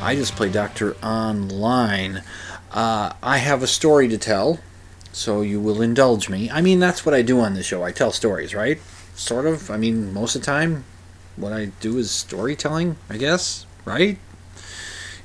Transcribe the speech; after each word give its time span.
I 0.00 0.14
just 0.14 0.36
play 0.36 0.48
doctor 0.48 0.96
online. 1.02 2.22
Uh, 2.72 3.12
I 3.20 3.38
have 3.38 3.62
a 3.62 3.66
story 3.66 4.06
to 4.08 4.16
tell, 4.16 4.60
so 5.12 5.40
you 5.42 5.60
will 5.60 5.82
indulge 5.82 6.28
me. 6.28 6.48
I 6.50 6.60
mean, 6.60 6.78
that's 6.78 7.04
what 7.04 7.14
I 7.14 7.22
do 7.22 7.40
on 7.40 7.54
the 7.54 7.64
show. 7.64 7.82
I 7.82 7.90
tell 7.90 8.12
stories, 8.12 8.54
right? 8.54 8.80
Sort 9.14 9.44
of. 9.44 9.70
I 9.70 9.76
mean, 9.76 10.12
most 10.12 10.36
of 10.36 10.42
the 10.42 10.46
time, 10.46 10.84
what 11.36 11.52
I 11.52 11.66
do 11.80 11.98
is 11.98 12.12
storytelling, 12.12 12.96
I 13.10 13.16
guess, 13.16 13.66
right? 13.84 14.18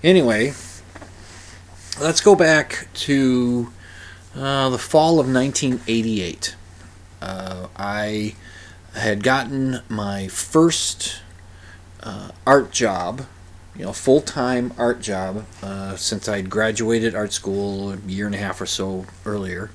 Anyway, 0.03 0.53
let's 2.01 2.19
go 2.19 2.35
back 2.35 2.87
to 2.93 3.71
uh, 4.35 4.69
the 4.69 4.79
fall 4.79 5.19
of 5.19 5.31
1988. 5.31 6.55
Uh, 7.21 7.67
I 7.77 8.35
had 8.95 9.23
gotten 9.23 9.81
my 9.87 10.27
first 10.27 11.21
uh, 12.01 12.31
art 12.45 12.71
job, 12.71 13.27
you 13.75 13.85
know, 13.85 13.93
full 13.93 14.21
time 14.21 14.73
art 14.77 15.01
job, 15.01 15.45
uh, 15.61 15.95
since 15.95 16.27
I'd 16.27 16.49
graduated 16.49 17.15
art 17.15 17.33
school 17.33 17.93
a 17.93 17.97
year 17.97 18.25
and 18.25 18.35
a 18.35 18.37
half 18.37 18.61
or 18.61 18.65
so 18.65 19.05
earlier. 19.25 19.71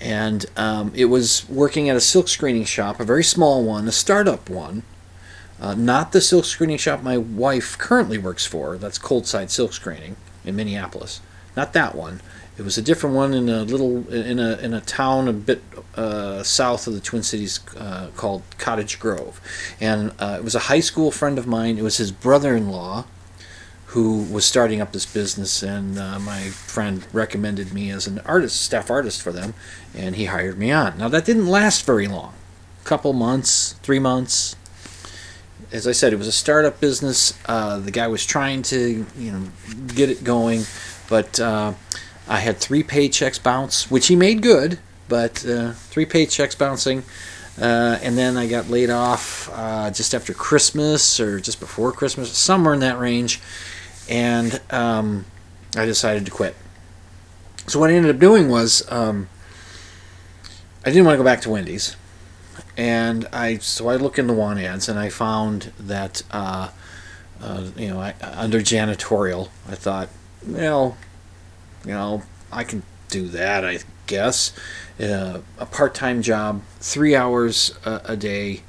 And 0.00 0.44
um, 0.56 0.92
it 0.94 1.06
was 1.06 1.48
working 1.48 1.88
at 1.88 1.96
a 1.96 2.00
silk 2.00 2.28
screening 2.28 2.64
shop, 2.64 3.00
a 3.00 3.04
very 3.04 3.24
small 3.24 3.64
one, 3.64 3.88
a 3.88 3.92
startup 3.92 4.50
one. 4.50 4.82
Uh, 5.60 5.74
not 5.74 6.12
the 6.12 6.20
silk 6.20 6.44
screening 6.44 6.76
shop 6.76 7.02
my 7.02 7.16
wife 7.16 7.78
currently 7.78 8.18
works 8.18 8.44
for. 8.44 8.76
That's 8.76 8.98
Coldside 8.98 9.50
Silk 9.50 9.72
Screening 9.72 10.16
in 10.44 10.56
Minneapolis. 10.56 11.20
Not 11.56 11.72
that 11.72 11.94
one. 11.94 12.20
It 12.58 12.62
was 12.62 12.76
a 12.76 12.82
different 12.82 13.16
one 13.16 13.32
in 13.32 13.48
a 13.48 13.62
little 13.62 14.08
in 14.12 14.38
a 14.38 14.56
in 14.58 14.74
a 14.74 14.80
town 14.80 15.26
a 15.26 15.32
bit 15.32 15.62
uh, 15.96 16.42
south 16.42 16.86
of 16.86 16.94
the 16.94 17.00
Twin 17.00 17.22
Cities 17.22 17.60
uh, 17.76 18.08
called 18.16 18.42
Cottage 18.58 18.98
Grove, 18.98 19.40
and 19.80 20.12
uh, 20.18 20.36
it 20.38 20.44
was 20.44 20.54
a 20.54 20.60
high 20.60 20.80
school 20.80 21.10
friend 21.10 21.38
of 21.38 21.46
mine. 21.46 21.78
It 21.78 21.82
was 21.82 21.98
his 21.98 22.12
brother-in-law 22.12 23.04
who 23.86 24.24
was 24.24 24.44
starting 24.44 24.80
up 24.80 24.92
this 24.92 25.06
business, 25.06 25.62
and 25.62 25.98
uh, 25.98 26.18
my 26.18 26.48
friend 26.48 27.06
recommended 27.12 27.72
me 27.72 27.90
as 27.90 28.06
an 28.08 28.18
artist, 28.20 28.60
staff 28.60 28.90
artist 28.90 29.22
for 29.22 29.30
them, 29.30 29.54
and 29.94 30.16
he 30.16 30.24
hired 30.24 30.58
me 30.58 30.72
on. 30.72 30.98
Now 30.98 31.08
that 31.08 31.24
didn't 31.24 31.46
last 31.46 31.86
very 31.86 32.08
long, 32.08 32.34
a 32.82 32.84
couple 32.84 33.12
months, 33.12 33.74
three 33.82 34.00
months. 34.00 34.56
As 35.70 35.86
I 35.86 35.92
said, 35.92 36.12
it 36.12 36.16
was 36.16 36.26
a 36.26 36.32
startup 36.32 36.80
business. 36.80 37.38
Uh, 37.46 37.78
the 37.78 37.90
guy 37.90 38.06
was 38.08 38.24
trying 38.26 38.62
to 38.62 39.06
you 39.16 39.32
know 39.32 39.48
get 39.94 40.10
it 40.10 40.24
going, 40.24 40.64
but 41.08 41.40
I 42.26 42.38
had 42.40 42.56
three 42.56 42.82
paychecks 42.82 43.42
bounce, 43.42 43.90
which 43.90 44.06
he 44.06 44.16
made 44.16 44.42
good, 44.42 44.78
but 45.14 45.46
uh, 45.46 45.70
three 45.70 46.06
paychecks 46.06 46.58
bouncing. 46.58 47.04
Uh, 47.56 48.00
and 48.02 48.18
then 48.18 48.36
I 48.36 48.48
got 48.48 48.68
laid 48.68 48.90
off 48.90 49.48
uh, 49.52 49.88
just 49.92 50.12
after 50.12 50.34
Christmas 50.34 51.20
or 51.20 51.38
just 51.38 51.60
before 51.60 51.92
Christmas, 51.92 52.36
somewhere 52.36 52.74
in 52.74 52.80
that 52.80 52.98
range. 52.98 53.40
And 54.10 54.60
um, 54.70 55.24
I 55.76 55.86
decided 55.86 56.24
to 56.24 56.32
quit. 56.32 56.56
So 57.68 57.78
what 57.78 57.90
I 57.90 57.94
ended 57.94 58.12
up 58.12 58.20
doing 58.20 58.48
was 58.48 58.82
um, 58.90 59.28
I 60.84 60.90
didn't 60.90 61.04
want 61.04 61.14
to 61.14 61.18
go 61.18 61.24
back 61.24 61.42
to 61.42 61.50
Wendy's. 61.50 61.94
And 62.76 63.28
I 63.32 63.58
so 63.58 63.86
I 63.86 63.94
looked 63.94 64.18
in 64.18 64.26
the 64.26 64.34
want 64.34 64.58
ads 64.58 64.88
and 64.88 64.98
I 64.98 65.10
found 65.10 65.72
that 65.78 66.24
uh, 66.32 66.70
uh, 67.40 67.70
you 67.76 67.88
know 67.88 68.00
I, 68.00 68.14
under 68.20 68.58
janitorial 68.58 69.48
I 69.68 69.76
thought 69.76 70.08
well 70.44 70.96
you 71.84 71.92
know, 71.92 72.22
I 72.50 72.64
can 72.64 72.82
do 73.08 73.28
that, 73.28 73.64
I 73.64 73.78
guess. 74.06 74.52
Uh, 75.00 75.40
a 75.58 75.66
part-time 75.66 76.22
job, 76.22 76.62
three 76.80 77.16
hours 77.16 77.76
a, 77.84 78.00
a, 78.04 78.16
day, 78.16 78.62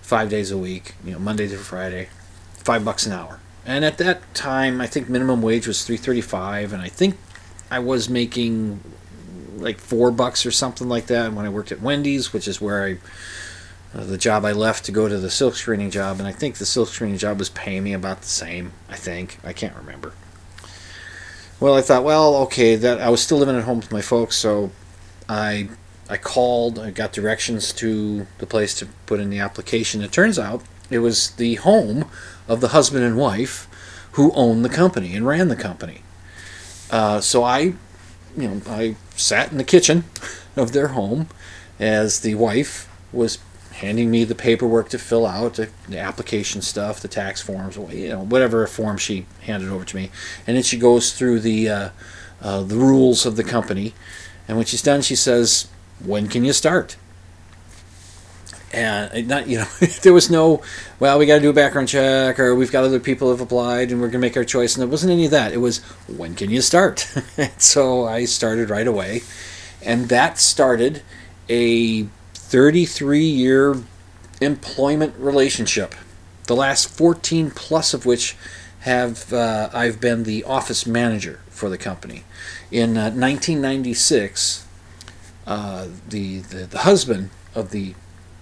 five 0.00 0.28
days 0.28 0.50
a 0.50 0.58
week. 0.58 0.94
You 1.04 1.12
know, 1.12 1.18
Monday 1.18 1.48
to 1.48 1.56
Friday, 1.56 2.08
five 2.54 2.84
bucks 2.84 3.06
an 3.06 3.12
hour. 3.12 3.40
And 3.66 3.84
at 3.84 3.98
that 3.98 4.34
time, 4.34 4.80
I 4.80 4.86
think 4.86 5.08
minimum 5.08 5.42
wage 5.42 5.66
was 5.66 5.84
three 5.84 5.96
thirty-five, 5.96 6.72
and 6.72 6.82
I 6.82 6.88
think 6.88 7.16
I 7.70 7.78
was 7.78 8.08
making 8.08 8.80
like 9.56 9.78
four 9.78 10.10
bucks 10.10 10.44
or 10.44 10.50
something 10.50 10.88
like 10.88 11.06
that 11.06 11.32
when 11.32 11.46
I 11.46 11.48
worked 11.48 11.70
at 11.70 11.80
Wendy's, 11.80 12.32
which 12.32 12.48
is 12.48 12.60
where 12.60 12.84
I. 12.84 12.98
Uh, 13.94 14.04
the 14.04 14.16
job 14.16 14.46
I 14.46 14.52
left 14.52 14.86
to 14.86 14.92
go 14.92 15.06
to 15.06 15.18
the 15.18 15.28
silk 15.28 15.54
screening 15.54 15.90
job, 15.90 16.18
and 16.18 16.26
I 16.26 16.32
think 16.32 16.56
the 16.56 16.64
silk 16.64 16.88
screening 16.88 17.18
job 17.18 17.38
was 17.38 17.50
paying 17.50 17.84
me 17.84 17.92
about 17.92 18.22
the 18.22 18.28
same. 18.28 18.72
I 18.88 18.96
think 18.96 19.38
I 19.44 19.52
can't 19.52 19.76
remember. 19.76 20.14
Well, 21.60 21.74
I 21.74 21.82
thought, 21.82 22.02
well, 22.02 22.36
okay, 22.36 22.74
that 22.74 23.02
I 23.02 23.10
was 23.10 23.22
still 23.22 23.36
living 23.36 23.54
at 23.54 23.64
home 23.64 23.76
with 23.76 23.92
my 23.92 24.00
folks, 24.00 24.34
so 24.36 24.72
I 25.28 25.68
I 26.08 26.16
called, 26.18 26.78
I 26.78 26.90
got 26.90 27.12
directions 27.12 27.72
to 27.74 28.26
the 28.38 28.46
place 28.46 28.74
to 28.80 28.86
put 29.06 29.20
in 29.20 29.30
the 29.30 29.38
application. 29.38 30.02
It 30.02 30.12
turns 30.12 30.38
out 30.38 30.62
it 30.90 30.98
was 30.98 31.30
the 31.30 31.54
home 31.54 32.10
of 32.48 32.60
the 32.60 32.68
husband 32.68 33.04
and 33.04 33.16
wife 33.16 33.66
who 34.12 34.30
owned 34.32 34.64
the 34.64 34.68
company 34.68 35.14
and 35.14 35.26
ran 35.26 35.48
the 35.48 35.56
company. 35.56 36.02
Uh, 36.90 37.20
so 37.20 37.44
I, 37.44 37.58
you 37.58 37.76
know, 38.36 38.60
I 38.66 38.96
sat 39.16 39.52
in 39.52 39.58
the 39.58 39.64
kitchen 39.64 40.04
of 40.56 40.72
their 40.72 40.88
home 40.88 41.28
as 41.80 42.20
the 42.20 42.34
wife 42.34 42.88
was 43.12 43.38
handing 43.72 44.10
me 44.10 44.24
the 44.24 44.34
paperwork 44.34 44.90
to 44.90 44.98
fill 44.98 45.26
out, 45.26 45.54
the, 45.54 45.70
the, 45.88 45.98
application 45.98 46.60
stuff, 46.60 47.00
the 47.00 47.08
tax 47.08 47.40
forms, 47.40 47.76
you 47.76 48.10
know, 48.10 48.22
whatever 48.22 48.66
form 48.66 48.98
she 48.98 49.26
handed 49.42 49.70
over 49.70 49.84
to 49.84 49.96
me, 49.96 50.10
and 50.46 50.56
then 50.56 50.62
she 50.62 50.78
goes 50.78 51.12
through 51.14 51.40
the 51.40 51.68
uh, 51.68 51.88
uh, 52.42 52.62
the 52.62 52.76
rules 52.76 53.24
of 53.24 53.36
the 53.36 53.44
company, 53.44 53.94
and 54.48 54.56
when 54.56 54.66
she's 54.66 54.82
done, 54.82 55.02
she 55.02 55.16
says, 55.16 55.68
"When 56.04 56.28
can 56.28 56.44
you 56.44 56.52
start?" 56.52 56.96
And 58.72 59.28
not, 59.28 59.48
you 59.48 59.58
know, 59.58 59.64
there 60.02 60.14
was 60.14 60.30
no, 60.30 60.62
well, 60.98 61.18
we 61.18 61.26
got 61.26 61.36
to 61.36 61.40
do 61.42 61.50
a 61.50 61.52
background 61.52 61.88
check, 61.88 62.40
or 62.40 62.54
we've 62.54 62.72
got 62.72 62.84
other 62.84 63.00
people 63.00 63.30
have 63.30 63.40
applied, 63.40 63.92
and 63.92 64.00
we're 64.00 64.08
gonna 64.08 64.18
make 64.18 64.36
our 64.36 64.44
choice. 64.44 64.74
And 64.74 64.80
there 64.80 64.88
wasn't 64.88 65.12
any 65.12 65.26
of 65.26 65.30
that. 65.30 65.52
It 65.52 65.58
was, 65.58 65.80
when 66.08 66.34
can 66.34 66.50
you 66.50 66.62
start? 66.62 67.00
so 67.58 68.06
I 68.06 68.24
started 68.24 68.70
right 68.70 68.86
away, 68.86 69.22
and 69.82 70.08
that 70.08 70.38
started 70.38 71.02
a 71.48 72.04
33 72.34 73.20
year 73.20 73.76
employment 74.40 75.14
relationship, 75.18 75.94
the 76.46 76.56
last 76.56 76.88
14 76.88 77.50
plus 77.50 77.94
of 77.94 78.06
which 78.06 78.36
have 78.80 79.32
uh, 79.32 79.70
I've 79.72 80.00
been 80.00 80.24
the 80.24 80.44
office 80.44 80.86
manager 80.86 81.40
for 81.48 81.68
the 81.68 81.78
company. 81.78 82.24
In 82.72 82.96
uh, 82.96 83.12
1996, 83.12 84.66
uh, 85.46 85.88
the, 86.08 86.38
the 86.38 86.64
the 86.64 86.78
husband 86.78 87.30
of 87.54 87.70
the 87.70 87.94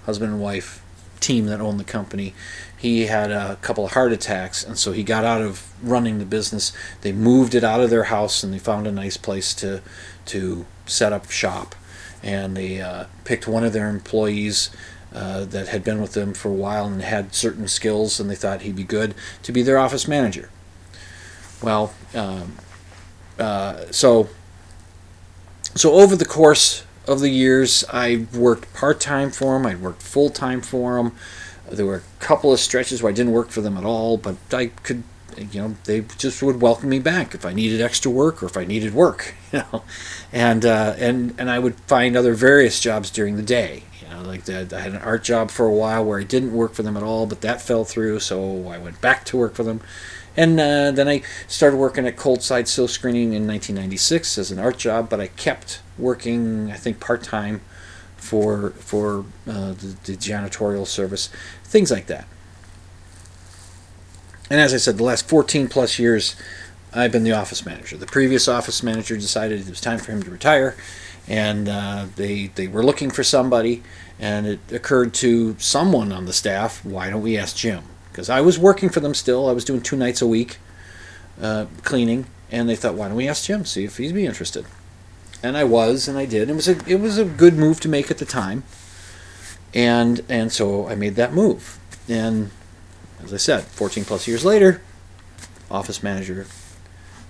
husband 0.07 0.33
and 0.33 0.41
wife 0.41 0.83
team 1.19 1.47
that 1.47 1.61
owned 1.61 1.81
the 1.81 1.85
company, 1.85 2.33
he 2.79 3.07
had 3.07 3.31
a 3.31 3.57
couple 3.57 3.85
of 3.85 3.93
heart 3.93 4.13
attacks, 4.13 4.65
and 4.65 4.79
so 4.79 4.93
he 4.93 5.03
got 5.03 5.25
out 5.25 5.43
of 5.43 5.73
running 5.83 6.19
the 6.19 6.25
business. 6.25 6.73
They 7.01 7.13
moved 7.13 7.55
it 7.55 7.65
out 7.65 7.81
of 7.81 7.91
their 7.91 8.05
house, 8.05 8.43
and 8.43 8.55
they 8.55 8.59
found 8.59 8.87
a 8.87 8.93
nice 8.93 9.17
place 9.17 9.53
to 9.55 9.83
to 10.27 10.65
set 10.87 11.13
up 11.13 11.31
shop 11.31 11.75
and 12.23 12.57
they 12.57 12.81
uh, 12.81 13.07
picked 13.25 13.49
one 13.49 13.65
of 13.65 13.73
their 13.73 13.89
employees 13.89 14.71
uh, 15.15 15.45
that 15.45 15.69
had 15.69 15.83
been 15.83 16.01
with 16.01 16.13
them 16.13 16.35
for 16.35 16.49
a 16.49 16.55
while 16.55 16.87
and 16.87 17.03
had 17.03 17.35
certain 17.35 17.67
skills, 17.67 18.21
and 18.21 18.31
they 18.31 18.35
thought 18.35 18.63
he'd 18.63 18.77
be 18.77 18.85
good 18.85 19.15
to 19.43 19.53
be 19.53 19.63
their 19.63 19.79
office 19.79 20.07
manager. 20.07 20.51
Well, 21.63 21.93
um, 22.15 22.57
uh, 23.41 23.91
so 23.91 24.29
so 25.75 25.95
over 25.95 26.17
the 26.17 26.25
course 26.25 26.85
of 27.07 27.21
the 27.21 27.31
years, 27.31 27.85
I 27.93 28.27
worked 28.35 28.73
part 28.75 29.01
time 29.01 29.31
for 29.31 29.55
them. 29.55 29.67
I 29.67 29.75
worked 29.75 30.03
full 30.03 30.31
time 30.31 30.61
for 30.61 30.97
them. 30.97 31.13
There 31.71 31.87
were 31.87 31.97
a 31.97 32.25
couple 32.25 32.53
of 32.53 32.61
stretches 32.61 33.03
where 33.03 33.11
I 33.11 33.15
didn't 33.15 33.33
work 33.33 33.51
for 33.51 33.61
them 33.61 33.77
at 33.77 33.85
all, 33.85 34.17
but 34.17 34.37
I 34.53 34.67
could, 34.67 35.05
you 35.37 35.61
know, 35.61 35.77
they 35.85 36.01
just 36.19 36.43
would 36.43 36.61
welcome 36.61 36.89
me 36.89 36.99
back 36.99 37.35
if 37.35 37.47
I 37.47 37.53
needed 37.53 37.81
extra 37.81 38.11
work 38.11 38.43
or 38.43 38.47
if 38.47 38.57
I 38.57 38.65
needed 38.65 38.93
work, 38.93 39.35
you 39.53 39.61
know, 39.73 39.85
and 40.33 40.65
uh, 40.65 40.95
and 40.99 41.35
and 41.39 41.49
I 41.49 41.59
would 41.59 41.77
find 41.81 42.17
other 42.17 42.35
various 42.35 42.81
jobs 42.81 43.11
during 43.11 43.37
the 43.37 43.43
day. 43.43 43.85
You 44.03 44.09
know, 44.09 44.23
like 44.23 44.45
that. 44.47 44.73
I 44.73 44.81
had 44.81 44.93
an 44.93 45.03
art 45.03 45.23
job 45.23 45.51
for 45.51 45.67
a 45.67 45.73
while 45.73 46.05
where 46.05 46.19
I 46.19 46.25
didn't 46.25 46.53
work 46.53 46.75
for 46.75 46.83
them 46.83 46.97
at 46.97 47.05
all, 47.05 47.27
but 47.27 47.41
that 47.43 47.63
fell 47.63 47.85
through, 47.85 48.21
so 48.21 48.69
I 48.69 48.79
went 48.79 49.01
back 49.01 49.25
to 49.27 49.37
work 49.37 49.55
for 49.55 49.63
them. 49.63 49.81
And 50.41 50.59
uh, 50.59 50.91
then 50.91 51.07
I 51.07 51.21
started 51.49 51.77
working 51.77 52.07
at 52.07 52.17
Cold 52.17 52.41
Side 52.43 52.67
Screening 52.67 53.35
in 53.35 53.47
1996 53.47 54.39
as 54.39 54.51
an 54.51 54.59
art 54.59 54.79
job, 54.79 55.11
but 55.11 55.21
I 55.21 55.27
kept 55.27 55.83
working, 55.99 56.73
I 56.73 56.77
think, 56.77 56.99
part 56.99 57.23
time 57.23 57.61
for 58.17 58.71
for 58.71 59.27
uh, 59.47 59.73
the, 59.73 59.97
the 60.05 60.17
janitorial 60.17 60.87
service, 60.87 61.29
things 61.63 61.91
like 61.91 62.07
that. 62.07 62.27
And 64.49 64.59
as 64.59 64.73
I 64.73 64.79
said, 64.79 64.97
the 64.97 65.05
last 65.05 65.29
14 65.29 65.69
plus 65.69 65.99
years, 65.99 66.37
I've 66.95 67.13
been 67.13 67.25
the 67.25 67.33
office 67.33 67.67
manager. 67.67 67.99
The 67.99 68.07
previous 68.07 68.49
office 68.49 68.83
manager 68.83 69.19
decided 69.19 69.61
it 69.61 69.69
was 69.69 69.79
time 69.79 69.99
for 69.99 70.11
him 70.11 70.23
to 70.23 70.31
retire, 70.31 70.75
and 71.29 71.69
uh, 71.69 72.07
they 72.17 72.47
they 72.47 72.67
were 72.67 72.83
looking 72.83 73.11
for 73.11 73.23
somebody, 73.23 73.83
and 74.19 74.47
it 74.47 74.61
occurred 74.73 75.13
to 75.17 75.59
someone 75.59 76.13
on 76.13 76.25
the 76.25 76.33
staff, 76.33 76.83
why 76.83 77.11
don't 77.11 77.21
we 77.21 77.37
ask 77.37 77.57
Jim? 77.57 77.85
Because 78.11 78.29
I 78.29 78.41
was 78.41 78.59
working 78.59 78.89
for 78.89 79.01
them 79.01 79.15
still. 79.15 79.49
I 79.49 79.53
was 79.53 79.65
doing 79.65 79.81
two 79.81 79.97
nights 79.97 80.21
a 80.21 80.27
week, 80.27 80.59
uh, 81.41 81.67
cleaning, 81.83 82.27
and 82.51 82.69
they 82.69 82.77
thought, 82.77 82.95
why 82.95 83.09
don't 83.09 83.17
we 83.17 83.29
ask 83.29 83.45
Jim, 83.45 83.65
see 83.65 83.85
if 83.85 83.97
he'd 83.97 84.15
be 84.15 84.27
interested? 84.27 84.67
And 85.43 85.57
I 85.57 85.65
was, 85.65 86.09
and 86.09 86.19
I 86.19 86.27
did. 86.27 86.51
It 86.51 86.55
was 86.55 86.69
a 86.69 86.77
it 86.87 87.01
was 87.01 87.17
a 87.17 87.25
good 87.25 87.55
move 87.55 87.81
to 87.81 87.89
make 87.89 88.11
at 88.11 88.19
the 88.19 88.27
time, 88.27 88.63
and 89.73 90.21
and 90.29 90.53
so 90.53 90.87
I 90.87 90.95
made 90.95 91.15
that 91.15 91.33
move. 91.33 91.79
And 92.09 92.51
as 93.25 93.33
I 93.33 93.39
said, 93.39 93.63
14 93.65 94.05
plus 94.05 94.29
years 94.29 94.45
later, 94.45 94.83
office 95.71 96.03
manager 96.03 96.45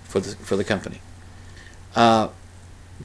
for 0.03 0.19
the 0.19 0.35
for 0.35 0.57
the 0.57 0.65
company. 0.65 0.99
Uh, 1.95 2.29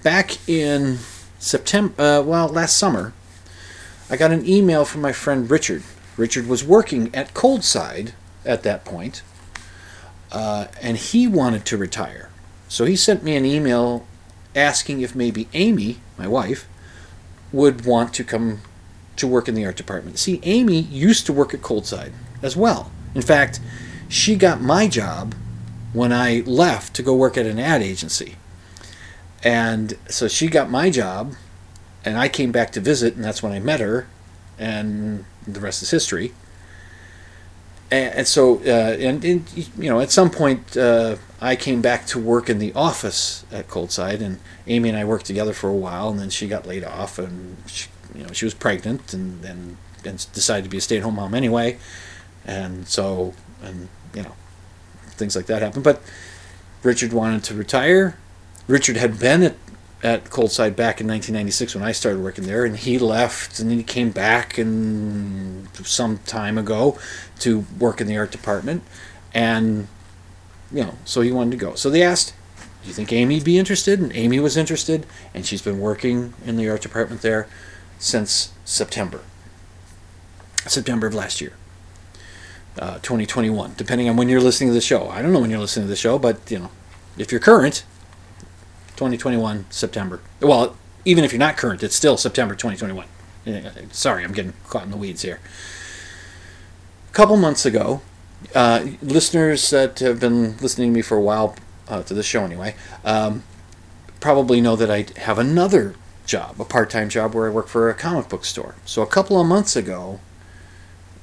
back 0.03 0.49
in 0.49 0.99
September, 1.39 1.95
uh, 2.01 2.23
well, 2.23 2.49
last 2.49 2.77
summer, 2.77 3.13
I 4.11 4.17
got 4.17 4.31
an 4.31 4.47
email 4.49 4.85
from 4.85 5.03
my 5.03 5.13
friend 5.13 5.51
Richard. 5.51 5.83
Richard 6.17 6.47
was 6.47 6.65
working 6.65 7.15
at 7.15 7.35
Coldside 7.35 8.13
at 8.45 8.63
that 8.63 8.85
point, 8.85 9.23
uh, 10.33 10.67
and 10.81 10.97
he 10.97 11.27
wanted 11.27 11.65
to 11.67 11.77
retire. 11.77 12.31
So 12.69 12.85
he 12.85 12.97
sent 12.97 13.23
me 13.23 13.37
an 13.37 13.45
email 13.45 14.07
asking 14.55 15.01
if 15.01 15.15
maybe 15.15 15.49
Amy, 15.53 15.99
my 16.17 16.27
wife, 16.27 16.67
would 17.53 17.85
want 17.85 18.15
to 18.15 18.25
come 18.25 18.61
to 19.17 19.27
work 19.27 19.49
in 19.49 19.55
the 19.55 19.65
art 19.65 19.77
department. 19.77 20.19
See, 20.19 20.41
Amy 20.43 20.81
used 20.81 21.27
to 21.27 21.33
work 21.33 21.55
at 21.55 21.61
Coldside 21.61 22.13
as 22.43 22.57
well. 22.57 22.91
In 23.15 23.23
fact, 23.23 23.61
she 24.09 24.37
got 24.37 24.61
my 24.61 24.89
job 24.89 25.35
when 25.93 26.13
I 26.13 26.43
left 26.47 26.95
to 26.97 27.03
go 27.03 27.15
work 27.15 27.39
at 27.39 27.47
an 27.47 27.59
ad 27.59 27.83
agency. 27.83 28.37
And 29.43 29.97
so 30.09 30.29
she 30.29 30.49
got 30.49 30.71
my 30.71 30.91
job, 30.91 31.35
and 32.05 32.19
I 32.19 32.29
came 32.29 32.53
back 32.53 32.73
to 32.73 32.81
visit, 32.81 33.15
and 33.15 33.25
that's 33.25 33.43
when 33.43 33.53
I 33.53 33.61
met 33.61 33.81
her, 33.81 34.07
and 34.59 35.25
the 35.47 35.61
rest 35.61 35.83
is 35.83 35.91
history. 35.91 36.33
And, 37.91 38.15
and 38.15 38.27
so, 38.27 38.59
uh, 38.61 38.97
and, 38.99 39.25
and, 39.25 39.45
you 39.79 39.89
know, 39.89 40.01
at 40.01 40.11
some 40.11 40.31
point, 40.31 40.77
uh, 40.77 41.17
I 41.41 41.55
came 41.55 41.83
back 41.83 42.07
to 42.07 42.19
work 42.19 42.51
in 42.51 42.59
the 42.59 42.73
office 42.75 43.45
at 43.53 43.69
Coldside, 43.69 44.21
and 44.21 44.41
Amy 44.67 44.89
and 44.89 44.99
I 44.99 45.05
worked 45.05 45.27
together 45.27 45.53
for 45.53 45.69
a 45.71 45.75
while, 45.75 46.09
and 46.09 46.19
then 46.19 46.31
she 46.31 46.49
got 46.49 46.67
laid 46.67 46.83
off, 46.83 47.19
and 47.19 47.57
she, 47.67 47.89
you 48.15 48.25
know, 48.25 48.33
she 48.33 48.45
was 48.45 48.55
pregnant, 48.55 49.13
and, 49.15 49.45
and, 49.45 49.77
and 50.05 50.27
decided 50.33 50.65
to 50.65 50.71
be 50.71 50.79
a 50.79 50.81
stay-at-home 50.81 51.17
mom 51.17 51.35
anyway, 51.35 51.79
and 52.45 52.89
so, 52.89 53.35
and 53.63 53.89
you 54.15 54.23
know, 54.23 54.35
things 55.11 55.37
like 55.37 55.47
that 55.47 55.63
happened. 55.63 55.85
But 55.85 56.01
Richard 56.83 57.13
wanted 57.13 57.45
to 57.45 57.55
retire. 57.55 58.17
Richard 58.67 58.97
had 58.97 59.19
been 59.19 59.43
at 59.43 59.55
at 60.03 60.25
Coldside 60.25 60.77
back 60.77 61.01
in 61.01 61.09
1996 61.09 61.75
when 61.75 61.85
I 61.85 61.93
started 61.93 62.23
working 62.23 62.47
there, 62.47 62.65
and 62.65 62.77
he 62.77 62.99
left, 62.99 63.59
and 63.59 63.71
then 63.71 63.79
he 63.79 63.85
came 63.85 64.11
back 64.11 64.59
and 64.59 65.69
some 65.77 66.19
time 66.19 66.59
ago 66.59 66.99
to 67.41 67.65
work 67.79 68.01
in 68.01 68.07
the 68.07 68.17
art 68.17 68.31
department, 68.31 68.83
and 69.33 69.89
you 70.71 70.83
know, 70.83 70.95
so 71.05 71.21
he 71.21 71.33
wanted 71.33 71.53
to 71.53 71.57
go. 71.57 71.75
So 71.75 71.89
they 71.89 72.03
asked, 72.03 72.35
"Do 72.83 72.89
you 72.89 72.95
think 72.95 73.13
Amy'd 73.13 73.45
be 73.45 73.59
interested?" 73.59 74.01
And 74.01 74.15
Amy 74.15 74.39
was 74.39 74.57
interested, 74.57 75.07
and 75.35 75.47
she's 75.47 75.63
been 75.63 75.81
working 75.81 76.35
in 76.45 76.57
the 76.57 76.69
art 76.69 76.83
department 76.83 77.23
there 77.23 77.49
since 77.99 78.51
September, 78.65 79.21
September 80.67 81.07
of 81.07 81.15
last 81.15 81.41
year. 81.41 81.53
Uh, 82.79 82.99
2021, 82.99 83.73
depending 83.79 84.07
on 84.07 84.17
when 84.17 84.29
you're 84.29 84.41
listening 84.41 84.69
to 84.69 84.75
the 84.75 84.83
show. 84.83 85.09
I 85.09 85.23
don't 85.23 85.33
know 85.33 85.41
when 85.41 85.49
you're 85.49 85.59
listening 85.59 85.87
to 85.87 85.91
the 85.91 85.97
show, 85.97 86.19
but 86.19 86.51
you 86.51 86.59
know, 86.59 86.71
if 87.17 87.33
you're 87.33 87.41
current, 87.41 87.85
2021 88.97 89.67
September. 89.71 90.21
Well, 90.41 90.77
even 91.05 91.25
if 91.25 91.33
you're 91.33 91.39
not 91.39 91.57
current, 91.57 91.83
it's 91.83 91.95
still 91.95 92.17
September 92.17 92.55
2021. 92.55 93.07
Sorry, 93.93 94.25
I'm 94.25 94.33
getting 94.33 94.55
caught 94.69 94.85
in 94.85 94.91
the 94.91 94.97
weeds 94.97 95.23
here. 95.23 95.41
A 97.09 97.13
couple 97.13 97.37
months 97.37 97.65
ago, 97.65 98.03
uh, 98.55 98.87
listeners 99.01 99.71
that 99.71 100.01
have 100.01 100.21
been 100.21 100.57
listening 100.59 100.91
to 100.91 100.95
me 100.95 101.03
for 101.03 101.17
a 101.17 101.21
while, 101.21 101.57
uh, 101.89 102.03
to 102.03 102.15
this 102.15 102.27
show 102.27 102.43
anyway, 102.43 102.75
um, 103.05 103.45
probably 104.21 104.61
know 104.61 104.77
that 104.77 104.91
I 104.91 105.07
have 105.21 105.39
another 105.39 105.95
job, 106.27 106.61
a 106.61 106.65
part 106.65 106.91
time 106.91 107.09
job 107.09 107.35
where 107.35 107.47
I 107.47 107.51
work 107.51 107.69
for 107.69 107.89
a 107.89 107.95
comic 107.95 108.29
book 108.29 108.45
store. 108.45 108.75
So 108.85 109.03
a 109.03 109.07
couple 109.07 109.41
of 109.41 109.47
months 109.47 109.77
ago, 109.77 110.21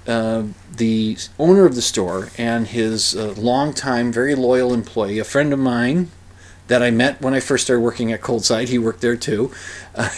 uh, 0.08 0.44
the 0.76 1.18
owner 1.38 1.66
of 1.66 1.76
the 1.76 1.82
store 1.82 2.30
and 2.38 2.68
his 2.68 3.16
uh, 3.16 3.34
longtime, 3.38 4.12
very 4.12 4.36
loyal 4.36 4.74
employee, 4.74 5.20
a 5.20 5.24
friend 5.24 5.54
of 5.54 5.60
mine 5.60 6.12
that 6.68 6.82
I 6.82 6.92
met 6.92 7.22
when 7.22 7.34
I 7.34 7.40
first 7.40 7.66
started 7.66 7.82
working 7.82 8.12
at 8.12 8.22
Coldside, 8.22 8.70
he 8.70 8.78
worked 8.78 9.02
there 9.02 9.16
too. 9.16 9.52
Uh, 9.96 10.10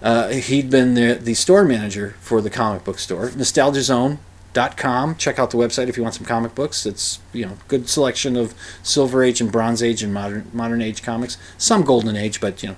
uh, 0.00 0.28
he'd 0.28 0.70
been 0.70 0.94
the, 0.94 1.14
the 1.14 1.34
store 1.34 1.64
manager 1.64 2.14
for 2.20 2.40
the 2.40 2.50
comic 2.50 2.84
book 2.84 2.98
store, 2.98 3.30
nostalgiazone.com. 3.30 5.16
Check 5.16 5.38
out 5.38 5.50
the 5.50 5.56
website 5.56 5.88
if 5.88 5.96
you 5.96 6.02
want 6.02 6.14
some 6.14 6.24
comic 6.24 6.54
books. 6.54 6.86
It's 6.86 7.18
you 7.32 7.46
know 7.46 7.58
good 7.66 7.88
selection 7.88 8.36
of 8.36 8.54
Silver 8.82 9.22
Age 9.22 9.40
and 9.40 9.50
Bronze 9.50 9.82
Age 9.82 10.02
and 10.02 10.14
modern 10.14 10.50
modern 10.52 10.82
age 10.82 11.02
comics. 11.02 11.36
Some 11.56 11.82
Golden 11.82 12.16
Age, 12.16 12.40
but 12.40 12.62
you 12.62 12.70
know, 12.70 12.76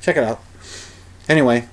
check 0.00 0.16
it 0.16 0.24
out. 0.24 0.42
Anyway, 1.28 1.68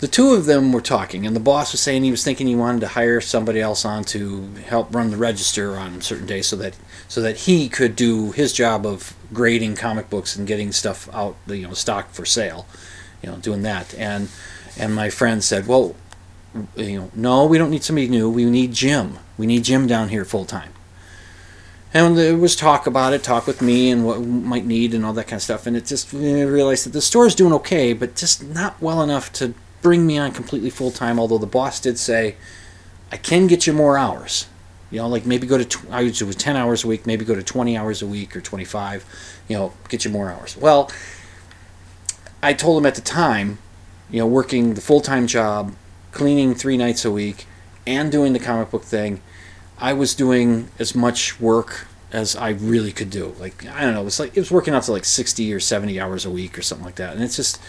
the 0.00 0.08
two 0.08 0.32
of 0.32 0.46
them 0.46 0.72
were 0.72 0.80
talking, 0.80 1.26
and 1.26 1.36
the 1.36 1.40
boss 1.40 1.72
was 1.72 1.80
saying 1.80 2.04
he 2.04 2.10
was 2.10 2.24
thinking 2.24 2.46
he 2.46 2.56
wanted 2.56 2.80
to 2.80 2.88
hire 2.88 3.20
somebody 3.20 3.60
else 3.60 3.84
on 3.84 4.02
to 4.04 4.48
help 4.66 4.94
run 4.94 5.10
the 5.10 5.16
register 5.16 5.76
on 5.76 6.00
certain 6.00 6.26
days, 6.26 6.46
so 6.46 6.56
that 6.56 6.74
so 7.06 7.20
that 7.20 7.36
he 7.38 7.68
could 7.68 7.96
do 7.96 8.32
his 8.32 8.52
job 8.52 8.86
of 8.86 9.14
grading 9.32 9.76
comic 9.76 10.08
books 10.08 10.36
and 10.36 10.46
getting 10.46 10.72
stuff 10.72 11.08
out, 11.14 11.36
you 11.46 11.66
know, 11.66 11.74
stock 11.74 12.10
for 12.10 12.24
sale, 12.24 12.66
you 13.22 13.30
know, 13.30 13.36
doing 13.36 13.62
that. 13.62 13.94
And 13.94 14.28
and 14.78 14.94
my 14.94 15.10
friend 15.10 15.44
said, 15.44 15.66
well, 15.66 15.94
you 16.76 16.98
know, 16.98 17.10
no, 17.14 17.46
we 17.46 17.58
don't 17.58 17.70
need 17.70 17.84
somebody 17.84 18.08
new. 18.08 18.30
We 18.30 18.44
need 18.44 18.72
Jim. 18.72 19.18
We 19.36 19.46
need 19.46 19.64
Jim 19.64 19.86
down 19.86 20.08
here 20.08 20.24
full 20.24 20.44
time. 20.44 20.72
And 21.92 22.16
there 22.16 22.36
was 22.36 22.54
talk 22.54 22.86
about 22.86 23.12
it, 23.12 23.22
talk 23.22 23.46
with 23.46 23.60
me 23.60 23.90
and 23.90 24.06
what 24.06 24.20
might 24.20 24.64
need 24.64 24.94
and 24.94 25.04
all 25.04 25.12
that 25.14 25.24
kind 25.24 25.38
of 25.38 25.42
stuff. 25.42 25.66
And 25.66 25.76
it 25.76 25.86
just 25.86 26.12
realized 26.12 26.86
that 26.86 26.92
the 26.92 27.02
store's 27.02 27.34
doing 27.34 27.52
okay, 27.54 27.92
but 27.92 28.14
just 28.14 28.44
not 28.44 28.80
well 28.80 29.02
enough 29.02 29.32
to 29.34 29.54
bring 29.82 30.06
me 30.06 30.18
on 30.18 30.32
completely 30.32 30.70
full 30.70 30.90
time. 30.90 31.18
Although 31.18 31.38
the 31.38 31.46
boss 31.46 31.80
did 31.80 31.98
say, 31.98 32.36
I 33.12 33.16
can 33.16 33.46
get 33.46 33.66
you 33.66 33.72
more 33.72 33.98
hours. 33.98 34.46
You 34.90 34.98
know, 34.98 35.08
like 35.08 35.24
maybe 35.24 35.46
go 35.46 35.56
to 35.58 35.64
tw- 35.64 35.90
I 35.90 36.02
was 36.02 36.36
ten 36.36 36.56
hours 36.56 36.82
a 36.84 36.88
week, 36.88 37.06
maybe 37.06 37.24
go 37.24 37.34
to 37.34 37.42
twenty 37.42 37.76
hours 37.76 38.02
a 38.02 38.06
week 38.06 38.36
or 38.36 38.40
twenty 38.40 38.64
five. 38.64 39.04
You 39.48 39.56
know, 39.56 39.72
get 39.88 40.04
you 40.04 40.10
more 40.10 40.30
hours. 40.30 40.56
Well, 40.56 40.90
I 42.42 42.54
told 42.54 42.78
him 42.78 42.86
at 42.86 42.94
the 42.96 43.00
time, 43.00 43.58
you 44.10 44.18
know, 44.18 44.26
working 44.26 44.74
the 44.74 44.80
full 44.80 45.00
time 45.00 45.26
job, 45.26 45.74
cleaning 46.10 46.54
three 46.54 46.76
nights 46.76 47.04
a 47.04 47.10
week, 47.10 47.46
and 47.86 48.10
doing 48.10 48.32
the 48.32 48.40
comic 48.40 48.70
book 48.70 48.82
thing, 48.82 49.20
I 49.78 49.92
was 49.92 50.14
doing 50.14 50.68
as 50.78 50.94
much 50.94 51.40
work 51.40 51.86
as 52.12 52.34
I 52.34 52.50
really 52.50 52.90
could 52.90 53.10
do. 53.10 53.36
Like 53.38 53.64
I 53.68 53.82
don't 53.82 53.94
know, 53.94 54.02
it 54.02 54.04
was 54.04 54.18
like 54.18 54.36
it 54.36 54.40
was 54.40 54.50
working 54.50 54.74
out 54.74 54.82
to 54.84 54.92
like 54.92 55.04
sixty 55.04 55.54
or 55.54 55.60
seventy 55.60 56.00
hours 56.00 56.24
a 56.24 56.30
week 56.30 56.58
or 56.58 56.62
something 56.62 56.84
like 56.84 56.96
that. 56.96 57.14
And 57.14 57.22
it's 57.22 57.36
just, 57.36 57.60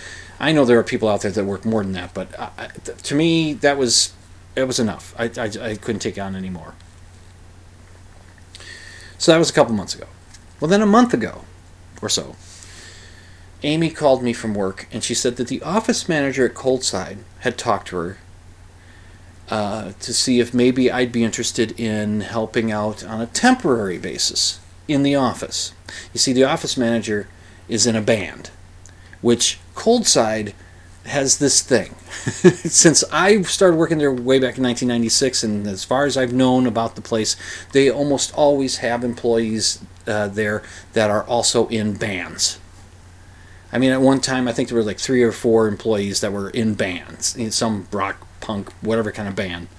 I 0.41 0.51
know 0.51 0.65
there 0.65 0.79
are 0.79 0.83
people 0.83 1.07
out 1.07 1.21
there 1.21 1.29
that 1.29 1.45
work 1.45 1.65
more 1.65 1.83
than 1.83 1.93
that, 1.93 2.15
but 2.15 2.37
I, 2.37 2.67
to 2.67 3.15
me 3.15 3.53
that 3.53 3.77
was 3.77 4.11
it 4.55 4.63
was 4.63 4.79
enough. 4.79 5.13
I, 5.17 5.25
I, 5.37 5.69
I 5.71 5.75
couldn't 5.75 5.99
take 5.99 6.17
on 6.17 6.35
anymore. 6.35 6.73
So 9.17 9.31
that 9.31 9.37
was 9.37 9.51
a 9.51 9.53
couple 9.53 9.75
months 9.75 9.93
ago. 9.93 10.07
Well, 10.59 10.67
then 10.67 10.81
a 10.81 10.87
month 10.87 11.13
ago 11.13 11.45
or 12.01 12.09
so, 12.09 12.35
Amy 13.61 13.91
called 13.91 14.23
me 14.23 14.33
from 14.33 14.55
work 14.55 14.87
and 14.91 15.03
she 15.03 15.13
said 15.13 15.35
that 15.35 15.47
the 15.47 15.61
office 15.61 16.09
manager 16.09 16.47
at 16.47 16.55
Coldside 16.55 17.19
had 17.41 17.55
talked 17.55 17.89
to 17.89 17.97
her 17.97 18.17
uh, 19.51 19.91
to 19.99 20.11
see 20.11 20.39
if 20.39 20.55
maybe 20.55 20.91
I'd 20.91 21.11
be 21.11 21.23
interested 21.23 21.79
in 21.79 22.21
helping 22.21 22.71
out 22.71 23.03
on 23.03 23.21
a 23.21 23.27
temporary 23.27 23.99
basis 23.99 24.59
in 24.87 25.03
the 25.03 25.13
office. 25.13 25.73
You 26.13 26.19
see, 26.19 26.33
the 26.33 26.45
office 26.45 26.77
manager 26.77 27.27
is 27.69 27.85
in 27.85 27.95
a 27.95 28.01
band, 28.01 28.49
which 29.21 29.59
cold 29.75 30.07
side 30.07 30.53
has 31.05 31.39
this 31.39 31.61
thing. 31.61 31.95
Since 32.09 33.03
I 33.11 33.41
started 33.43 33.77
working 33.77 33.97
there 33.97 34.11
way 34.11 34.37
back 34.37 34.57
in 34.57 34.63
1996, 34.63 35.43
and 35.43 35.67
as 35.67 35.83
far 35.83 36.05
as 36.05 36.17
I've 36.17 36.33
known 36.33 36.67
about 36.67 36.95
the 36.95 37.01
place, 37.01 37.35
they 37.71 37.89
almost 37.89 38.33
always 38.35 38.77
have 38.77 39.03
employees 39.03 39.83
uh, 40.07 40.27
there 40.27 40.63
that 40.93 41.09
are 41.09 41.23
also 41.23 41.67
in 41.67 41.93
bands. 41.95 42.59
I 43.71 43.77
mean, 43.77 43.91
at 43.91 44.01
one 44.01 44.19
time, 44.19 44.47
I 44.47 44.53
think 44.53 44.69
there 44.69 44.77
were 44.77 44.83
like 44.83 44.99
three 44.99 45.23
or 45.23 45.31
four 45.31 45.67
employees 45.67 46.21
that 46.21 46.33
were 46.33 46.49
in 46.49 46.73
bands, 46.73 47.35
in 47.35 47.51
some 47.51 47.87
rock, 47.91 48.27
punk, 48.41 48.71
whatever 48.81 49.11
kind 49.11 49.29
of 49.29 49.35
band. 49.35 49.69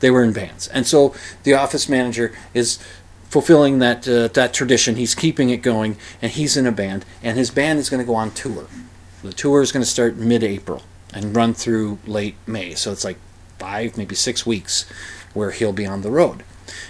They 0.00 0.10
were 0.10 0.22
in 0.22 0.32
bands, 0.32 0.68
and 0.68 0.86
so 0.86 1.14
the 1.42 1.54
office 1.54 1.88
manager 1.88 2.32
is 2.54 2.78
fulfilling 3.28 3.78
that 3.78 4.08
uh, 4.08 4.28
that 4.28 4.52
tradition. 4.52 4.96
He's 4.96 5.14
keeping 5.14 5.50
it 5.50 5.58
going, 5.58 5.96
and 6.20 6.32
he's 6.32 6.56
in 6.56 6.66
a 6.66 6.72
band, 6.72 7.04
and 7.22 7.38
his 7.38 7.50
band 7.50 7.78
is 7.78 7.90
going 7.90 8.00
to 8.00 8.06
go 8.06 8.14
on 8.14 8.30
tour. 8.32 8.66
The 9.22 9.32
tour 9.32 9.62
is 9.62 9.72
going 9.72 9.82
to 9.82 9.90
start 9.90 10.16
mid-April 10.16 10.82
and 11.12 11.34
run 11.34 11.54
through 11.54 11.98
late 12.06 12.36
May, 12.46 12.74
so 12.74 12.92
it's 12.92 13.04
like 13.04 13.18
five, 13.58 13.96
maybe 13.96 14.14
six 14.14 14.46
weeks 14.46 14.88
where 15.34 15.50
he'll 15.50 15.72
be 15.72 15.86
on 15.86 16.02
the 16.02 16.10
road. 16.10 16.44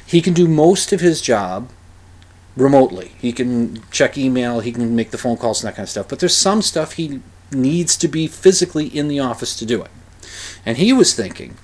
He 0.04 0.20
can 0.20 0.34
do 0.34 0.48
most 0.48 0.92
of 0.92 1.00
his 1.00 1.20
job 1.20 1.70
remotely. 2.56 3.12
He 3.18 3.32
can 3.32 3.82
check 3.90 4.18
email, 4.18 4.60
he 4.60 4.72
can 4.72 4.94
make 4.94 5.10
the 5.10 5.18
phone 5.18 5.36
calls 5.36 5.62
and 5.62 5.68
that 5.68 5.76
kind 5.76 5.84
of 5.84 5.90
stuff. 5.90 6.08
But 6.08 6.18
there's 6.18 6.36
some 6.36 6.62
stuff 6.62 6.92
he 6.92 7.20
needs 7.52 7.96
to 7.96 8.08
be 8.08 8.26
physically 8.26 8.86
in 8.86 9.08
the 9.08 9.20
office 9.20 9.56
to 9.56 9.66
do 9.66 9.82
it. 9.82 9.90
And 10.66 10.76
he 10.76 10.92
was 10.92 11.14
thinking, 11.14 11.56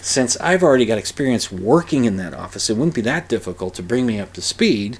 since 0.00 0.36
I've 0.38 0.62
already 0.62 0.86
got 0.86 0.98
experience 0.98 1.52
working 1.52 2.04
in 2.04 2.16
that 2.16 2.34
office, 2.34 2.70
it 2.70 2.76
wouldn't 2.76 2.94
be 2.94 3.02
that 3.02 3.28
difficult 3.28 3.74
to 3.74 3.82
bring 3.82 4.06
me 4.06 4.18
up 4.18 4.32
to 4.34 4.42
speed. 4.42 4.98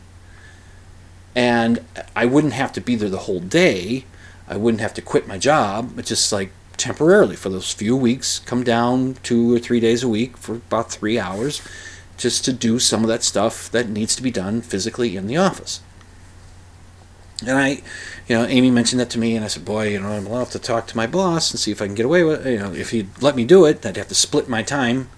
And 1.34 1.84
I 2.14 2.26
wouldn't 2.26 2.54
have 2.54 2.72
to 2.72 2.80
be 2.80 2.96
there 2.96 3.08
the 3.08 3.18
whole 3.18 3.40
day. 3.40 4.04
I 4.48 4.56
wouldn't 4.56 4.80
have 4.80 4.94
to 4.94 5.02
quit 5.02 5.28
my 5.28 5.38
job, 5.38 5.92
but 5.94 6.06
just 6.06 6.32
like 6.32 6.50
temporarily 6.76 7.36
for 7.36 7.50
those 7.50 7.72
few 7.72 7.96
weeks, 7.96 8.40
come 8.40 8.64
down 8.64 9.14
two 9.22 9.54
or 9.54 9.58
three 9.58 9.80
days 9.80 10.02
a 10.02 10.08
week 10.08 10.36
for 10.36 10.56
about 10.56 10.90
three 10.90 11.18
hours 11.18 11.62
just 12.16 12.44
to 12.44 12.52
do 12.52 12.78
some 12.78 13.02
of 13.02 13.08
that 13.08 13.22
stuff 13.22 13.70
that 13.70 13.88
needs 13.88 14.14
to 14.14 14.22
be 14.22 14.30
done 14.30 14.60
physically 14.60 15.16
in 15.16 15.26
the 15.26 15.36
office. 15.36 15.80
And 17.40 17.58
I, 17.58 17.68
you 18.28 18.36
know, 18.36 18.44
Amy 18.44 18.70
mentioned 18.70 19.00
that 19.00 19.10
to 19.10 19.18
me, 19.18 19.34
and 19.34 19.44
I 19.44 19.48
said, 19.48 19.64
"Boy, 19.64 19.88
you 19.88 20.00
know, 20.00 20.08
I'm 20.08 20.26
allowed 20.26 20.50
to 20.50 20.58
talk 20.58 20.86
to 20.88 20.96
my 20.96 21.06
boss 21.06 21.50
and 21.50 21.58
see 21.58 21.70
if 21.70 21.80
I 21.80 21.86
can 21.86 21.94
get 21.94 22.06
away 22.06 22.22
with. 22.22 22.46
It. 22.46 22.52
You 22.52 22.58
know, 22.58 22.72
if 22.72 22.90
he'd 22.90 23.08
let 23.22 23.36
me 23.36 23.44
do 23.44 23.64
it, 23.64 23.84
I'd 23.84 23.96
have 23.96 24.08
to 24.08 24.14
split 24.14 24.48
my 24.48 24.62
time, 24.62 25.08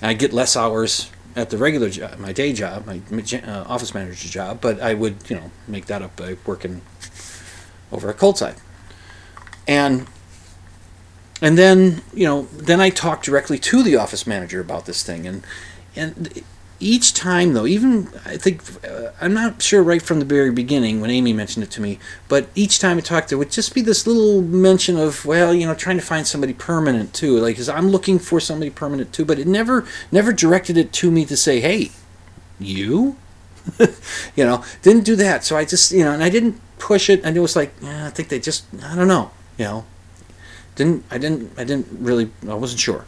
and 0.00 0.10
I'd 0.10 0.18
get 0.18 0.32
less 0.32 0.56
hours 0.56 1.10
at 1.34 1.50
the 1.50 1.56
regular 1.56 1.88
job, 1.88 2.18
my 2.18 2.32
day 2.32 2.52
job, 2.52 2.86
my 2.86 3.00
uh, 3.10 3.64
office 3.66 3.94
manager's 3.94 4.30
job. 4.30 4.60
But 4.60 4.80
I 4.80 4.94
would, 4.94 5.16
you 5.28 5.36
know, 5.36 5.50
make 5.66 5.86
that 5.86 6.02
up 6.02 6.16
by 6.16 6.36
working 6.46 6.82
over 7.90 8.10
at 8.10 8.18
Cold 8.18 8.38
Side. 8.38 8.56
And 9.66 10.06
and 11.40 11.58
then, 11.58 12.02
you 12.14 12.24
know, 12.24 12.42
then 12.52 12.80
I 12.80 12.90
talked 12.90 13.24
directly 13.24 13.58
to 13.58 13.82
the 13.82 13.96
office 13.96 14.26
manager 14.26 14.60
about 14.60 14.86
this 14.86 15.02
thing, 15.02 15.26
and 15.26 15.44
and 15.96 16.42
each 16.82 17.14
time 17.14 17.52
though 17.52 17.66
even 17.66 18.08
i 18.26 18.36
think 18.36 18.60
uh, 18.84 19.10
i'm 19.20 19.32
not 19.32 19.62
sure 19.62 19.82
right 19.82 20.02
from 20.02 20.18
the 20.18 20.24
very 20.24 20.50
beginning 20.50 21.00
when 21.00 21.10
amy 21.10 21.32
mentioned 21.32 21.62
it 21.62 21.70
to 21.70 21.80
me 21.80 21.98
but 22.28 22.48
each 22.54 22.78
time 22.80 22.98
i 22.98 23.00
talked 23.00 23.28
there 23.28 23.38
would 23.38 23.50
just 23.50 23.72
be 23.72 23.80
this 23.80 24.06
little 24.06 24.42
mention 24.42 24.96
of 24.98 25.24
well 25.24 25.54
you 25.54 25.64
know 25.64 25.74
trying 25.74 25.96
to 25.96 26.04
find 26.04 26.26
somebody 26.26 26.52
permanent 26.52 27.14
too. 27.14 27.38
Like 27.38 27.56
cause 27.56 27.68
i'm 27.68 27.88
looking 27.88 28.18
for 28.18 28.40
somebody 28.40 28.70
permanent 28.70 29.12
too 29.12 29.24
but 29.24 29.38
it 29.38 29.46
never 29.46 29.86
never 30.10 30.32
directed 30.32 30.76
it 30.76 30.92
to 30.94 31.10
me 31.10 31.24
to 31.24 31.36
say 31.36 31.60
hey 31.60 31.92
you? 32.58 33.16
You 34.36 34.44
know 34.44 34.64
didn't 34.82 35.04
do 35.04 35.14
that. 35.16 35.44
So 35.44 35.56
i 35.56 35.64
just 35.64 35.92
you 35.92 36.04
know 36.04 36.12
and 36.12 36.22
i 36.22 36.28
didn't 36.28 36.60
push 36.78 37.08
it. 37.08 37.24
And 37.24 37.36
it 37.36 37.40
was 37.40 37.54
like 37.54 37.72
yeah, 37.80 38.06
i 38.06 38.10
think 38.10 38.28
they 38.28 38.40
just 38.40 38.64
i 38.82 38.96
don't 38.96 39.08
know 39.08 39.30
you 39.56 39.64
know. 39.66 39.84
Didn't 40.74 41.04
i 41.10 41.18
didn't 41.18 41.52
i 41.56 41.64
didn't 41.64 41.86
really 41.92 42.30
i 42.48 42.54
wasn't 42.54 42.80
sure. 42.80 43.04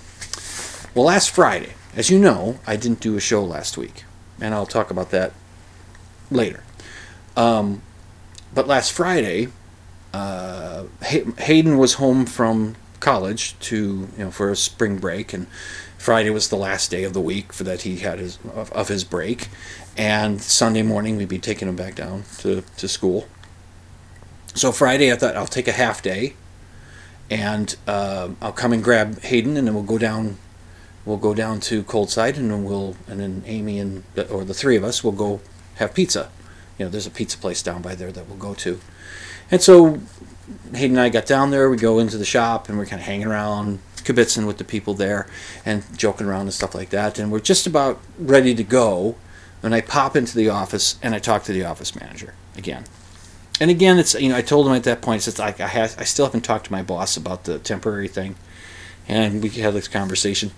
Well 0.95 1.07
last 1.07 1.31
friday 1.31 1.75
as 1.97 2.11
you 2.11 2.19
know, 2.19 2.59
I 2.67 2.77
didn't 2.77 3.01
do 3.01 3.17
a 3.17 3.21
show 3.21 3.45
last 3.45 3.77
week, 3.77 4.05
and 4.41 4.55
I'll 4.55 4.67
talk 4.67 4.91
about 4.91 5.11
that 5.11 5.33
later. 6.31 6.63
Um, 7.37 7.83
but 8.53 8.67
last 8.67 8.93
Friday, 8.93 9.49
uh, 10.13 10.85
Hayden 11.03 11.79
was 11.79 11.95
home 11.95 12.27
from 12.27 12.77
college 13.01 13.59
to 13.59 14.09
you 14.17 14.25
know 14.25 14.31
for 14.31 14.51
a 14.51 14.57
spring 14.57 14.99
break, 14.99 15.33
and 15.33 15.47
Friday 15.99 16.31
was 16.31 16.49
the 16.49 16.57
last 16.57 16.91
day 16.91 17.05
of 17.05 17.13
the 17.13 17.21
week 17.21 17.53
for 17.53 17.65
that 17.65 17.83
he 17.83 17.97
had 17.97 18.19
his 18.19 18.39
of, 18.55 18.73
of 18.73 18.89
his 18.89 19.05
break, 19.05 19.49
and 19.97 20.43
Sunday 20.43 20.83
morning 20.83 21.17
we'd 21.17 21.29
be 21.29 21.39
taking 21.39 21.69
him 21.69 21.77
back 21.77 21.95
down 21.95 22.25
to, 22.39 22.63
to 22.77 22.89
school. 22.89 23.29
So 24.55 24.73
Friday 24.73 25.13
I 25.13 25.17
thought 25.17 25.37
I'll 25.37 25.47
take 25.47 25.69
a 25.69 25.73
half 25.73 26.03
day, 26.03 26.35
and 27.31 27.75
uh, 27.87 28.31
I'll 28.41 28.53
come 28.53 28.73
and 28.73 28.83
grab 28.83 29.21
Hayden, 29.23 29.57
and 29.57 29.67
then 29.67 29.75
we'll 29.75 29.83
go 29.83 29.99
down 29.99 30.39
we'll 31.05 31.17
go 31.17 31.35
down 31.35 31.61
to 31.61 31.83
Cold 31.85 32.11
Side 32.11 32.37
and 32.37 32.51
then 32.51 32.65
we'll 32.65 32.97
and 33.07 33.21
then 33.21 33.43
Amy 33.47 33.79
and 33.79 34.05
or 34.31 34.45
the 34.45 34.55
three 34.55 34.77
of 34.77 34.85
us 34.85 35.05
will 35.05 35.13
go 35.13 35.41
have 35.77 35.95
pizza. 35.95 36.31
You 36.79 36.87
know, 36.87 36.91
there's 36.91 37.07
a 37.07 37.11
pizza 37.11 37.39
place 37.39 37.63
down 37.63 37.83
by 37.83 37.95
there 37.95 38.13
that 38.13 38.29
we'll 38.29 38.39
go 38.39 38.55
to. 38.55 38.81
And 39.51 39.63
so 39.63 40.01
Hayden 40.75 40.97
and 40.97 41.01
I 41.01 41.09
got 41.09 41.27
down 41.27 41.51
there. 41.51 41.71
We 41.71 41.77
go 41.77 41.99
into 41.99 42.19
the 42.19 42.25
shop 42.25 42.69
and 42.69 42.79
we're 42.79 42.87
kind 42.87 43.01
of 43.01 43.07
hanging 43.07 43.27
around, 43.27 43.79
kibitzing 43.97 44.47
with 44.47 44.59
the 44.59 44.65
people 44.65 44.95
there, 44.95 45.27
and 45.65 45.85
joking 45.97 46.27
around 46.27 46.43
and 46.43 46.55
stuff 46.55 46.75
like 46.75 46.91
that. 46.91 47.19
And 47.19 47.31
we're 47.31 47.41
just 47.41 47.67
about 47.67 48.01
ready 48.19 48.55
to 48.55 48.65
go 48.65 49.17
when 49.61 49.73
I 49.73 49.81
pop 49.81 50.17
into 50.17 50.37
the 50.37 50.49
office 50.49 50.99
and 51.03 51.15
I 51.15 51.19
talk 51.19 51.45
to 51.45 51.53
the 51.53 51.65
office 51.65 51.95
manager 51.95 52.35
again. 52.57 52.85
And 53.61 53.71
again, 53.71 53.99
it's 53.99 54.15
you 54.15 54.29
know 54.29 54.37
I 54.37 54.43
told 54.43 54.67
him 54.67 54.73
at 54.73 54.83
that 54.85 55.01
point 55.01 55.27
it's 55.27 55.39
like 55.39 55.61
I 55.61 55.69
have 55.69 55.95
I 55.99 56.05
still 56.05 56.27
haven't 56.27 56.43
talked 56.43 56.67
to 56.67 56.73
my 56.73 56.83
boss 56.83 57.17
about 57.17 57.45
the 57.45 57.59
temporary 57.59 58.09
thing, 58.09 58.35
and 59.07 59.43
we 59.43 59.49
had 59.49 59.75
this 59.75 59.87
conversation 59.87 60.51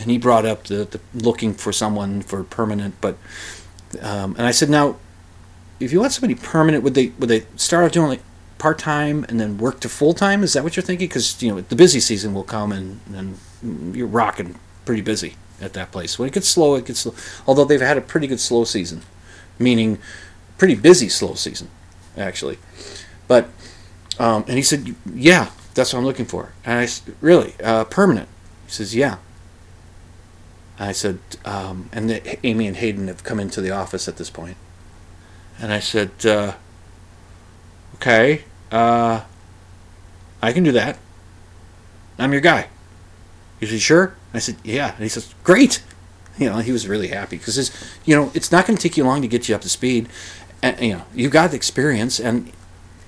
and 0.00 0.10
he 0.10 0.18
brought 0.18 0.46
up 0.46 0.64
the, 0.64 0.84
the 0.84 1.00
looking 1.14 1.54
for 1.54 1.72
someone 1.72 2.22
for 2.22 2.42
permanent. 2.42 2.94
But 3.00 3.16
um, 4.00 4.34
and 4.36 4.46
I 4.46 4.50
said, 4.50 4.70
now, 4.70 4.96
if 5.78 5.92
you 5.92 6.00
want 6.00 6.12
somebody 6.12 6.34
permanent, 6.34 6.82
would 6.82 6.94
they 6.94 7.08
would 7.18 7.28
they 7.28 7.44
start 7.56 7.84
out 7.84 7.92
doing 7.92 8.08
like 8.08 8.22
part 8.58 8.78
time 8.78 9.24
and 9.28 9.38
then 9.38 9.58
work 9.58 9.80
to 9.80 9.88
full 9.88 10.14
time? 10.14 10.42
Is 10.42 10.54
that 10.54 10.64
what 10.64 10.76
you're 10.76 10.82
thinking? 10.82 11.08
Because 11.08 11.40
you 11.42 11.50
know 11.50 11.60
the 11.60 11.76
busy 11.76 12.00
season 12.00 12.34
will 12.34 12.44
come 12.44 12.72
and 12.72 13.00
and 13.14 13.96
you're 13.96 14.06
rocking 14.06 14.58
pretty 14.84 15.02
busy 15.02 15.36
at 15.60 15.74
that 15.74 15.92
place. 15.92 16.18
When 16.18 16.28
it 16.28 16.32
gets 16.34 16.48
slow, 16.48 16.74
it 16.74 16.86
gets 16.86 17.00
slow. 17.00 17.14
Although 17.46 17.64
they've 17.64 17.80
had 17.80 17.98
a 17.98 18.00
pretty 18.00 18.26
good 18.26 18.40
slow 18.40 18.64
season, 18.64 19.02
meaning 19.58 19.98
pretty 20.58 20.74
busy 20.74 21.08
slow 21.08 21.34
season, 21.34 21.68
actually. 22.16 22.58
But 23.28 23.48
um, 24.18 24.44
and 24.48 24.56
he 24.56 24.62
said, 24.62 24.94
yeah, 25.14 25.50
that's 25.74 25.92
what 25.92 26.00
I'm 26.00 26.04
looking 26.04 26.26
for. 26.26 26.52
And 26.64 26.80
I 26.80 26.86
said, 26.86 27.14
really 27.20 27.54
uh, 27.62 27.84
permanent. 27.84 28.28
He 28.66 28.72
says, 28.72 28.94
yeah. 28.94 29.16
I 30.80 30.92
said, 30.92 31.18
um, 31.44 31.90
and 31.92 32.08
the, 32.08 32.46
Amy 32.46 32.66
and 32.66 32.76
Hayden 32.76 33.08
have 33.08 33.22
come 33.22 33.38
into 33.38 33.60
the 33.60 33.70
office 33.70 34.08
at 34.08 34.16
this 34.16 34.30
point. 34.30 34.56
And 35.60 35.72
I 35.72 35.78
said, 35.78 36.10
uh, 36.24 36.54
okay, 37.96 38.44
uh, 38.72 39.22
I 40.40 40.52
can 40.52 40.64
do 40.64 40.72
that. 40.72 40.98
I'm 42.18 42.32
your 42.32 42.40
guy. 42.40 42.68
He 43.60 43.66
said, 43.66 43.80
sure? 43.80 44.16
I 44.32 44.38
said, 44.38 44.56
yeah. 44.64 44.94
And 44.94 45.02
he 45.02 45.08
says, 45.08 45.34
great. 45.44 45.82
You 46.38 46.48
know, 46.48 46.58
he 46.58 46.72
was 46.72 46.88
really 46.88 47.08
happy 47.08 47.36
because 47.36 47.70
you 48.06 48.16
know, 48.16 48.30
it's 48.32 48.50
not 48.50 48.66
going 48.66 48.78
to 48.78 48.82
take 48.82 48.96
you 48.96 49.04
long 49.04 49.20
to 49.20 49.28
get 49.28 49.50
you 49.50 49.54
up 49.54 49.60
to 49.60 49.68
speed. 49.68 50.08
And, 50.62 50.80
you 50.80 50.94
know, 50.94 51.04
you've 51.14 51.32
got 51.32 51.50
the 51.50 51.56
experience 51.56 52.18
and, 52.18 52.50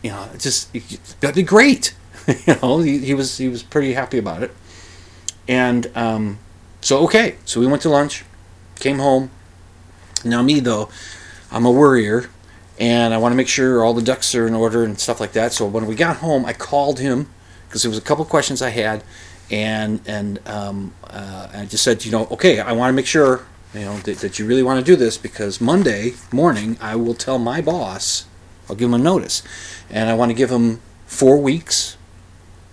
you 0.02 0.10
know, 0.10 0.28
it's 0.34 0.44
just, 0.44 0.70
that'd 1.20 1.36
be 1.36 1.42
great. 1.42 1.94
you 2.46 2.54
know, 2.60 2.80
he, 2.80 2.98
he 2.98 3.14
was, 3.14 3.38
he 3.38 3.48
was 3.48 3.62
pretty 3.62 3.94
happy 3.94 4.18
about 4.18 4.42
it. 4.42 4.50
And, 5.48 5.90
um, 5.96 6.38
so, 6.82 6.98
okay. 7.04 7.36
So 7.46 7.60
we 7.60 7.66
went 7.66 7.80
to 7.82 7.88
lunch, 7.88 8.24
came 8.78 8.98
home. 8.98 9.30
Now, 10.24 10.42
me, 10.42 10.60
though, 10.60 10.90
I'm 11.50 11.64
a 11.64 11.70
worrier 11.70 12.28
and 12.78 13.14
I 13.14 13.18
want 13.18 13.32
to 13.32 13.36
make 13.36 13.48
sure 13.48 13.84
all 13.84 13.94
the 13.94 14.02
ducks 14.02 14.34
are 14.34 14.46
in 14.46 14.54
order 14.54 14.84
and 14.84 14.98
stuff 14.98 15.20
like 15.20 15.32
that. 15.32 15.52
So 15.52 15.66
when 15.66 15.86
we 15.86 15.94
got 15.94 16.16
home, 16.16 16.44
I 16.44 16.52
called 16.52 16.98
him 16.98 17.28
because 17.68 17.82
there 17.82 17.90
was 17.90 17.98
a 17.98 18.02
couple 18.02 18.24
questions 18.24 18.60
I 18.60 18.70
had, 18.70 19.04
and 19.50 20.00
and 20.06 20.46
um, 20.48 20.94
uh, 21.04 21.48
I 21.54 21.64
just 21.66 21.84
said, 21.84 22.04
you 22.04 22.12
know, 22.12 22.26
okay, 22.32 22.60
I 22.60 22.72
want 22.72 22.90
to 22.90 22.94
make 22.94 23.06
sure 23.06 23.46
you 23.72 23.80
know 23.80 23.98
that, 23.98 24.18
that 24.18 24.38
you 24.38 24.46
really 24.46 24.62
want 24.62 24.84
to 24.84 24.84
do 24.84 24.96
this 24.96 25.16
because 25.16 25.60
Monday 25.60 26.14
morning 26.32 26.76
I 26.80 26.96
will 26.96 27.14
tell 27.14 27.38
my 27.38 27.60
boss, 27.60 28.26
I'll 28.68 28.76
give 28.76 28.88
him 28.88 28.94
a 28.94 28.98
notice, 28.98 29.42
and 29.88 30.10
I 30.10 30.14
want 30.14 30.30
to 30.30 30.34
give 30.34 30.50
him 30.50 30.80
four 31.06 31.36
weeks. 31.36 31.96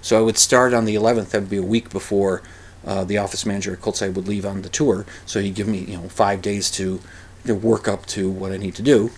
So 0.01 0.17
I 0.17 0.21
would 0.21 0.37
start 0.37 0.73
on 0.73 0.85
the 0.85 0.95
11th. 0.95 1.31
That 1.31 1.41
would 1.41 1.49
be 1.49 1.57
a 1.57 1.61
week 1.61 1.89
before 1.89 2.41
uh, 2.85 3.03
the 3.03 3.17
office 3.17 3.45
manager 3.45 3.73
at 3.73 3.81
Coldside 3.81 4.13
would 4.13 4.27
leave 4.27 4.45
on 4.45 4.61
the 4.61 4.69
tour, 4.69 5.05
so 5.25 5.41
he'd 5.41 5.55
give 5.55 5.67
me 5.67 5.79
you 5.79 5.97
know 5.97 6.09
five 6.09 6.41
days 6.41 6.71
to, 6.71 6.99
work 7.45 7.87
up 7.87 8.05
to 8.05 8.29
what 8.29 8.51
I 8.51 8.57
need 8.57 8.75
to 8.75 8.83
do, 8.83 9.09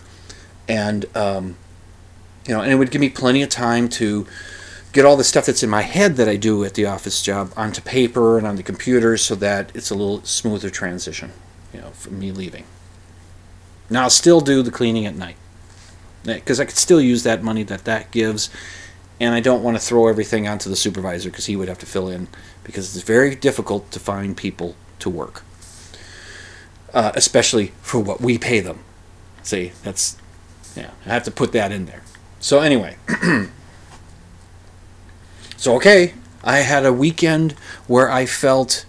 and 0.68 1.06
um, 1.18 1.58
you 2.48 2.54
know, 2.54 2.62
and 2.62 2.72
it 2.72 2.76
would 2.76 2.92
give 2.92 3.02
me 3.02 3.10
plenty 3.10 3.42
of 3.42 3.50
time 3.50 3.90
to 3.90 4.26
get 4.94 5.06
all 5.06 5.18
the 5.18 5.24
stuff 5.24 5.46
that's 5.46 5.64
in 5.64 5.70
my 5.70 5.82
head 5.82 6.16
that 6.16 6.30
I 6.30 6.38
do 6.38 6.64
at 6.64 6.76
the 6.76 6.86
office 6.86 7.22
job 7.22 7.52
onto 7.58 7.82
paper 7.82 8.38
and 8.38 8.48
on 8.48 8.56
the 8.56 8.64
computer, 8.64 9.18
so 9.18 9.36
that 9.36 9.72
it's 9.76 9.90
a 9.90 9.96
little 9.96 10.24
smoother 10.24 10.70
transition, 10.70 11.32
you 11.74 11.82
know, 11.82 11.90
from 11.90 12.20
me 12.20 12.32
leaving. 12.32 12.64
Now 13.90 14.04
I'll 14.04 14.10
still 14.10 14.40
do 14.40 14.64
the 14.64 14.72
cleaning 14.72 15.06
at 15.06 15.16
night 15.16 15.36
because 16.24 16.60
I 16.60 16.66
could 16.66 16.78
still 16.78 17.02
use 17.02 17.24
that 17.24 17.44
money 17.44 17.64
that 17.64 17.86
that 17.86 18.12
gives. 18.12 18.50
And 19.20 19.36
I 19.36 19.40
don't 19.40 19.62
want 19.62 19.78
to 19.78 19.84
throw 19.84 20.08
everything 20.08 20.48
onto 20.48 20.70
the 20.70 20.76
supervisor 20.76 21.30
because 21.30 21.46
he 21.46 21.56
would 21.56 21.68
have 21.68 21.78
to 21.80 21.86
fill 21.86 22.10
in 22.10 22.28
because 22.64 22.96
it's 22.96 23.06
very 23.06 23.36
difficult 23.36 23.92
to 23.92 24.00
find 24.00 24.38
people 24.38 24.76
to 25.00 25.10
work, 25.10 25.44
uh, 26.94 27.12
especially 27.16 27.74
for 27.82 28.00
what 28.00 28.22
we 28.22 28.38
pay 28.38 28.60
them. 28.60 28.80
See, 29.44 29.72
that's 29.84 30.18
yeah, 30.76 30.92
I 31.06 31.10
have 31.10 31.24
to 31.24 31.32
put 31.32 31.52
that 31.54 31.72
in 31.72 31.86
there. 31.86 32.04
So 32.40 32.60
anyway, 32.60 32.98
so 35.58 35.76
okay, 35.76 36.14
I 36.44 36.60
had 36.60 36.86
a 36.86 36.94
weekend 36.94 37.54
where 37.88 38.12
I 38.12 38.26
felt 38.26 38.86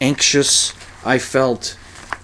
anxious. 0.00 0.72
I 1.04 1.18
felt 1.18 1.76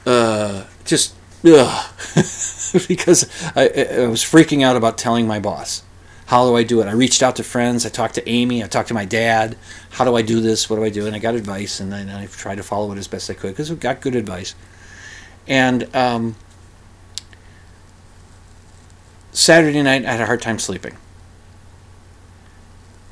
uh, 0.06 0.64
just 0.84 1.14
ugh, 1.44 1.92
because 2.88 3.28
I, 3.56 3.68
I 3.68 4.06
was 4.06 4.22
freaking 4.22 4.62
out 4.62 4.76
about 4.76 4.98
telling 4.98 5.26
my 5.26 5.40
boss. 5.40 5.82
How 6.32 6.48
do 6.48 6.56
I 6.56 6.62
do 6.62 6.80
it? 6.80 6.86
I 6.86 6.92
reached 6.92 7.22
out 7.22 7.36
to 7.36 7.44
friends. 7.44 7.84
I 7.84 7.90
talked 7.90 8.14
to 8.14 8.26
Amy. 8.26 8.64
I 8.64 8.66
talked 8.66 8.88
to 8.88 8.94
my 8.94 9.04
dad. 9.04 9.54
How 9.90 10.06
do 10.06 10.16
I 10.16 10.22
do 10.22 10.40
this? 10.40 10.70
What 10.70 10.76
do 10.76 10.84
I 10.84 10.88
do? 10.88 11.06
And 11.06 11.14
I 11.14 11.18
got 11.18 11.34
advice, 11.34 11.78
and 11.78 11.92
then 11.92 12.08
I 12.08 12.24
tried 12.24 12.54
to 12.54 12.62
follow 12.62 12.90
it 12.90 12.96
as 12.96 13.06
best 13.06 13.28
I 13.28 13.34
could 13.34 13.50
because 13.50 13.68
we 13.68 13.76
got 13.76 14.00
good 14.00 14.16
advice. 14.16 14.54
And 15.46 15.94
um, 15.94 16.36
Saturday 19.30 19.82
night, 19.82 20.06
I 20.06 20.12
had 20.12 20.22
a 20.22 20.24
hard 20.26 20.40
time 20.40 20.58
sleeping. 20.58 20.96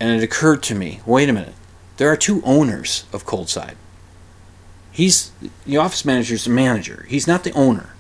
And 0.00 0.11
it 0.17 0.25
occurred 0.25 0.62
to 0.62 0.75
me 0.75 1.03
wait 1.05 1.29
a 1.29 1.35
minute, 1.35 1.57
there 1.99 2.09
are 2.09 2.17
two 2.17 2.41
owners 2.43 3.05
of 3.12 3.27
Coldside. 3.27 3.75
He's 4.93 5.31
the 5.67 5.77
office 5.77 6.07
manager's 6.07 6.45
the 6.45 6.50
manager. 6.50 7.05
He's 7.07 7.27
not 7.27 7.45
the 7.45 7.53
owner. 7.53 7.91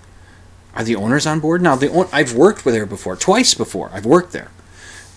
Are 0.74 0.82
the 0.82 0.96
owners 0.96 1.26
on 1.26 1.40
board 1.40 1.60
now? 1.60 1.76
The 1.76 2.08
I've 2.10 2.32
worked 2.32 2.64
with 2.64 2.74
her 2.74 2.86
before, 2.86 3.16
twice 3.16 3.52
before. 3.52 3.90
I've 3.92 4.06
worked 4.06 4.32
there. 4.32 4.50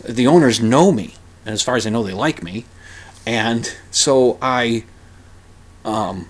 The 0.04 0.28
owners 0.28 0.62
know 0.62 0.92
me, 0.92 1.16
and 1.46 1.54
as 1.54 1.62
far 1.62 1.76
as 1.76 1.88
I 1.88 1.90
know, 1.90 2.04
they 2.04 2.14
like 2.14 2.44
me, 2.44 2.66
and 3.26 3.74
so 3.90 4.38
I, 4.42 4.84
um, 5.86 6.28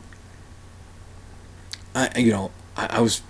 I 1.95 2.17
you 2.19 2.31
know, 2.31 2.51
I, 2.77 2.97
I 2.97 3.01
was 3.01 3.21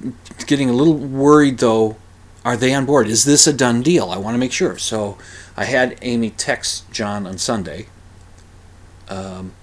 getting 0.46 0.70
a 0.70 0.74
little 0.74 0.96
worried 0.96 1.60
though. 1.60 1.98
Are 2.46 2.58
they 2.58 2.74
on 2.74 2.86
board? 2.86 3.08
Is 3.08 3.24
this 3.24 3.48
a 3.48 3.54
done 3.54 3.82
deal? 3.82 4.10
I 4.10 4.18
want 4.18 4.36
to 4.36 4.38
make 4.38 4.52
sure. 4.52 4.78
So 4.78 5.18
I 5.56 5.64
had 5.64 5.98
Amy 6.02 6.30
text 6.30 6.92
John 6.92 7.26
on 7.26 7.38
Sunday. 7.38 7.88
Um, 9.08 9.54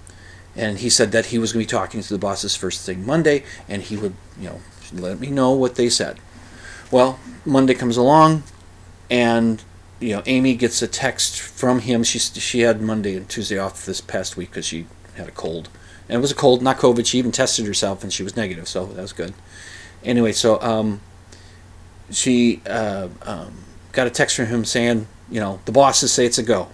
and 0.55 0.79
he 0.79 0.89
said 0.89 1.11
that 1.11 1.27
he 1.27 1.37
was 1.37 1.53
going 1.53 1.65
to 1.65 1.67
be 1.67 1.77
talking 1.77 2.01
to 2.01 2.09
the 2.09 2.19
bosses 2.19 2.55
first 2.55 2.85
thing 2.85 3.05
Monday, 3.05 3.43
and 3.69 3.81
he 3.81 3.97
would, 3.97 4.15
you 4.39 4.49
know, 4.49 4.59
let 4.93 5.19
me 5.19 5.29
know 5.29 5.51
what 5.51 5.75
they 5.75 5.89
said. 5.89 6.19
Well, 6.89 7.19
Monday 7.45 7.73
comes 7.73 7.97
along, 7.97 8.43
and 9.09 9.63
you 10.01 10.15
know, 10.15 10.23
Amy 10.25 10.55
gets 10.55 10.81
a 10.81 10.87
text 10.87 11.39
from 11.39 11.79
him. 11.79 12.03
She 12.03 12.19
she 12.19 12.61
had 12.61 12.81
Monday 12.81 13.15
and 13.15 13.29
Tuesday 13.29 13.57
off 13.57 13.85
this 13.85 14.01
past 14.01 14.35
week 14.35 14.49
because 14.49 14.65
she 14.65 14.87
had 15.15 15.27
a 15.27 15.31
cold, 15.31 15.69
and 16.09 16.17
it 16.17 16.21
was 16.21 16.31
a 16.31 16.35
cold, 16.35 16.61
not 16.61 16.77
COVID. 16.77 17.05
She 17.05 17.19
even 17.19 17.31
tested 17.31 17.65
herself, 17.65 18.03
and 18.03 18.11
she 18.11 18.23
was 18.23 18.35
negative, 18.35 18.67
so 18.67 18.87
that 18.87 19.01
was 19.01 19.13
good. 19.13 19.33
Anyway, 20.03 20.31
so 20.31 20.59
um, 20.61 21.01
she 22.09 22.61
uh, 22.65 23.09
um, 23.21 23.63
got 23.91 24.07
a 24.07 24.09
text 24.09 24.35
from 24.35 24.47
him 24.47 24.65
saying, 24.65 25.07
you 25.29 25.39
know, 25.39 25.59
the 25.65 25.71
bosses 25.71 26.11
say 26.11 26.25
it's 26.25 26.39
a 26.39 26.43
go, 26.43 26.69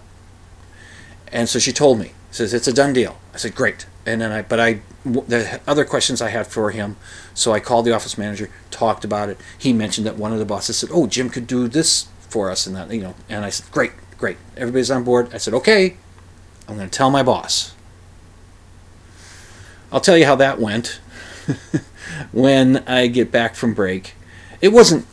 and 1.30 1.48
so 1.48 1.58
she 1.58 1.72
told 1.72 1.98
me 1.98 2.12
says 2.30 2.54
it's 2.54 2.68
a 2.68 2.72
done 2.72 2.92
deal. 2.92 3.18
I 3.34 3.36
said 3.36 3.54
great, 3.54 3.86
and 4.06 4.20
then 4.20 4.32
I 4.32 4.42
but 4.42 4.58
I 4.58 4.80
the 5.04 5.60
other 5.66 5.84
questions 5.84 6.22
I 6.22 6.30
had 6.30 6.46
for 6.46 6.70
him, 6.70 6.96
so 7.34 7.52
I 7.52 7.60
called 7.60 7.84
the 7.84 7.94
office 7.94 8.16
manager, 8.16 8.50
talked 8.70 9.04
about 9.04 9.28
it. 9.28 9.38
He 9.58 9.72
mentioned 9.72 10.06
that 10.06 10.16
one 10.16 10.32
of 10.32 10.38
the 10.38 10.44
bosses 10.46 10.78
said, 10.78 10.90
"Oh, 10.92 11.06
Jim 11.06 11.28
could 11.28 11.46
do 11.46 11.68
this 11.68 12.06
for 12.28 12.50
us," 12.50 12.66
and 12.66 12.76
that 12.76 12.90
you 12.90 13.02
know, 13.02 13.14
and 13.28 13.44
I 13.44 13.50
said 13.50 13.70
great, 13.70 13.92
great, 14.18 14.36
everybody's 14.56 14.90
on 14.90 15.04
board. 15.04 15.30
I 15.34 15.38
said 15.38 15.54
okay, 15.54 15.96
I'm 16.68 16.76
going 16.76 16.88
to 16.88 16.96
tell 16.96 17.10
my 17.10 17.22
boss. 17.22 17.74
I'll 19.90 20.00
tell 20.00 20.18
you 20.18 20.26
how 20.26 20.36
that 20.36 20.60
went 20.60 21.00
when 22.32 22.78
I 22.86 23.06
get 23.06 23.32
back 23.32 23.54
from 23.54 23.72
break. 23.72 24.14
It 24.60 24.68
wasn't 24.68 25.06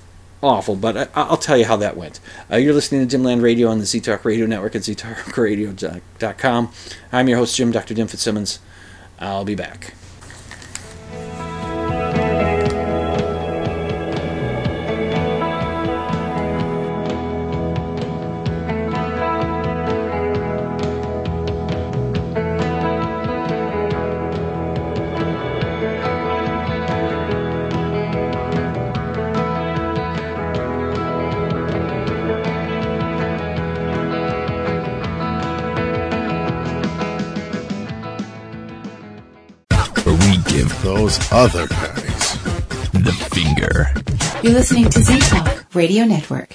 awful, 0.43 0.75
but 0.75 1.09
I, 1.15 1.29
will 1.29 1.37
tell 1.37 1.57
you 1.57 1.65
how 1.65 1.77
that 1.77 1.95
went. 1.95 2.19
Uh, 2.51 2.57
you're 2.57 2.73
listening 2.73 3.07
to 3.07 3.17
Dimland 3.17 3.41
Radio 3.41 3.69
on 3.69 3.79
the 3.79 3.85
ZTalk 3.85 4.25
Radio 4.25 4.45
Network 4.45 4.75
at 4.75 4.81
ztalkradio.com. 4.81 6.71
I'm 7.11 7.27
your 7.27 7.37
host, 7.37 7.55
Jim 7.55 7.71
Dr. 7.71 7.93
Dim 7.93 8.07
Fitzsimmons. 8.07 8.59
I'll 9.19 9.45
be 9.45 9.55
back. 9.55 9.93
Those 41.05 41.31
other 41.31 41.67
guys. 41.67 42.33
The 42.93 43.11
finger. 43.31 43.93
You're 44.41 44.53
listening 44.53 44.89
to 44.89 45.03
Z 45.03 45.19
Talk 45.19 45.63
Radio 45.75 46.03
Network. 46.03 46.49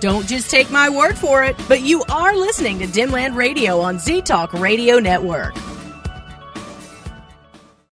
Don't 0.00 0.26
just 0.26 0.50
take 0.50 0.70
my 0.70 0.88
word 0.88 1.18
for 1.18 1.44
it, 1.44 1.54
but 1.68 1.82
you 1.82 2.02
are 2.08 2.34
listening 2.34 2.78
to 2.78 2.86
Dimland 2.86 3.34
Radio 3.36 3.80
on 3.80 3.98
Z 3.98 4.22
Talk 4.22 4.54
Radio 4.54 4.98
Network. 4.98 5.54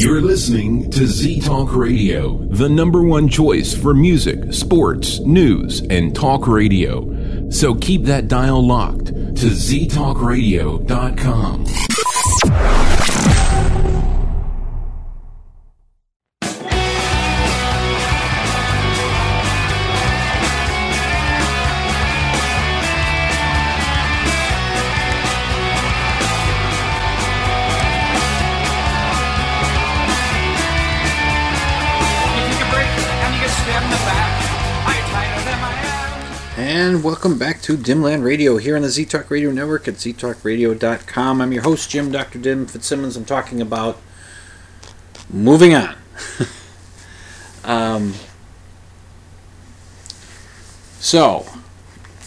You're 0.00 0.20
listening 0.20 0.92
to 0.92 1.08
Z 1.08 1.40
Talk 1.40 1.74
Radio, 1.74 2.38
the 2.50 2.68
number 2.68 3.02
one 3.02 3.28
choice 3.28 3.74
for 3.74 3.92
music, 3.92 4.54
sports, 4.54 5.18
news, 5.18 5.80
and 5.90 6.14
talk 6.14 6.46
radio. 6.46 7.50
So 7.50 7.74
keep 7.74 8.04
that 8.04 8.28
dial 8.28 8.64
locked 8.64 9.06
to 9.06 9.50
ztalkradio.com. 9.50 11.64
Welcome 37.02 37.38
back 37.38 37.62
to 37.62 37.76
Dimland 37.76 38.24
Radio 38.24 38.56
here 38.56 38.74
on 38.74 38.82
the 38.82 38.88
Z 38.88 39.04
Talk 39.04 39.30
Radio 39.30 39.52
Network 39.52 39.86
at 39.86 39.94
ztalkradio.com. 39.94 41.40
I'm 41.40 41.52
your 41.52 41.62
host, 41.62 41.90
Jim 41.90 42.10
Dr. 42.10 42.40
Dim 42.40 42.66
Fitzsimmons. 42.66 43.16
I'm 43.16 43.24
talking 43.24 43.62
about 43.62 44.00
moving 45.30 45.74
on. 45.74 45.94
um, 47.64 48.14
so, 50.98 51.46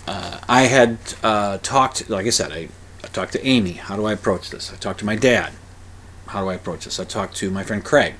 uh, 0.07 0.39
I 0.47 0.61
had 0.61 0.99
uh, 1.21 1.57
talked, 1.57 2.09
like 2.09 2.25
I 2.25 2.29
said, 2.29 2.53
I, 2.53 2.69
I 3.03 3.07
talked 3.07 3.33
to 3.33 3.45
Amy. 3.45 3.73
How 3.73 3.97
do 3.97 4.05
I 4.05 4.13
approach 4.13 4.51
this? 4.51 4.71
I 4.71 4.77
talked 4.77 4.99
to 4.99 5.05
my 5.05 5.17
dad. 5.17 5.51
How 6.27 6.43
do 6.43 6.49
I 6.49 6.53
approach 6.53 6.85
this? 6.85 6.97
I 6.97 7.03
talked 7.03 7.35
to 7.37 7.51
my 7.51 7.63
friend 7.63 7.83
Craig. 7.83 8.13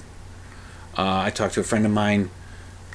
Uh, 0.98 1.22
I 1.22 1.30
talked 1.30 1.54
to 1.54 1.62
a 1.62 1.64
friend 1.64 1.86
of 1.86 1.92
mine 1.94 2.30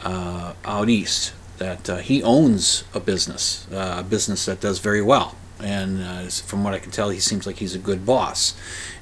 uh, 0.03 0.53
out 0.65 0.91
east 0.91 1.33
that 1.59 1.89
uh, 1.89 1.97
he 1.99 2.23
owns 2.23 2.85
a 2.95 3.01
business, 3.01 3.67
uh, 3.73 3.97
a 3.99 4.03
business 4.03 4.45
that 4.47 4.61
does 4.61 4.79
very 4.79 5.03
well. 5.03 5.35
And 5.59 6.03
uh, 6.03 6.29
from 6.29 6.65
what 6.65 6.75
I 6.75 6.79
can 6.79 6.91
tell, 6.91 7.09
he 7.09 7.19
seems 7.19 7.47
like 7.47 7.57
he's 7.57 7.75
a 7.75 7.79
good 7.79 8.05
boss. 8.05 8.55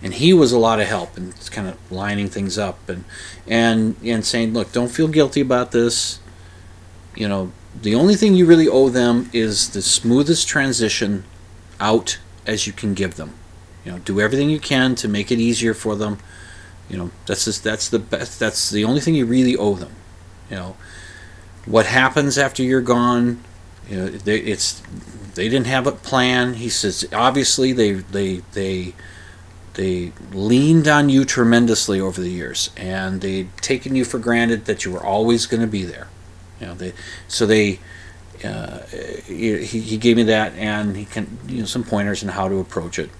And 0.02 0.14
he 0.14 0.32
was 0.32 0.52
a 0.52 0.58
lot 0.58 0.80
of 0.80 0.86
help 0.86 1.16
and 1.16 1.34
kind 1.50 1.66
of 1.66 1.76
lining 1.90 2.28
things 2.28 2.58
up 2.58 2.88
and 2.88 3.04
and 3.48 3.96
and 4.04 4.24
saying, 4.24 4.52
look, 4.52 4.70
don't 4.72 4.90
feel 4.90 5.08
guilty 5.08 5.40
about 5.40 5.72
this. 5.72 6.20
you 7.16 7.28
know, 7.28 7.52
the 7.80 7.94
only 7.94 8.14
thing 8.14 8.34
you 8.34 8.46
really 8.46 8.68
owe 8.68 8.88
them 8.88 9.30
is 9.32 9.70
the 9.70 9.82
smoothest 9.82 10.48
transition 10.48 11.24
out 11.80 12.18
as 12.46 12.66
you 12.66 12.72
can 12.72 12.94
give 12.94 13.16
them. 13.16 13.34
You 13.84 13.92
know, 13.92 13.98
do 13.98 14.20
everything 14.20 14.50
you 14.50 14.60
can 14.60 14.94
to 14.96 15.08
make 15.08 15.30
it 15.30 15.38
easier 15.38 15.74
for 15.74 15.96
them. 15.96 16.18
You 16.88 16.98
know, 16.98 17.10
that's 17.26 17.44
just, 17.46 17.64
that's 17.64 17.88
the 17.88 17.98
best. 17.98 18.38
That's 18.38 18.70
the 18.70 18.84
only 18.84 19.00
thing 19.00 19.14
you 19.14 19.26
really 19.26 19.56
owe 19.56 19.74
them. 19.74 19.92
You 20.50 20.56
know, 20.56 20.76
what 21.66 21.86
happens 21.86 22.38
after 22.38 22.62
you're 22.62 22.80
gone? 22.80 23.42
You 23.88 23.96
know, 23.96 24.08
they, 24.08 24.38
it's 24.38 24.82
they 25.34 25.48
didn't 25.48 25.66
have 25.66 25.86
a 25.86 25.92
plan. 25.92 26.54
He 26.54 26.68
says 26.68 27.06
obviously 27.12 27.72
they 27.72 27.92
they 27.92 28.42
they 28.52 28.94
they 29.74 30.12
leaned 30.32 30.88
on 30.88 31.08
you 31.08 31.24
tremendously 31.24 32.00
over 32.00 32.20
the 32.20 32.30
years, 32.30 32.70
and 32.76 33.20
they'd 33.20 33.54
taken 33.58 33.94
you 33.96 34.04
for 34.04 34.18
granted 34.18 34.66
that 34.66 34.84
you 34.84 34.92
were 34.92 35.04
always 35.04 35.46
going 35.46 35.60
to 35.60 35.66
be 35.66 35.84
there. 35.84 36.08
You 36.60 36.68
know, 36.68 36.74
they 36.74 36.92
so 37.28 37.46
they 37.46 37.80
uh, 38.44 38.80
he, 39.26 39.64
he 39.64 39.96
gave 39.96 40.16
me 40.16 40.22
that, 40.24 40.52
and 40.54 40.96
he 40.96 41.04
can 41.04 41.38
you 41.46 41.60
know 41.60 41.66
some 41.66 41.84
pointers 41.84 42.22
on 42.22 42.30
how 42.30 42.48
to 42.48 42.58
approach 42.58 42.98
it. 42.98 43.10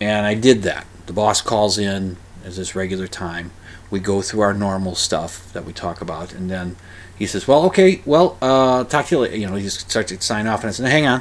And 0.00 0.26
I 0.26 0.34
did 0.34 0.62
that. 0.62 0.86
The 1.06 1.12
boss 1.12 1.42
calls 1.42 1.78
in 1.78 2.16
as 2.44 2.56
his 2.56 2.74
regular 2.74 3.06
time. 3.06 3.52
We 3.90 4.00
go 4.00 4.22
through 4.22 4.40
our 4.40 4.54
normal 4.54 4.94
stuff 4.94 5.52
that 5.52 5.64
we 5.64 5.72
talk 5.72 6.00
about, 6.00 6.32
and 6.32 6.50
then 6.50 6.76
he 7.20 7.26
says, 7.26 7.46
"Well, 7.46 7.66
okay, 7.66 8.02
well, 8.04 8.36
uh, 8.42 8.82
talk 8.82 9.06
to 9.06 9.14
you 9.14 9.20
later." 9.20 9.36
You 9.36 9.46
know, 9.46 9.54
he 9.54 9.62
just 9.62 9.88
starts 9.88 10.10
to 10.10 10.20
sign 10.20 10.48
off, 10.48 10.62
and 10.62 10.70
I 10.70 10.72
said, 10.72 10.90
"Hang 10.90 11.06
on, 11.06 11.20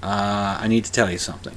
uh, 0.00 0.58
I 0.60 0.68
need 0.68 0.84
to 0.84 0.92
tell 0.92 1.10
you 1.10 1.18
something." 1.18 1.56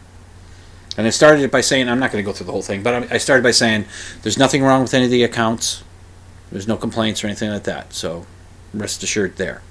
And 0.98 1.06
I 1.06 1.12
started 1.12 1.44
it 1.44 1.52
by 1.52 1.62
saying, 1.62 1.88
I'm 1.88 2.00
not 2.00 2.12
going 2.12 2.24
to 2.24 2.26
go 2.26 2.34
through 2.34 2.48
the 2.48 2.52
whole 2.52 2.63
thing, 2.63 2.82
but 2.82 3.12
I 3.12 3.20
started 3.20 3.44
by 3.44 3.52
saying, 3.52 3.86
there's 4.24 4.40
nothing 4.40 4.63
wrong 4.63 4.82
with 4.82 4.96
any 4.96 5.06
of 5.06 5.12
the 5.12 5.24
accounts. 5.24 5.84
There's 6.52 6.68
no 6.68 6.76
complaints 6.76 7.24
or 7.24 7.28
anything 7.28 7.52
like 7.52 7.66
that. 7.66 7.94
So 7.94 8.26
rest 8.74 9.04
assured 9.04 9.38
there. 9.38 9.62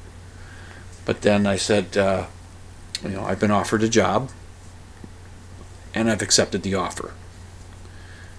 But 1.04 1.22
then 1.22 1.44
I 1.44 1.56
said, 1.56 1.96
uh, 1.96 2.26
you 3.02 3.08
know, 3.10 3.24
I've 3.24 3.40
been 3.40 3.50
offered 3.50 3.82
a 3.82 3.88
job 3.88 4.30
and 5.94 6.08
I've 6.08 6.22
accepted 6.22 6.62
the 6.62 6.76
offer. 6.76 7.12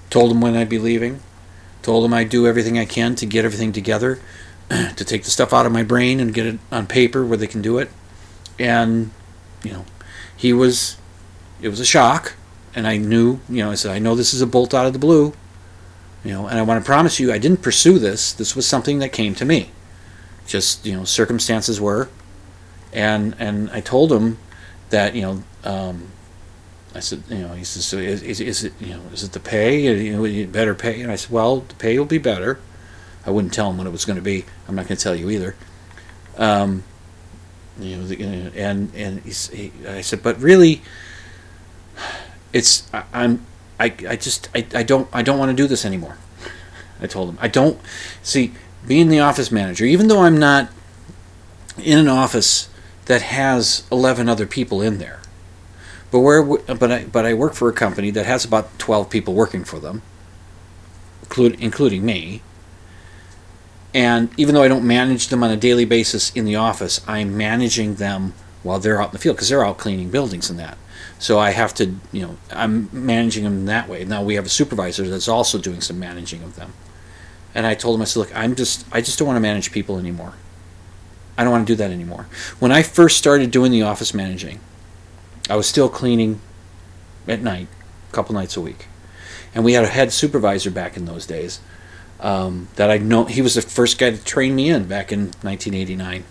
Told 0.10 0.32
him 0.32 0.40
when 0.40 0.56
I'd 0.56 0.70
be 0.70 0.80
leaving. 0.80 1.20
Told 1.82 2.06
him 2.06 2.14
I'd 2.14 2.30
do 2.30 2.48
everything 2.48 2.80
I 2.80 2.86
can 2.86 3.16
to 3.16 3.26
get 3.26 3.44
everything 3.44 3.74
together, 3.74 4.20
to 4.96 5.06
take 5.06 5.24
the 5.24 5.32
stuff 5.32 5.54
out 5.54 5.66
of 5.66 5.72
my 5.72 5.84
brain 5.84 6.20
and 6.20 6.34
get 6.34 6.46
it 6.46 6.60
on 6.72 6.88
paper 6.88 7.26
where 7.26 7.38
they 7.38 7.48
can 7.48 7.62
do 7.62 7.78
it. 7.78 7.90
And, 8.60 9.12
you 9.64 9.72
know, 9.72 9.86
he 10.36 10.54
was, 10.54 10.98
it 11.62 11.70
was 11.70 11.80
a 11.80 11.86
shock 11.86 12.34
and 12.78 12.88
I 12.88 12.98
knew, 12.98 13.40
you 13.50 13.64
know, 13.64 13.72
I 13.72 13.76
said, 13.76 13.92
I 13.92 13.98
know 13.98 14.14
this 14.14 14.36
is 14.36 14.42
a 14.42 14.46
bolt 14.46 14.72
out 14.72 14.86
of 14.86 14.94
the 14.94 15.00
blue, 15.00 15.34
you 16.24 16.32
know, 16.32 16.46
and 16.46 16.60
I 16.60 16.62
want 16.62 16.80
to 16.80 16.86
promise 16.86 17.20
you, 17.20 17.34
I 17.34 17.40
didn't 17.40 17.64
pursue 17.64 17.98
this. 17.98 18.34
This 18.34 18.56
was 18.56 18.68
something 18.68 19.00
that 19.00 19.12
came 19.12 19.34
to 19.34 19.46
me. 19.46 19.72
Just, 20.46 20.86
you 20.86 20.94
know, 20.94 21.04
circumstances 21.04 21.82
were, 21.82 22.08
and 22.94 23.36
and 23.40 23.72
I 23.72 23.82
told 23.82 24.12
him 24.12 24.38
that, 24.92 25.16
you 25.16 25.22
know, 25.24 25.44
um, 25.64 26.10
I 26.94 27.00
said, 27.00 27.24
you 27.30 27.40
know, 27.40 27.54
he 27.54 27.64
says, 27.64 27.86
so 27.86 27.98
is, 27.98 28.22
is, 28.22 28.40
is, 28.40 28.64
it, 28.64 28.74
you 28.80 28.94
know, 28.94 29.02
is 29.12 29.24
it 29.24 29.32
the 29.32 29.40
pay? 29.40 29.82
You 29.82 30.16
know, 30.16 30.24
you 30.26 30.46
better 30.46 30.76
pay. 30.76 31.02
And 31.02 31.12
I 31.12 31.16
said, 31.16 31.32
well, 31.32 31.62
the 31.62 31.76
pay 31.76 31.98
will 31.98 32.06
be 32.06 32.20
better. 32.20 32.60
I 33.28 33.32
wouldn't 33.32 33.54
tell 33.54 33.70
him 33.70 33.78
what 33.78 33.86
it 33.86 33.92
was 33.92 34.06
going 34.06 34.16
to 34.16 34.22
be. 34.22 34.46
I'm 34.68 34.76
not 34.76 34.88
going 34.88 34.98
to 34.98 35.04
tell 35.04 35.14
you 35.14 35.30
either. 35.30 35.56
Um, 36.38 36.84
you 37.78 37.98
know, 37.98 38.08
the, 38.08 38.24
and 38.56 38.92
and 38.96 39.20
he, 39.22 39.72
I 39.88 40.02
said, 40.02 40.24
but 40.24 40.40
really, 40.40 40.82
it's 42.54 42.92
I, 42.94 43.04
I'm 43.14 43.46
I, 43.80 43.94
I 44.08 44.16
just 44.16 44.50
I, 44.56 44.66
I 44.74 44.84
don't 44.84 45.10
I 45.12 45.22
don't 45.22 45.38
want 45.38 45.52
to 45.52 45.56
do 45.56 45.68
this 45.68 45.86
anymore. 45.86 46.18
I 47.02 47.08
told 47.08 47.30
him 47.30 47.38
I 47.42 47.50
don't 47.50 47.80
see 48.24 48.54
being 48.88 49.10
the 49.10 49.20
office 49.20 49.52
manager, 49.52 49.86
even 49.86 50.08
though 50.08 50.22
I'm 50.22 50.38
not 50.38 50.70
in 51.78 52.00
an 52.00 52.08
office 52.08 52.70
that 53.06 53.22
has 53.22 53.84
11 53.92 54.28
other 54.28 54.48
people 54.48 54.82
in 54.82 54.98
there. 54.98 55.22
But 56.12 56.20
where 56.20 56.42
but 56.44 56.92
I 56.92 57.04
but 57.04 57.26
I 57.26 57.34
work 57.34 57.54
for 57.54 57.68
a 57.68 57.74
company 57.74 58.10
that 58.12 58.26
has 58.26 58.46
about 58.46 58.80
12 58.80 59.10
people 59.10 59.34
working 59.34 59.66
for 59.66 59.80
them, 59.80 60.02
including 61.24 61.60
including 61.60 62.06
me. 62.06 62.42
And 63.98 64.30
even 64.38 64.54
though 64.54 64.62
I 64.62 64.68
don't 64.68 64.86
manage 64.86 65.30
them 65.30 65.44
on 65.44 65.50
a 65.50 65.58
daily 65.58 65.84
basis 65.84 66.30
in 66.36 66.46
the 66.46 66.56
office, 66.56 67.02
I'm 67.08 67.36
managing 67.36 67.96
them 67.96 68.36
while 68.62 68.78
they're 68.78 69.02
out 69.02 69.08
in 69.08 69.14
the 69.14 69.18
field 69.18 69.38
because 69.38 69.50
they're 69.50 69.66
out 69.66 69.80
cleaning 69.80 70.12
buildings 70.12 70.52
and 70.52 70.60
that. 70.60 70.78
So 71.18 71.40
I 71.40 71.50
have 71.50 71.74
to, 71.76 71.96
you 72.12 72.22
know, 72.22 72.38
I'm 72.52 72.90
managing 72.94 73.44
them 73.44 73.66
that 73.66 73.90
way. 73.90 74.06
Now 74.06 74.22
we 74.22 74.36
have 74.36 74.46
a 74.46 74.50
supervisor 74.50 75.10
that's 75.10 75.28
also 75.28 75.58
doing 75.58 75.82
some 75.82 75.98
managing 75.98 76.44
of 76.44 76.56
them. 76.56 76.74
And 77.56 77.66
I 77.66 77.74
told 77.74 77.96
him, 77.96 78.04
I 78.04 78.06
said, 78.06 78.20
look, 78.20 78.36
I'm 78.36 78.54
just, 78.54 78.86
I 78.92 79.02
just 79.02 79.18
don't 79.18 79.28
want 79.28 79.38
to 79.38 79.42
manage 79.42 79.72
people 79.72 79.98
anymore. 79.98 80.34
I 81.36 81.44
don't 81.44 81.52
want 81.52 81.66
to 81.66 81.74
do 81.74 81.78
that 81.78 81.90
anymore. 81.90 82.28
When 82.60 82.72
I 82.72 82.84
first 82.84 83.18
started 83.18 83.50
doing 83.50 83.72
the 83.72 83.82
office 83.82 84.14
managing, 84.14 84.60
I 85.50 85.56
was 85.56 85.66
still 85.66 85.90
cleaning 85.90 86.40
at 87.28 87.42
night, 87.42 87.68
a 88.12 88.14
couple 88.14 88.36
nights 88.36 88.58
a 88.58 88.62
week. 88.62 88.86
And 89.56 89.66
we 89.66 89.74
had 89.74 89.84
a 89.84 89.88
head 89.88 90.14
supervisor 90.14 90.70
back 90.70 90.98
in 90.98 91.06
those 91.06 91.26
days 91.26 91.62
um, 92.20 92.68
that 92.76 92.90
I 92.90 92.98
know, 92.98 93.26
he 93.26 93.42
was 93.42 93.56
the 93.56 93.62
first 93.62 93.98
guy 93.98 94.12
to 94.12 94.24
train 94.24 94.56
me 94.56 94.70
in 94.70 94.88
back 94.88 95.12
in 95.12 95.32
1989. 95.42 96.24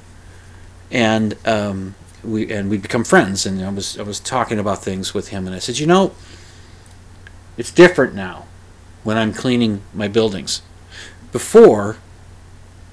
And 0.90 1.36
um, 1.46 1.94
we 2.26 2.52
and 2.52 2.68
we 2.68 2.76
become 2.76 3.04
friends. 3.04 3.46
And 3.46 3.62
I 3.62 3.70
was 3.70 3.98
I 3.98 4.02
was 4.02 4.20
talking 4.20 4.58
about 4.58 4.82
things 4.82 5.14
with 5.14 5.28
him, 5.28 5.46
and 5.46 5.54
I 5.54 5.58
said, 5.58 5.78
you 5.78 5.86
know, 5.86 6.12
it's 7.56 7.70
different 7.70 8.14
now 8.14 8.46
when 9.04 9.16
I'm 9.16 9.32
cleaning 9.32 9.82
my 9.94 10.08
buildings. 10.08 10.62
Before, 11.32 11.96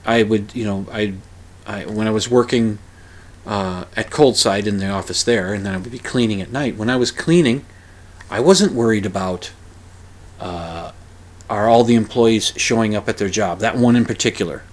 I 0.05 0.23
would 0.23 0.53
you 0.55 0.65
know 0.65 0.85
I, 0.91 1.15
I 1.65 1.85
when 1.85 2.07
I 2.07 2.11
was 2.11 2.29
working 2.29 2.79
uh, 3.45 3.85
at 3.95 4.09
Coldside 4.09 4.67
in 4.67 4.77
the 4.77 4.89
office 4.89 5.23
there, 5.23 5.53
and 5.53 5.65
then 5.65 5.73
I 5.73 5.77
would 5.77 5.91
be 5.91 5.99
cleaning 5.99 6.41
at 6.41 6.51
night. 6.51 6.77
When 6.77 6.89
I 6.89 6.95
was 6.95 7.11
cleaning, 7.11 7.65
I 8.29 8.39
wasn't 8.39 8.73
worried 8.73 9.05
about. 9.05 9.51
Uh, 10.39 10.91
are 11.53 11.69
all 11.69 11.83
the 11.83 11.93
employees 11.93 12.51
showing 12.57 12.95
up 12.95 13.07
at 13.07 13.17
their 13.17 13.29
job? 13.29 13.59
That 13.59 13.77
one 13.77 13.95
in 13.95 14.05
particular. 14.05 14.63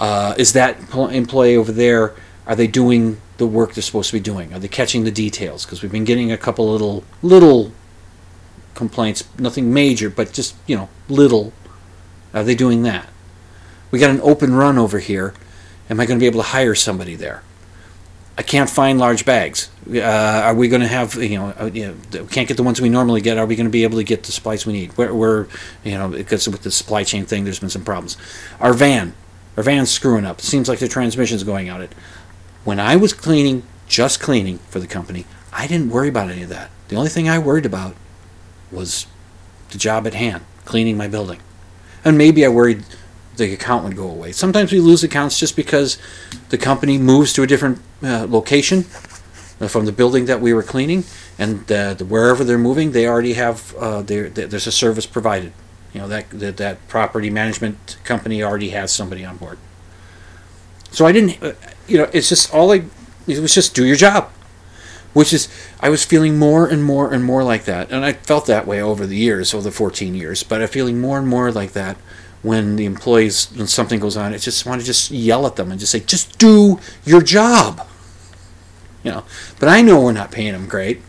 Uh, 0.00 0.34
is 0.38 0.54
that 0.54 0.78
employee 0.94 1.54
over 1.54 1.70
there? 1.70 2.14
Are 2.46 2.56
they 2.56 2.66
doing 2.66 3.20
the 3.36 3.46
work 3.46 3.74
they're 3.74 3.82
supposed 3.82 4.08
to 4.10 4.16
be 4.16 4.20
doing? 4.20 4.54
Are 4.54 4.58
they 4.58 4.68
catching 4.68 5.04
the 5.04 5.10
details? 5.10 5.64
Because 5.64 5.82
we've 5.82 5.92
been 5.92 6.04
getting 6.04 6.32
a 6.32 6.38
couple 6.38 6.70
little 6.70 7.04
little 7.22 7.72
complaints, 8.74 9.22
nothing 9.38 9.72
major, 9.72 10.08
but 10.08 10.32
just 10.32 10.56
you 10.66 10.76
know 10.76 10.88
little. 11.08 11.52
Are 12.32 12.42
they 12.42 12.54
doing 12.54 12.82
that? 12.84 13.08
We 13.90 13.98
got 13.98 14.08
an 14.08 14.20
open 14.22 14.54
run 14.54 14.78
over 14.78 14.98
here. 14.98 15.34
Am 15.90 16.00
I 16.00 16.06
going 16.06 16.18
to 16.18 16.22
be 16.22 16.26
able 16.26 16.40
to 16.40 16.48
hire 16.48 16.74
somebody 16.74 17.14
there? 17.14 17.42
I 18.38 18.42
can't 18.42 18.70
find 18.70 18.98
large 18.98 19.26
bags. 19.26 19.70
Uh, 19.92 20.00
are 20.00 20.54
we 20.54 20.68
going 20.68 20.80
to 20.80 20.88
have 20.88 21.14
you 21.16 21.38
know, 21.38 21.54
uh, 21.58 21.70
you 21.72 21.94
know, 22.12 22.24
can't 22.26 22.48
get 22.48 22.56
the 22.56 22.62
ones 22.62 22.80
we 22.80 22.88
normally 22.88 23.20
get? 23.20 23.36
Are 23.36 23.44
we 23.44 23.56
going 23.56 23.66
to 23.66 23.70
be 23.70 23.82
able 23.82 23.98
to 23.98 24.04
get 24.04 24.22
the 24.22 24.32
supplies 24.32 24.64
we 24.64 24.72
need? 24.72 24.96
We're, 24.96 25.12
we're 25.12 25.48
you 25.84 25.92
know 25.92 26.08
because 26.08 26.48
with 26.48 26.62
the 26.62 26.70
supply 26.70 27.04
chain 27.04 27.26
thing, 27.26 27.44
there's 27.44 27.58
been 27.58 27.70
some 27.70 27.84
problems. 27.84 28.16
Our 28.60 28.72
van, 28.72 29.14
our 29.56 29.62
van's 29.62 29.90
screwing 29.90 30.24
up. 30.24 30.38
It 30.38 30.44
seems 30.44 30.68
like 30.68 30.78
the 30.78 30.88
transmission's 30.88 31.44
going 31.44 31.68
out. 31.68 31.82
It 31.82 31.92
when 32.64 32.80
I 32.80 32.96
was 32.96 33.12
cleaning, 33.12 33.64
just 33.86 34.20
cleaning 34.20 34.58
for 34.68 34.78
the 34.78 34.86
company, 34.86 35.26
I 35.52 35.66
didn't 35.66 35.90
worry 35.90 36.08
about 36.08 36.30
any 36.30 36.42
of 36.42 36.48
that. 36.48 36.70
The 36.88 36.96
only 36.96 37.10
thing 37.10 37.28
I 37.28 37.38
worried 37.38 37.66
about 37.66 37.96
was 38.70 39.06
the 39.70 39.78
job 39.78 40.06
at 40.06 40.14
hand, 40.14 40.44
cleaning 40.64 40.96
my 40.96 41.08
building. 41.08 41.40
And 42.04 42.16
maybe 42.16 42.44
I 42.44 42.48
worried 42.48 42.84
the 43.36 43.52
account 43.52 43.84
would 43.84 43.96
go 43.96 44.08
away. 44.08 44.32
Sometimes 44.32 44.72
we 44.72 44.80
lose 44.80 45.02
accounts 45.02 45.38
just 45.38 45.56
because 45.56 45.98
the 46.50 46.58
company 46.58 46.98
moves 46.98 47.32
to 47.34 47.42
a 47.42 47.46
different 47.46 47.80
uh, 48.02 48.26
location 48.28 48.80
uh, 49.60 49.68
from 49.68 49.86
the 49.86 49.92
building 49.92 50.26
that 50.26 50.40
we 50.40 50.52
were 50.52 50.62
cleaning, 50.62 51.04
and 51.38 51.70
uh, 51.72 51.94
the, 51.94 52.04
wherever 52.04 52.44
they're 52.44 52.58
moving, 52.58 52.92
they 52.92 53.06
already 53.06 53.34
have 53.34 53.74
uh, 53.76 54.02
there's 54.02 54.66
a 54.66 54.72
service 54.72 55.06
provided. 55.06 55.52
You 55.92 56.00
know 56.00 56.08
that, 56.08 56.30
that 56.30 56.56
that 56.56 56.88
property 56.88 57.30
management 57.30 57.98
company 58.04 58.42
already 58.42 58.70
has 58.70 58.92
somebody 58.92 59.24
on 59.24 59.36
board. 59.36 59.58
So 60.90 61.06
I 61.06 61.12
didn't, 61.12 61.42
uh, 61.42 61.54
you 61.86 61.98
know, 61.98 62.08
it's 62.12 62.28
just 62.28 62.52
all 62.54 62.72
I, 62.72 62.84
it 63.26 63.40
was 63.40 63.54
just 63.54 63.74
do 63.74 63.84
your 63.84 63.96
job. 63.96 64.30
Which 65.14 65.34
is, 65.34 65.48
I 65.78 65.90
was 65.90 66.06
feeling 66.06 66.38
more 66.38 66.66
and 66.66 66.82
more 66.82 67.12
and 67.12 67.22
more 67.22 67.44
like 67.44 67.66
that. 67.66 67.92
And 67.92 68.02
I 68.02 68.14
felt 68.14 68.46
that 68.46 68.66
way 68.66 68.80
over 68.80 69.06
the 69.06 69.16
years, 69.16 69.52
over 69.52 69.62
the 69.62 69.70
14 69.70 70.14
years. 70.14 70.42
But 70.42 70.62
I'm 70.62 70.68
feeling 70.68 71.02
more 71.02 71.18
and 71.18 71.28
more 71.28 71.52
like 71.52 71.72
that 71.72 71.98
when 72.42 72.76
the 72.76 72.84
employees, 72.84 73.46
when 73.54 73.66
something 73.66 74.00
goes 74.00 74.16
on, 74.16 74.34
I 74.34 74.38
just 74.38 74.66
want 74.66 74.80
to 74.80 74.86
just 74.86 75.10
yell 75.10 75.46
at 75.46 75.56
them 75.56 75.70
and 75.70 75.78
just 75.78 75.92
say, 75.92 76.00
just 76.00 76.38
do 76.38 76.80
your 77.04 77.22
job. 77.22 77.86
You 79.04 79.12
know, 79.12 79.24
but 79.58 79.68
I 79.68 79.80
know 79.80 80.00
we're 80.00 80.12
not 80.12 80.30
paying 80.30 80.52
them 80.52 80.68
great. 80.68 81.00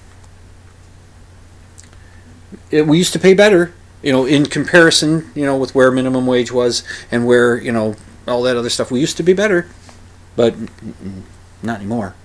It, 2.71 2.87
we 2.87 2.97
used 2.97 3.13
to 3.13 3.19
pay 3.19 3.33
better, 3.33 3.73
you 4.01 4.11
know, 4.11 4.25
in 4.25 4.45
comparison, 4.45 5.31
you 5.35 5.45
know, 5.45 5.57
with 5.57 5.75
where 5.75 5.91
minimum 5.91 6.25
wage 6.25 6.51
was 6.51 6.83
and 7.11 7.25
where, 7.25 7.55
you 7.55 7.71
know, 7.71 7.95
all 8.27 8.41
that 8.43 8.57
other 8.57 8.69
stuff. 8.69 8.89
We 8.89 8.99
used 8.99 9.17
to 9.17 9.23
be 9.23 9.33
better, 9.33 9.67
but 10.35 10.55
not 11.61 11.77
anymore. 11.77 12.15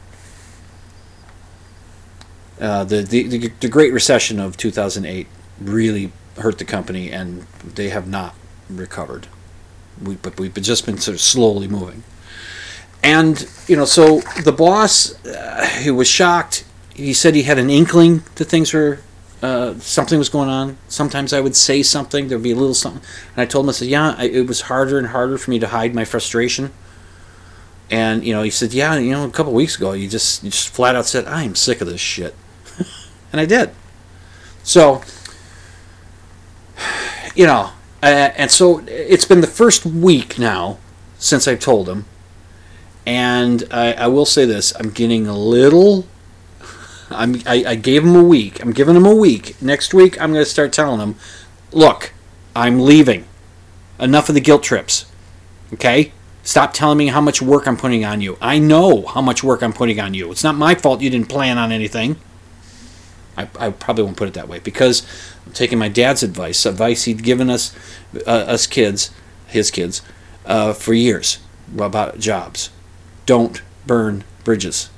Uh, 2.61 2.85
the, 2.85 3.03
the 3.03 3.53
the 3.61 3.69
Great 3.69 3.93
Recession 3.93 4.41
of 4.41 4.57
2008 4.57 5.29
really 5.61 6.13
hurt 6.39 6.59
the 6.59 6.65
company, 6.65 7.11
and 7.11 7.43
they 7.63 7.91
have 7.91 8.09
not 8.09 8.35
recovered. 8.69 9.27
We, 10.03 10.17
but 10.17 10.39
we've 10.39 10.55
just 10.55 10.87
been 10.87 10.99
sort 10.99 11.15
of 11.15 11.21
slowly 11.21 11.69
moving. 11.69 12.05
and 13.03 13.49
you 13.67 13.77
know, 13.77 13.85
so 13.85 14.21
the 14.43 14.53
boss, 14.53 15.25
uh, 15.25 15.67
he 15.81 15.91
was 15.91 16.09
shocked. 16.09 16.65
He 16.95 17.13
said 17.13 17.35
he 17.35 17.45
had 17.45 17.59
an 17.59 17.71
inkling 17.71 18.23
that 18.37 18.47
things 18.47 18.73
were 18.73 19.01
uh, 19.43 19.79
something 19.79 20.19
was 20.19 20.29
going 20.29 20.49
on. 20.49 20.77
Sometimes 20.89 21.33
I 21.33 21.41
would 21.41 21.55
say 21.55 21.83
something, 21.83 22.29
there'd 22.29 22.43
be 22.43 22.51
a 22.51 22.57
little 22.57 22.75
something, 22.75 23.03
and 23.35 23.41
I 23.41 23.47
told 23.47 23.67
him, 23.67 23.71
I 23.71 23.73
said, 23.73 23.89
yeah, 23.89 24.15
I, 24.19 24.25
it 24.25 24.49
was 24.49 24.63
harder 24.63 24.99
and 24.99 25.09
harder 25.09 25.39
for 25.39 25.51
me 25.51 25.59
to 25.61 25.69
hide 25.69 25.95
my 25.95 26.05
frustration. 26.05 26.73
And 27.91 28.25
you 28.25 28.33
know, 28.35 28.43
he 28.43 28.51
said, 28.51 28.75
yeah, 28.75 28.99
you 28.99 29.13
know, 29.13 29.25
a 29.25 29.31
couple 29.31 29.53
weeks 29.53 29.77
ago, 29.77 29.93
you 29.93 30.09
just 30.09 30.43
you 30.43 30.51
just 30.51 30.71
flat 30.71 30.97
out 30.97 31.07
said, 31.07 31.27
I 31.27 31.45
am 31.45 31.55
sick 31.55 31.81
of 31.81 31.87
this 31.87 32.01
shit, 32.01 32.35
and 33.33 33.41
I 33.41 33.47
did. 33.47 33.71
So, 34.63 35.03
you 37.35 37.47
know, 37.47 37.71
uh, 38.03 38.31
and 38.37 38.51
so 38.51 38.85
it's 38.87 39.25
been 39.25 39.41
the 39.41 39.47
first 39.47 39.85
week 39.85 40.39
now 40.39 40.79
since 41.19 41.49
I've 41.49 41.61
told 41.61 41.89
him, 41.89 42.05
and 43.07 43.65
I, 43.71 43.93
I 43.95 44.07
will 44.07 44.27
say 44.27 44.45
this: 44.45 44.73
I'm 44.79 44.91
getting 44.91 45.27
a 45.27 45.37
little. 45.37 46.07
I'm, 47.11 47.37
I, 47.47 47.65
I 47.67 47.75
gave 47.75 48.05
him 48.05 48.15
a 48.15 48.23
week. 48.23 48.61
I'm 48.63 48.73
giving 48.73 48.95
him 48.95 49.07
a 49.07 49.15
week. 49.15 49.61
Next 49.63 49.95
week, 49.95 50.21
I'm 50.21 50.33
going 50.33 50.45
to 50.45 50.51
start 50.51 50.75
telling 50.75 51.01
him, 51.01 51.17
look, 51.73 52.13
I'm 52.55 52.81
leaving. 52.81 53.25
Enough 53.99 54.29
of 54.29 54.35
the 54.35 54.43
guilt 54.43 54.63
trips. 54.63 55.07
Okay? 55.73 56.13
Stop 56.43 56.73
telling 56.73 56.99
me 56.99 57.07
how 57.09 57.21
much 57.21 57.43
work 57.43 57.67
I'm 57.67 57.77
putting 57.77 58.05
on 58.05 58.21
you. 58.21 58.37
I 58.41 58.59
know 58.59 59.07
how 59.07 59.21
much 59.21 59.43
work 59.43 59.63
I'm 59.63 59.73
putting 59.73 60.01
on 60.01 60.15
you. 60.15 60.31
It's 60.31 60.45
not 60.45 60.55
my 60.55 60.75
fault 60.75 61.01
you 61.01 61.11
didn't 61.11 61.29
plan 61.29 61.59
on 61.59 61.73
anything. 61.73 62.17
I, 63.39 63.49
I 63.59 63.71
probably 63.71 64.03
won't 64.03 64.17
put 64.17 64.29
it 64.29 64.35
that 64.35 64.49
way 64.49 64.59
because 64.59 65.07
I'm 65.47 65.53
taking 65.53 65.79
my 65.79 65.89
dad's 65.89 66.25
advice, 66.25 66.67
advice 66.67 67.05
he'd 67.05 67.23
given 67.23 67.49
us, 67.49 67.75
uh, 68.27 68.31
us 68.31 68.67
kids, 68.67 69.13
his 69.47 69.71
kids, 69.71 70.03
uh, 70.45 70.73
for 70.73 70.93
years 70.93 71.39
about 71.79 72.19
jobs. 72.19 72.71
Don't 73.27 73.63
burn 73.87 74.25
bridges. 74.43 74.91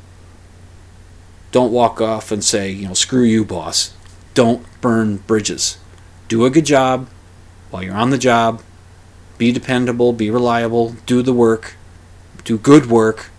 Don't 1.52 1.72
walk 1.72 2.00
off 2.00 2.32
and 2.32 2.42
say, 2.42 2.70
you 2.70 2.88
know, 2.88 2.94
screw 2.94 3.24
you, 3.24 3.44
boss. 3.44 3.92
Don't 4.32 4.64
burn 4.80 5.18
bridges. 5.18 5.76
Do 6.28 6.44
a 6.46 6.50
good 6.50 6.64
job 6.64 7.08
while 7.70 7.82
you're 7.82 7.94
on 7.94 8.10
the 8.10 8.18
job. 8.18 8.62
Be 9.36 9.52
dependable, 9.52 10.12
be 10.12 10.30
reliable, 10.30 10.94
do 11.06 11.22
the 11.22 11.32
work, 11.32 11.74
do 12.44 12.56
good 12.56 12.86
work, 12.86 13.29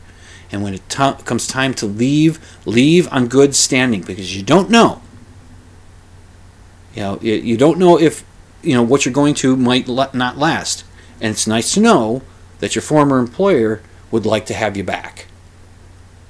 and 0.51 0.61
when 0.61 0.73
it 0.73 0.87
t- 0.89 1.13
comes 1.23 1.47
time 1.47 1.73
to 1.75 1.85
leave, 1.85 2.39
leave 2.65 3.11
on 3.11 3.27
good 3.27 3.55
standing 3.55 4.01
because 4.01 4.35
you 4.35 4.43
don't 4.43 4.69
know. 4.69 5.01
You 6.93 7.01
know, 7.01 7.19
you, 7.21 7.55
don't 7.55 7.79
know 7.79 7.97
if 7.97 8.25
you 8.61 8.73
know 8.73 8.83
what 8.83 9.05
you're 9.05 9.13
going 9.13 9.33
to 9.35 9.55
might 9.55 9.87
not 9.87 10.37
last, 10.37 10.83
and 11.21 11.31
it's 11.31 11.47
nice 11.47 11.73
to 11.75 11.79
know 11.79 12.21
that 12.59 12.75
your 12.75 12.81
former 12.81 13.17
employer 13.17 13.81
would 14.11 14.25
like 14.25 14.45
to 14.47 14.53
have 14.53 14.75
you 14.75 14.83
back. 14.83 15.27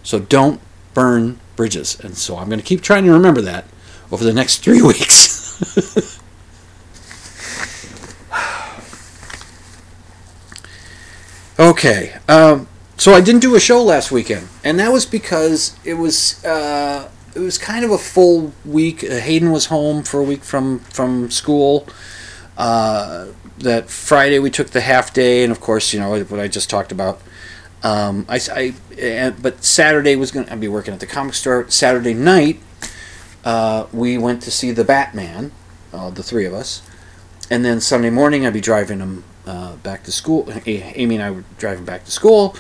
So 0.04 0.20
don't 0.20 0.62
burn 0.94 1.40
bridges, 1.56 2.00
and 2.00 2.16
so 2.16 2.38
I'm 2.38 2.48
going 2.48 2.60
to 2.60 2.66
keep 2.66 2.82
trying 2.82 3.06
to 3.06 3.12
remember 3.12 3.42
that 3.42 3.66
over 4.12 4.24
the 4.24 4.34
next 4.34 4.60
three 4.60 4.82
weeks. 4.84 5.60
okay. 11.60 12.20
Um, 12.28 12.68
so 13.02 13.16
I 13.16 13.22
didn't 13.22 13.42
do 13.42 13.56
a 13.56 13.60
show 13.60 13.82
last 13.82 14.12
weekend, 14.12 14.48
and 14.64 14.78
that 14.78 14.92
was 14.92 15.08
because 15.08 15.76
it 15.84 15.96
was 15.96 16.46
uh, 16.46 17.10
it 17.34 17.40
was 17.40 17.58
kind 17.58 17.84
of 17.84 17.90
a 17.90 17.98
full 17.98 18.54
week. 18.64 19.04
Uh, 19.04 19.18
Hayden 19.18 19.52
was 19.52 19.66
home 19.66 20.04
for 20.04 20.20
a 20.20 20.24
week 20.24 20.44
from 20.44 20.82
from 20.82 21.32
school. 21.32 21.88
Uh, 22.56 23.30
that 23.58 23.90
Friday 23.90 24.38
we 24.38 24.52
took 24.52 24.68
the 24.68 24.82
half 24.82 25.16
day, 25.16 25.44
and 25.44 25.52
of 25.52 25.60
course, 25.60 25.94
you 25.94 26.00
know 26.00 26.12
what 26.12 26.40
I 26.40 26.48
just 26.48 26.70
talked 26.70 26.92
about. 26.92 27.20
Um, 27.82 28.28
I, 28.30 28.40
I 28.52 28.74
and, 29.00 29.42
but 29.42 29.64
Saturday 29.64 30.16
was 30.16 30.32
going 30.32 30.46
to 30.46 30.54
I'd 30.54 30.62
be 30.62 30.68
working 30.68 30.94
at 30.94 31.00
the 31.00 31.08
comic 31.08 31.34
store. 31.34 31.68
Saturday 31.72 32.14
night, 32.14 32.60
uh, 33.44 33.88
we 33.92 34.16
went 34.20 34.44
to 34.44 34.52
see 34.52 34.70
the 34.70 34.84
Batman, 34.84 35.52
uh, 35.92 36.12
the 36.12 36.22
three 36.22 36.46
of 36.46 36.54
us, 36.54 36.84
and 37.50 37.66
then 37.66 37.82
Sunday 37.82 38.12
morning 38.12 38.46
I'd 38.46 38.54
be 38.54 38.62
driving 38.62 39.00
him 39.00 39.24
uh, 39.48 39.76
back 39.78 40.04
to 40.04 40.12
school. 40.12 40.48
Amy 40.68 41.16
and 41.16 41.24
I 41.24 41.32
were 41.32 41.44
driving 41.58 41.84
back 41.84 42.06
to 42.06 42.12
school, 42.12 42.56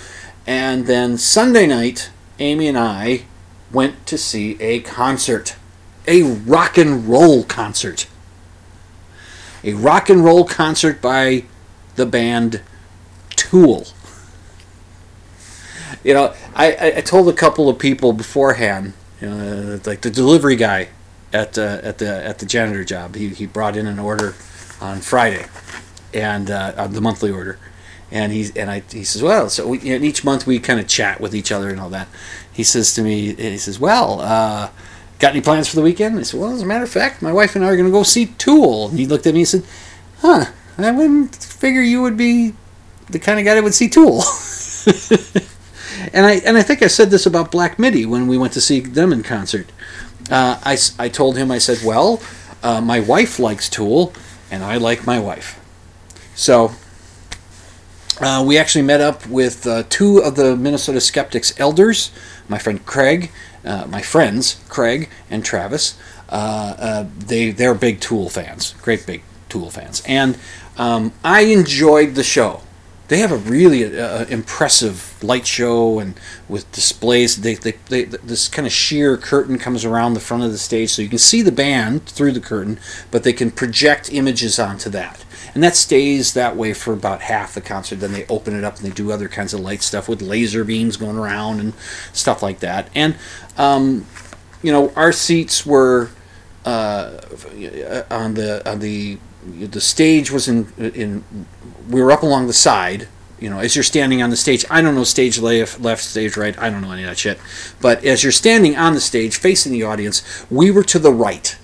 and 0.45 0.87
then 0.87 1.17
Sunday 1.17 1.67
night, 1.67 2.09
Amy 2.39 2.67
and 2.67 2.77
I 2.77 3.23
went 3.71 4.05
to 4.07 4.17
see 4.17 4.59
a 4.61 4.79
concert, 4.81 5.55
a 6.07 6.23
rock 6.23 6.77
and 6.77 7.07
roll 7.07 7.43
concert, 7.43 8.07
a 9.63 9.73
rock 9.73 10.09
and 10.09 10.23
roll 10.23 10.45
concert 10.45 11.01
by 11.01 11.43
the 11.95 12.05
band 12.05 12.61
Tool. 13.35 13.85
You 16.03 16.13
know, 16.13 16.33
I, 16.55 16.93
I 16.97 17.01
told 17.01 17.27
a 17.27 17.33
couple 17.33 17.69
of 17.69 17.77
people 17.77 18.13
beforehand, 18.13 18.93
you 19.19 19.29
know, 19.29 19.79
like 19.85 20.01
the 20.01 20.09
delivery 20.09 20.55
guy 20.55 20.87
at 21.33 21.57
uh, 21.57 21.79
at 21.83 21.97
the 21.97 22.09
at 22.25 22.39
the 22.39 22.45
janitor 22.45 22.83
job, 22.83 23.15
he, 23.15 23.29
he 23.29 23.45
brought 23.45 23.77
in 23.77 23.87
an 23.87 23.99
order 23.99 24.35
on 24.79 25.01
Friday, 25.01 25.45
and 26.13 26.49
uh, 26.49 26.87
the 26.87 27.01
monthly 27.01 27.29
order, 27.29 27.59
and 28.11 28.31
he 28.31 28.49
and 28.55 28.69
I 28.69 28.83
he 28.91 29.03
says, 29.03 29.23
well, 29.23 29.49
so 29.49 29.67
we, 29.67 29.79
you 29.79 29.97
know, 29.97 30.05
each 30.05 30.23
month 30.23 30.45
we 30.45 30.59
kind 30.59 30.79
of 30.79 30.87
chat 30.87 31.21
with 31.21 31.33
each 31.33 31.51
other 31.51 31.69
and 31.69 31.79
all 31.79 31.89
that. 31.89 32.07
He 32.51 32.63
says 32.63 32.93
to 32.95 33.01
me, 33.01 33.33
he 33.33 33.57
says, 33.57 33.79
well. 33.79 34.21
Uh, 34.21 34.69
Got 35.21 35.33
any 35.33 35.41
plans 35.41 35.67
for 35.67 35.75
the 35.75 35.83
weekend? 35.83 36.17
I 36.17 36.23
said, 36.23 36.39
Well, 36.39 36.51
as 36.51 36.63
a 36.63 36.65
matter 36.65 36.83
of 36.83 36.89
fact, 36.89 37.21
my 37.21 37.31
wife 37.31 37.55
and 37.55 37.63
I 37.63 37.67
are 37.67 37.75
going 37.75 37.85
to 37.85 37.91
go 37.91 38.01
see 38.01 38.25
Tool. 38.39 38.89
And 38.89 38.97
he 38.97 39.05
looked 39.05 39.27
at 39.27 39.35
me 39.35 39.41
and 39.41 39.47
said, 39.47 39.63
Huh, 40.17 40.45
I 40.79 40.89
wouldn't 40.89 41.35
figure 41.35 41.83
you 41.83 42.01
would 42.01 42.17
be 42.17 42.55
the 43.07 43.19
kind 43.19 43.37
of 43.37 43.45
guy 43.45 43.53
that 43.53 43.63
would 43.63 43.75
see 43.75 43.87
Tool. 43.87 44.23
and 46.11 46.25
I 46.25 46.41
and 46.43 46.57
I 46.57 46.63
think 46.63 46.81
I 46.81 46.87
said 46.87 47.11
this 47.11 47.27
about 47.27 47.51
Black 47.51 47.77
Midi 47.77 48.03
when 48.03 48.25
we 48.25 48.35
went 48.35 48.53
to 48.53 48.61
see 48.61 48.79
them 48.79 49.13
in 49.13 49.21
concert. 49.21 49.71
Uh, 50.31 50.59
I, 50.63 50.75
I 50.97 51.07
told 51.07 51.37
him 51.37 51.51
I 51.51 51.59
said, 51.59 51.85
well, 51.85 52.19
uh, 52.63 52.81
my 52.81 52.99
wife 52.99 53.37
likes 53.37 53.69
Tool, 53.69 54.13
and 54.49 54.63
I 54.63 54.77
like 54.77 55.05
my 55.05 55.19
wife. 55.19 55.59
So 56.33 56.71
uh, 58.21 58.43
we 58.45 58.57
actually 58.57 58.83
met 58.83 59.01
up 59.01 59.25
with 59.27 59.65
uh, 59.67 59.83
two 59.89 60.19
of 60.19 60.35
the 60.35 60.55
Minnesota 60.55 61.01
Skeptics 61.01 61.59
elders, 61.59 62.11
my 62.47 62.57
friend 62.57 62.85
Craig, 62.85 63.31
uh, 63.65 63.85
my 63.87 64.01
friends 64.01 64.61
Craig 64.69 65.09
and 65.29 65.43
Travis. 65.43 65.97
Uh, 66.29 67.05
they 67.17 67.51
they're 67.51 67.73
big 67.73 67.99
Tool 67.99 68.29
fans, 68.29 68.73
great 68.81 69.05
big 69.05 69.23
Tool 69.49 69.69
fans, 69.69 70.01
and 70.07 70.37
um, 70.77 71.11
I 71.23 71.41
enjoyed 71.41 72.15
the 72.15 72.23
show 72.23 72.61
they 73.11 73.17
have 73.17 73.33
a 73.33 73.37
really 73.37 73.99
uh, 73.99 74.23
impressive 74.27 75.21
light 75.21 75.45
show 75.45 75.99
and 75.99 76.17
with 76.47 76.71
displays. 76.71 77.41
They, 77.41 77.55
they, 77.55 77.73
they, 77.89 78.05
this 78.05 78.47
kind 78.47 78.65
of 78.65 78.71
sheer 78.71 79.17
curtain 79.17 79.57
comes 79.57 79.83
around 79.83 80.13
the 80.13 80.21
front 80.21 80.43
of 80.43 80.51
the 80.53 80.57
stage, 80.57 80.91
so 80.91 81.01
you 81.01 81.09
can 81.09 81.17
see 81.17 81.41
the 81.41 81.51
band 81.51 82.05
through 82.05 82.31
the 82.31 82.39
curtain, 82.39 82.79
but 83.11 83.23
they 83.23 83.33
can 83.33 83.51
project 83.51 84.13
images 84.13 84.59
onto 84.59 84.89
that. 84.91 85.20
And 85.53 85.63
that 85.63 85.75
stays 85.75 86.33
that 86.33 86.55
way 86.55 86.73
for 86.73 86.93
about 86.93 87.21
half 87.21 87.53
the 87.53 87.61
concert. 87.61 87.97
Then 87.97 88.13
they 88.13 88.25
open 88.27 88.55
it 88.55 88.63
up 88.63 88.77
and 88.77 88.85
they 88.85 88.93
do 88.93 89.11
other 89.11 89.27
kinds 89.27 89.53
of 89.53 89.59
light 89.59 89.81
stuff 89.81 90.07
with 90.07 90.21
laser 90.21 90.63
beams 90.63 90.97
going 90.97 91.17
around 91.17 91.59
and 91.59 91.73
stuff 92.13 92.41
like 92.41 92.59
that. 92.59 92.89
And 92.95 93.17
um, 93.57 94.05
you 94.63 94.71
know, 94.71 94.91
our 94.95 95.11
seats 95.11 95.65
were 95.65 96.11
uh, 96.65 97.19
on 98.09 98.35
the 98.35 98.61
on 98.69 98.79
the 98.79 99.17
the 99.45 99.81
stage 99.81 100.31
was 100.31 100.47
in 100.47 100.71
in 100.77 101.23
we 101.89 102.01
were 102.01 102.11
up 102.11 102.21
along 102.21 102.47
the 102.47 102.53
side 102.53 103.07
you 103.39 103.49
know 103.49 103.59
as 103.59 103.75
you're 103.75 103.83
standing 103.83 104.21
on 104.21 104.29
the 104.29 104.35
stage 104.35 104.63
i 104.69 104.81
don't 104.81 104.93
know 104.93 105.03
stage 105.03 105.39
left 105.39 105.81
left 105.81 106.03
stage 106.03 106.37
right 106.37 106.57
i 106.59 106.69
don't 106.69 106.81
know 106.81 106.91
any 106.91 107.01
of 107.01 107.09
that 107.09 107.17
shit 107.17 107.39
but 107.81 108.03
as 108.05 108.23
you're 108.23 108.31
standing 108.31 108.77
on 108.77 108.93
the 108.93 109.01
stage 109.01 109.35
facing 109.35 109.71
the 109.71 109.81
audience 109.81 110.45
we 110.51 110.69
were 110.69 110.83
to 110.83 110.99
the 110.99 111.11
right 111.11 111.57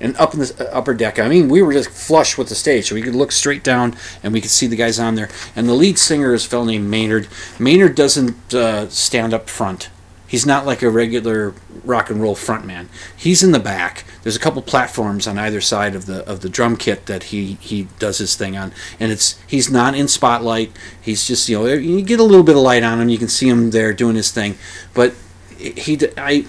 and 0.00 0.16
up 0.16 0.34
in 0.34 0.40
the 0.40 0.56
uh, 0.58 0.76
upper 0.76 0.94
deck 0.94 1.18
i 1.18 1.28
mean 1.28 1.48
we 1.48 1.62
were 1.62 1.72
just 1.72 1.90
flush 1.90 2.36
with 2.38 2.48
the 2.48 2.54
stage 2.54 2.88
so 2.88 2.94
we 2.94 3.02
could 3.02 3.14
look 3.14 3.32
straight 3.32 3.64
down 3.64 3.96
and 4.22 4.32
we 4.32 4.40
could 4.40 4.50
see 4.50 4.66
the 4.66 4.76
guys 4.76 4.98
on 4.98 5.14
there 5.14 5.28
and 5.56 5.68
the 5.68 5.74
lead 5.74 5.98
singer 5.98 6.34
is 6.34 6.46
a 6.46 6.48
fellow 6.48 6.64
named 6.64 6.88
maynard 6.88 7.28
maynard 7.58 7.94
doesn't 7.94 8.54
uh, 8.54 8.88
stand 8.88 9.34
up 9.34 9.48
front 9.48 9.90
He's 10.28 10.44
not 10.44 10.66
like 10.66 10.82
a 10.82 10.90
regular 10.90 11.54
rock 11.84 12.10
and 12.10 12.20
roll 12.20 12.36
frontman. 12.36 12.88
He's 13.16 13.42
in 13.42 13.52
the 13.52 13.58
back. 13.58 14.04
There's 14.22 14.36
a 14.36 14.38
couple 14.38 14.60
platforms 14.60 15.26
on 15.26 15.38
either 15.38 15.62
side 15.62 15.94
of 15.94 16.04
the 16.04 16.22
of 16.28 16.40
the 16.40 16.50
drum 16.50 16.76
kit 16.76 17.06
that 17.06 17.24
he 17.24 17.54
he 17.54 17.88
does 17.98 18.18
his 18.18 18.36
thing 18.36 18.54
on, 18.54 18.72
and 19.00 19.10
it's 19.10 19.40
he's 19.46 19.70
not 19.70 19.94
in 19.94 20.06
spotlight. 20.06 20.70
He's 21.00 21.26
just 21.26 21.48
you 21.48 21.58
know 21.58 21.64
you 21.64 22.02
get 22.02 22.20
a 22.20 22.24
little 22.24 22.44
bit 22.44 22.56
of 22.56 22.62
light 22.62 22.82
on 22.82 23.00
him. 23.00 23.08
You 23.08 23.16
can 23.16 23.28
see 23.28 23.48
him 23.48 23.70
there 23.70 23.94
doing 23.94 24.16
his 24.16 24.30
thing, 24.30 24.58
but 24.92 25.14
he 25.56 25.98
I 26.18 26.44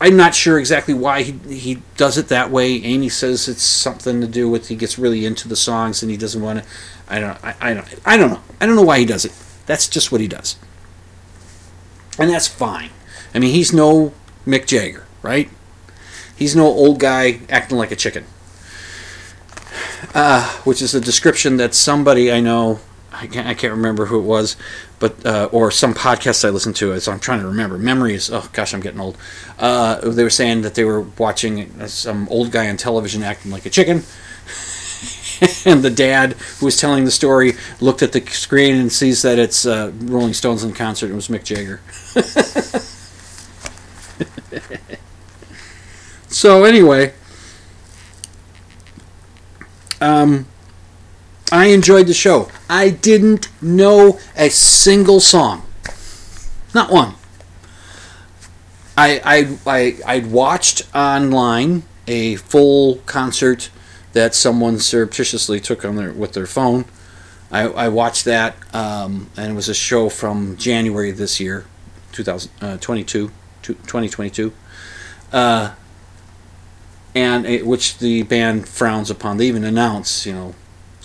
I'm 0.00 0.16
not 0.16 0.34
sure 0.34 0.58
exactly 0.58 0.94
why 0.94 1.22
he, 1.22 1.32
he 1.52 1.82
does 1.96 2.16
it 2.16 2.28
that 2.28 2.50
way. 2.50 2.74
Amy 2.82 3.08
says 3.08 3.48
it's 3.48 3.62
something 3.62 4.20
to 4.20 4.26
do 4.26 4.48
with 4.48 4.68
he 4.68 4.76
gets 4.76 4.98
really 4.98 5.26
into 5.26 5.48
the 5.48 5.56
songs 5.56 6.02
and 6.02 6.10
he 6.10 6.16
doesn't 6.16 6.42
want 6.42 6.60
to. 6.60 6.64
I 7.08 7.18
don't 7.18 7.44
I, 7.44 7.54
I 7.60 7.74
don't 7.74 7.94
I 8.04 8.16
don't 8.16 8.30
know. 8.30 8.40
I 8.60 8.66
don't 8.66 8.76
know 8.76 8.82
why 8.82 8.98
he 8.98 9.04
does 9.04 9.24
it. 9.24 9.32
That's 9.66 9.88
just 9.88 10.12
what 10.12 10.20
he 10.20 10.28
does, 10.28 10.56
and 12.18 12.30
that's 12.30 12.48
fine. 12.48 12.90
I 13.34 13.38
mean, 13.38 13.52
he's 13.52 13.72
no 13.72 14.12
Mick 14.46 14.66
Jagger, 14.66 15.06
right? 15.22 15.48
He's 16.36 16.56
no 16.56 16.66
old 16.66 16.98
guy 16.98 17.40
acting 17.48 17.78
like 17.78 17.92
a 17.92 17.96
chicken. 17.96 18.24
Uh, 20.14 20.46
which 20.64 20.82
is 20.82 20.94
a 20.94 21.00
description 21.00 21.56
that 21.56 21.74
somebody 21.74 22.30
I 22.30 22.40
know, 22.40 22.80
I 23.22 23.28
can't, 23.28 23.46
I 23.46 23.54
can't 23.54 23.72
remember 23.72 24.06
who 24.06 24.18
it 24.18 24.24
was, 24.24 24.56
but 24.98 25.24
uh, 25.24 25.48
or 25.52 25.70
some 25.70 25.94
podcast 25.94 26.44
I 26.44 26.48
listened 26.48 26.74
to. 26.76 26.98
So 26.98 27.12
I'm 27.12 27.20
trying 27.20 27.38
to 27.38 27.46
remember. 27.46 27.78
memories. 27.78 28.30
oh 28.32 28.50
gosh, 28.52 28.74
I'm 28.74 28.80
getting 28.80 28.98
old. 28.98 29.16
Uh, 29.60 30.00
they 30.00 30.24
were 30.24 30.30
saying 30.30 30.62
that 30.62 30.74
they 30.74 30.82
were 30.82 31.02
watching 31.02 31.86
some 31.86 32.28
old 32.28 32.50
guy 32.50 32.68
on 32.68 32.76
television 32.76 33.22
acting 33.22 33.52
like 33.52 33.64
a 33.64 33.70
chicken. 33.70 33.98
and 35.64 35.84
the 35.84 35.90
dad 35.90 36.32
who 36.32 36.66
was 36.66 36.76
telling 36.76 37.04
the 37.04 37.12
story 37.12 37.52
looked 37.80 38.02
at 38.02 38.10
the 38.10 38.20
screen 38.26 38.74
and 38.74 38.92
sees 38.92 39.22
that 39.22 39.38
it's 39.38 39.64
uh, 39.64 39.92
Rolling 40.00 40.34
Stones 40.34 40.64
in 40.64 40.72
concert. 40.72 41.08
It 41.08 41.14
was 41.14 41.28
Mick 41.28 41.44
Jagger. 41.44 41.80
so 46.26 46.64
anyway, 46.64 47.14
um, 50.00 50.46
I 51.52 51.66
enjoyed 51.66 52.06
the 52.06 52.14
show. 52.14 52.48
I 52.70 52.88
didn't 52.88 53.48
know 53.62 54.18
a 54.34 54.48
single 54.48 55.20
song, 55.20 55.66
not 56.74 56.90
one. 56.90 57.14
I 58.96 59.20
I 59.22 59.58
I 59.66 59.96
I'd 60.06 60.26
watched 60.32 60.88
online 60.94 61.82
a 62.06 62.36
full 62.36 62.96
concert 63.04 63.68
that 64.14 64.34
someone 64.34 64.78
surreptitiously 64.78 65.60
took 65.60 65.84
on 65.84 65.96
their 65.96 66.10
with 66.12 66.32
their 66.32 66.46
phone. 66.46 66.86
I, 67.50 67.64
I 67.64 67.88
watched 67.88 68.24
that, 68.24 68.56
um, 68.74 69.28
and 69.36 69.52
it 69.52 69.54
was 69.54 69.68
a 69.68 69.74
show 69.74 70.08
from 70.08 70.56
January 70.56 71.10
this 71.10 71.38
year, 71.38 71.66
2022, 72.12 73.26
uh, 73.26 73.28
2022, 73.62 74.52
uh, 75.34 75.74
and 77.14 77.44
it, 77.44 77.66
which 77.66 77.98
the 77.98 78.22
band 78.22 78.66
frowns 78.66 79.10
upon. 79.10 79.36
They 79.36 79.48
even 79.48 79.64
announce, 79.64 80.24
you 80.24 80.32
know, 80.32 80.54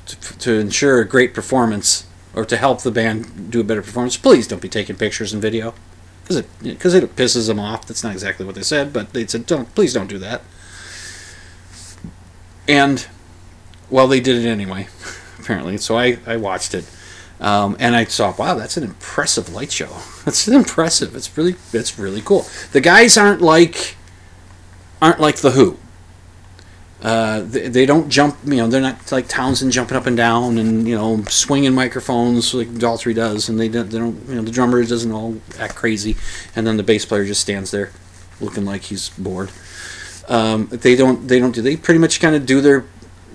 to, 0.08 0.38
to 0.40 0.54
ensure 0.60 1.00
a 1.00 1.08
great 1.08 1.34
performance 1.34 2.06
or 2.34 2.46
to 2.46 2.58
help 2.58 2.82
the 2.82 2.92
band 2.92 3.52
do 3.52 3.60
a 3.60 3.64
better 3.64 3.82
performance, 3.82 4.18
please 4.18 4.48
don't 4.48 4.62
be 4.62 4.70
taking 4.70 4.96
pictures 4.96 5.34
and 5.34 5.42
video 5.42 5.74
because 6.22 6.38
it 6.38 6.60
because 6.62 6.94
it 6.94 7.16
pisses 7.16 7.48
them 7.48 7.60
off. 7.60 7.86
That's 7.86 8.04
not 8.04 8.14
exactly 8.14 8.46
what 8.46 8.56
they 8.56 8.64
said, 8.64 8.92
but 8.92 9.14
they 9.14 9.26
said 9.26 9.46
don't 9.46 9.74
please 9.76 9.94
don't 9.94 10.08
do 10.08 10.18
that. 10.20 10.42
And 12.68 13.08
well, 13.90 14.08
they 14.08 14.20
did 14.20 14.44
it 14.44 14.48
anyway, 14.48 14.88
apparently. 15.40 15.78
So 15.78 15.98
I 15.98 16.20
I 16.26 16.38
watched 16.38 16.74
it. 16.74 16.86
Um, 17.40 17.78
and 17.80 17.96
I 17.96 18.06
saw, 18.06 18.36
wow, 18.36 18.56
that's 18.56 18.78
an 18.78 18.84
impressive 18.84 19.54
light 19.54 19.72
show. 19.72 19.90
That's 20.26 20.48
impressive. 20.48 21.16
It's 21.16 21.38
really, 21.38 21.56
it's 21.72 22.00
really 22.00 22.22
cool. 22.22 22.48
The 22.72 22.82
guys 22.82 23.16
aren't 23.16 23.42
like, 23.42 23.96
aren't 25.04 25.20
like 25.20 25.38
the 25.38 25.52
Who. 25.52 25.78
Uh, 27.02 27.42
they, 27.42 27.68
they, 27.68 27.86
don't 27.86 28.10
jump, 28.10 28.36
you 28.44 28.56
know, 28.56 28.68
they're 28.68 28.82
not 28.82 29.12
like 29.12 29.28
Townshend 29.28 29.72
jumping 29.72 29.96
up 29.96 30.08
and 30.08 30.18
down 30.18 30.58
and, 30.58 30.88
you 30.88 30.96
know, 30.96 31.24
swinging 31.26 31.76
microphones 31.76 32.56
like 32.56 32.70
Daltrey 32.70 33.14
does. 33.14 33.50
And 33.50 33.60
they 33.60 33.68
don't, 33.70 33.90
they 33.90 34.00
don't, 34.00 34.28
you 34.28 34.36
know, 34.36 34.42
the 34.42 34.52
drummer 34.52 34.84
doesn't 34.84 35.12
all 35.12 35.40
act 35.60 35.76
crazy. 35.76 36.18
And 36.56 36.66
then 36.66 36.78
the 36.78 36.84
bass 36.84 37.06
player 37.06 37.24
just 37.24 37.42
stands 37.42 37.70
there 37.70 37.92
looking 38.42 38.66
like 38.66 38.84
he's 38.84 39.10
bored. 39.10 39.52
Um, 40.28 40.68
they 40.72 40.96
don't, 40.96 41.28
they 41.28 41.40
don't 41.40 41.54
do, 41.54 41.62
they 41.62 41.78
pretty 41.78 42.00
much 42.00 42.20
kind 42.20 42.36
of 42.36 42.48
do 42.48 42.62
their, 42.62 42.86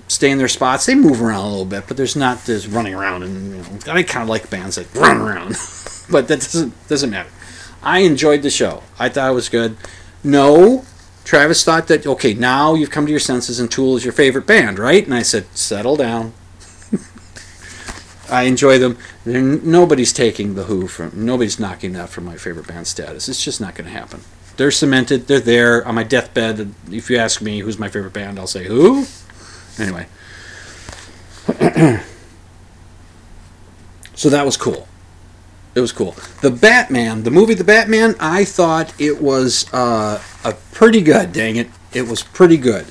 stay 0.08 0.30
in 0.30 0.38
their 0.38 0.48
spots. 0.48 0.84
They 0.86 0.96
move 0.96 1.22
around 1.22 1.44
a 1.44 1.48
little 1.50 1.64
bit, 1.64 1.84
but 1.86 1.96
there's 1.96 2.16
not 2.16 2.44
this 2.44 2.66
running 2.66 2.94
around. 2.94 3.22
And, 3.22 3.52
you 3.52 3.62
know, 3.86 3.92
I 3.92 4.02
kind 4.02 4.24
of 4.24 4.28
like 4.28 4.50
bands 4.50 4.74
that 4.74 4.92
run 4.94 5.18
around, 5.18 5.50
but 6.10 6.26
that 6.28 6.40
doesn't, 6.40 6.88
doesn't 6.88 7.10
matter. 7.10 7.30
I 7.80 8.00
enjoyed 8.00 8.42
the 8.42 8.50
show. 8.50 8.82
I 8.98 9.08
thought 9.08 9.30
it 9.30 9.34
was 9.34 9.48
good. 9.48 9.76
No, 10.24 10.84
Travis 11.24 11.64
thought 11.64 11.88
that, 11.88 12.06
okay, 12.06 12.34
now 12.34 12.74
you've 12.74 12.90
come 12.90 13.06
to 13.06 13.10
your 13.10 13.20
senses 13.20 13.60
and 13.60 13.70
Tool 13.70 13.96
is 13.96 14.04
your 14.04 14.12
favorite 14.12 14.46
band, 14.46 14.78
right? 14.78 15.04
And 15.04 15.14
I 15.14 15.22
said, 15.22 15.46
settle 15.56 15.96
down. 15.96 16.32
I 18.30 18.42
enjoy 18.44 18.78
them. 18.78 18.98
They're, 19.24 19.40
nobody's 19.40 20.12
taking 20.12 20.54
the 20.54 20.64
Who 20.64 20.88
from, 20.88 21.12
nobody's 21.14 21.60
knocking 21.60 21.92
that 21.92 22.08
from 22.08 22.24
my 22.24 22.36
favorite 22.36 22.66
band 22.66 22.86
status. 22.86 23.28
It's 23.28 23.44
just 23.44 23.60
not 23.60 23.74
going 23.74 23.86
to 23.86 23.92
happen. 23.96 24.22
They're 24.56 24.70
cemented. 24.70 25.26
They're 25.28 25.40
there 25.40 25.86
on 25.86 25.94
my 25.94 26.02
deathbed. 26.02 26.74
If 26.90 27.08
you 27.08 27.16
ask 27.16 27.40
me 27.40 27.60
who's 27.60 27.78
my 27.78 27.88
favorite 27.88 28.12
band, 28.12 28.38
I'll 28.38 28.46
say 28.46 28.64
Who. 28.64 29.06
Anyway. 29.78 30.06
so 34.14 34.28
that 34.28 34.44
was 34.44 34.56
cool. 34.56 34.88
It 35.74 35.80
was 35.80 35.92
cool. 35.92 36.14
The 36.42 36.50
Batman, 36.50 37.22
the 37.22 37.30
movie 37.30 37.54
The 37.54 37.64
Batman, 37.64 38.14
I 38.20 38.44
thought 38.44 38.92
it 39.00 39.22
was 39.22 39.72
uh, 39.72 40.22
a 40.44 40.52
pretty 40.72 41.00
good. 41.00 41.32
Dang 41.32 41.56
it, 41.56 41.68
it 41.92 42.06
was 42.08 42.22
pretty 42.22 42.58
good. 42.58 42.86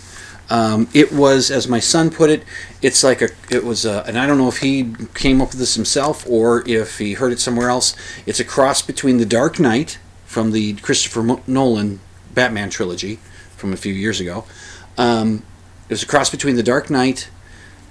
Um, 0.49 0.89
it 0.93 1.13
was, 1.13 1.49
as 1.49 1.67
my 1.67 1.79
son 1.79 2.09
put 2.09 2.29
it, 2.29 2.43
it's 2.81 3.03
like 3.03 3.21
a. 3.21 3.29
It 3.49 3.63
was, 3.63 3.85
a, 3.85 4.03
and 4.05 4.17
I 4.17 4.25
don't 4.25 4.37
know 4.37 4.49
if 4.49 4.57
he 4.57 4.93
came 5.13 5.41
up 5.41 5.49
with 5.49 5.59
this 5.59 5.75
himself 5.75 6.27
or 6.27 6.67
if 6.67 6.97
he 6.97 7.13
heard 7.13 7.31
it 7.31 7.39
somewhere 7.39 7.69
else. 7.69 7.95
It's 8.25 8.39
a 8.39 8.43
cross 8.43 8.81
between 8.81 9.17
The 9.17 9.25
Dark 9.25 9.59
Knight 9.59 9.99
from 10.25 10.51
the 10.51 10.73
Christopher 10.73 11.39
Nolan 11.47 11.99
Batman 12.33 12.69
trilogy 12.69 13.17
from 13.55 13.73
a 13.73 13.77
few 13.77 13.93
years 13.93 14.19
ago. 14.19 14.45
Um, 14.97 15.43
it 15.87 15.93
was 15.93 16.03
a 16.03 16.07
cross 16.07 16.29
between 16.29 16.55
The 16.55 16.63
Dark 16.63 16.89
Knight 16.89 17.29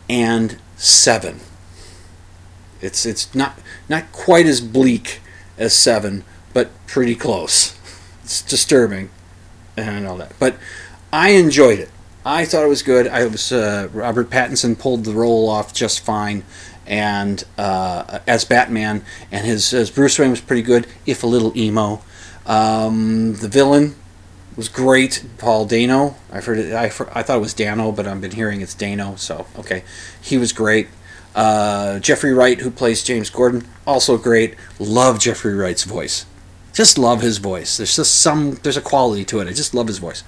and 0.08 0.58
Seven. 0.76 1.40
It's 2.80 3.04
it's 3.06 3.34
not 3.34 3.58
not 3.88 4.10
quite 4.12 4.46
as 4.46 4.60
bleak 4.60 5.20
as 5.58 5.74
Seven, 5.74 6.24
but 6.52 6.70
pretty 6.86 7.14
close. 7.14 7.76
It's 8.24 8.42
disturbing 8.42 9.10
and 9.76 10.06
all 10.06 10.16
that, 10.18 10.32
but 10.38 10.56
I 11.12 11.30
enjoyed 11.30 11.78
it. 11.78 11.90
I 12.24 12.44
thought 12.44 12.64
it 12.64 12.68
was 12.68 12.82
good. 12.82 13.08
I 13.08 13.26
was 13.26 13.50
uh, 13.50 13.88
Robert 13.92 14.30
Pattinson 14.30 14.78
pulled 14.78 15.04
the 15.04 15.12
role 15.12 15.48
off 15.48 15.72
just 15.72 16.00
fine, 16.00 16.44
and 16.86 17.42
uh, 17.56 18.20
as 18.26 18.44
Batman, 18.44 19.04
and 19.32 19.46
his 19.46 19.72
as 19.72 19.90
Bruce 19.90 20.18
Wayne 20.18 20.30
was 20.30 20.40
pretty 20.40 20.62
good, 20.62 20.86
if 21.06 21.22
a 21.22 21.26
little 21.26 21.56
emo. 21.56 22.02
Um, 22.46 23.34
the 23.36 23.48
villain 23.48 23.94
was 24.56 24.68
great. 24.68 25.24
Paul 25.38 25.66
Dano. 25.66 26.16
I've 26.32 26.44
heard 26.44 26.58
it. 26.58 26.74
I, 26.74 26.84
I 26.84 27.22
thought 27.22 27.36
it 27.36 27.40
was 27.40 27.54
Dano, 27.54 27.92
but 27.92 28.06
I've 28.06 28.20
been 28.20 28.32
hearing 28.32 28.60
it's 28.60 28.74
Dano. 28.74 29.14
So 29.16 29.46
okay, 29.58 29.84
he 30.20 30.36
was 30.36 30.52
great. 30.52 30.88
Uh, 31.34 31.98
Jeffrey 32.00 32.32
Wright, 32.32 32.60
who 32.60 32.70
plays 32.70 33.04
James 33.04 33.30
Gordon, 33.30 33.66
also 33.86 34.18
great. 34.18 34.56
Love 34.78 35.18
Jeffrey 35.18 35.54
Wright's 35.54 35.84
voice. 35.84 36.26
Just 36.72 36.98
love 36.98 37.20
his 37.20 37.38
voice. 37.38 37.76
There's 37.76 37.96
just 37.96 38.20
some. 38.20 38.58
There's 38.62 38.76
a 38.76 38.82
quality 38.82 39.24
to 39.26 39.40
it. 39.40 39.48
I 39.48 39.52
just 39.52 39.74
love 39.74 39.86
his 39.86 39.98
voice. 39.98 40.22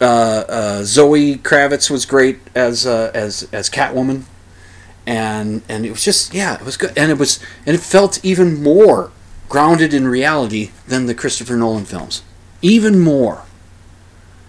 Uh, 0.00 0.44
uh, 0.48 0.82
Zoe 0.84 1.36
Kravitz 1.36 1.90
was 1.90 2.04
great 2.04 2.40
as 2.54 2.86
uh, 2.86 3.10
as 3.14 3.48
as 3.52 3.70
Catwoman, 3.70 4.24
and 5.06 5.62
and 5.68 5.86
it 5.86 5.90
was 5.90 6.04
just 6.04 6.34
yeah, 6.34 6.54
it 6.54 6.64
was 6.64 6.76
good, 6.76 6.96
and 6.96 7.10
it 7.10 7.18
was 7.18 7.38
and 7.66 7.74
it 7.74 7.80
felt 7.80 8.24
even 8.24 8.62
more 8.62 9.10
grounded 9.48 9.94
in 9.94 10.08
reality 10.08 10.70
than 10.88 11.06
the 11.06 11.14
Christopher 11.14 11.56
Nolan 11.56 11.84
films, 11.84 12.22
even 12.62 12.98
more. 12.98 13.44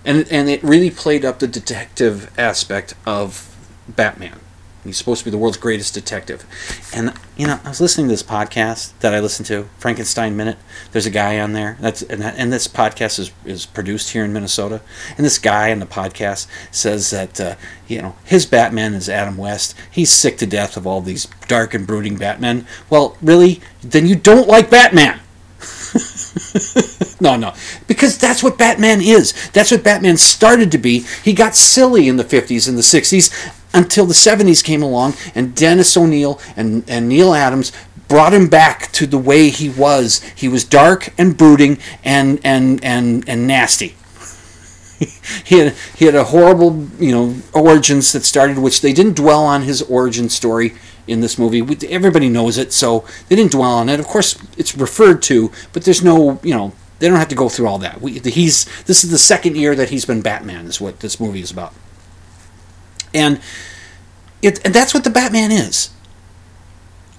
And 0.04 0.28
and 0.32 0.50
it 0.50 0.64
really 0.64 0.92
played 0.92 1.26
up 1.26 1.40
the 1.40 1.48
detective 1.48 2.32
aspect 2.40 2.94
of 3.06 3.56
Batman. 3.88 4.40
He's 4.86 4.98
supposed 4.98 5.20
to 5.20 5.26
be 5.26 5.32
the 5.32 5.38
world's 5.38 5.58
greatest 5.58 5.94
detective. 5.94 6.46
And 6.94 7.14
you 7.36 7.48
know, 7.48 7.60
I 7.64 7.70
was 7.70 7.82
listening 7.82 8.08
to 8.08 8.14
this 8.14 8.24
podcast 8.24 8.94
that 9.00 9.14
I 9.14 9.20
listened 9.20 9.48
to, 9.48 9.68
Frankenstein 9.80 10.38
Minute. 10.38 10.58
There's 10.92 11.06
a 11.06 11.12
guy 11.12 11.40
on 11.40 11.54
there. 11.54 11.78
That's 11.80 12.02
and, 12.04 12.24
and 12.24 12.54
this 12.54 12.68
podcast 12.68 13.20
is 13.20 13.32
is 13.44 13.66
produced 13.66 14.12
here 14.12 14.24
in 14.24 14.32
Minnesota. 14.32 14.82
And 15.18 15.26
this 15.26 15.40
guy 15.40 15.72
on 15.72 15.80
the 15.80 15.86
podcast 15.86 16.48
says 16.72 17.10
that 17.10 17.42
uh, 17.42 17.56
you 17.88 18.02
know 18.02 18.16
his 18.24 18.46
Batman 18.46 18.94
is 18.94 19.10
Adam 19.10 19.38
West. 19.38 19.76
He's 19.90 20.12
sick 20.12 20.38
to 20.38 20.46
death 20.46 20.78
of 20.78 20.86
all 20.86 21.02
these 21.02 21.28
dark 21.48 21.74
and 21.74 21.88
brooding 21.88 22.18
Batmen. 22.18 22.68
Well, 22.90 23.18
really, 23.22 23.62
then 23.82 24.06
you 24.06 24.16
don't 24.16 24.48
like 24.48 24.70
Batman. 24.70 25.20
no, 27.20 27.36
no. 27.36 27.54
Because 27.88 28.18
that's 28.18 28.44
what 28.44 28.58
Batman 28.58 29.02
is. 29.02 29.34
That's 29.52 29.72
what 29.72 29.84
Batman 29.84 30.18
started 30.18 30.72
to 30.72 30.78
be. 30.78 31.06
He 31.24 31.34
got 31.34 31.56
silly 31.56 32.08
in 32.08 32.18
the 32.18 32.24
50s 32.24 32.68
and 32.68 32.78
the 32.78 32.82
60s 32.82 33.32
until 33.76 34.06
the 34.06 34.14
70s 34.14 34.64
came 34.64 34.82
along 34.82 35.14
and 35.36 35.54
Dennis 35.54 35.96
O'Neil 35.96 36.40
and, 36.56 36.90
and 36.90 37.10
Neal 37.10 37.34
Adams 37.34 37.72
brought 38.08 38.34
him 38.34 38.48
back 38.48 38.92
to 38.94 39.06
the 39.06 39.18
way 39.18 39.50
he 39.50 39.70
was. 39.70 40.24
He 40.36 40.48
was 40.48 40.64
dark 40.64 41.14
and 41.18 41.38
brooding 41.38 41.78
and 42.04 42.40
and 42.44 42.84
and, 42.84 43.28
and 43.28 43.48
nasty. 43.48 43.96
he 45.44 45.60
had 45.60 45.74
he 45.96 46.06
had 46.06 46.16
a 46.16 46.24
horrible 46.26 46.88
you 47.00 47.12
know 47.12 47.36
origins 47.54 48.14
that 48.14 48.24
started 48.24 48.58
which 48.58 48.82
they 48.82 48.94
didn't 48.94 49.18
dwell 49.18 49.44
on 49.44 49.64
his 49.64 49.82
origin 49.84 50.30
story 50.30 50.74
in 51.08 51.20
this 51.20 51.38
movie. 51.38 51.60
Everybody 51.90 52.30
knows 52.30 52.58
it, 52.58 52.72
so 52.72 53.06
they 53.28 53.36
didn't 53.36 53.52
dwell 53.52 53.72
on 53.72 53.90
it. 53.90 54.00
Of 54.00 54.08
course, 54.08 54.38
it's 54.58 54.76
referred 54.76 55.22
to, 55.24 55.52
but 55.74 55.84
there's 55.84 56.04
no 56.04 56.40
you 56.44 56.54
know 56.54 56.74
they 57.00 57.10
don't 57.10 57.18
have 57.18 57.28
to 57.30 57.36
go 57.36 57.50
through 57.50 57.68
all 57.68 57.80
that. 57.80 58.02
We, 58.02 58.20
he's 58.20 58.66
this 58.84 59.04
is 59.04 59.12
the 59.12 59.18
second 59.18 59.58
year 59.58 59.76
that 59.76 59.90
he's 59.90 60.06
been 60.06 60.22
Batman. 60.22 60.68
Is 60.68 60.80
what 60.80 61.02
this 61.02 61.20
movie 61.20 61.42
is 61.42 61.52
about 61.52 61.74
and 63.16 63.40
it 64.46 64.66
and 64.66 64.74
that's 64.74 64.94
what 64.94 65.04
the 65.04 65.10
Batman 65.10 65.52
is. 65.52 65.90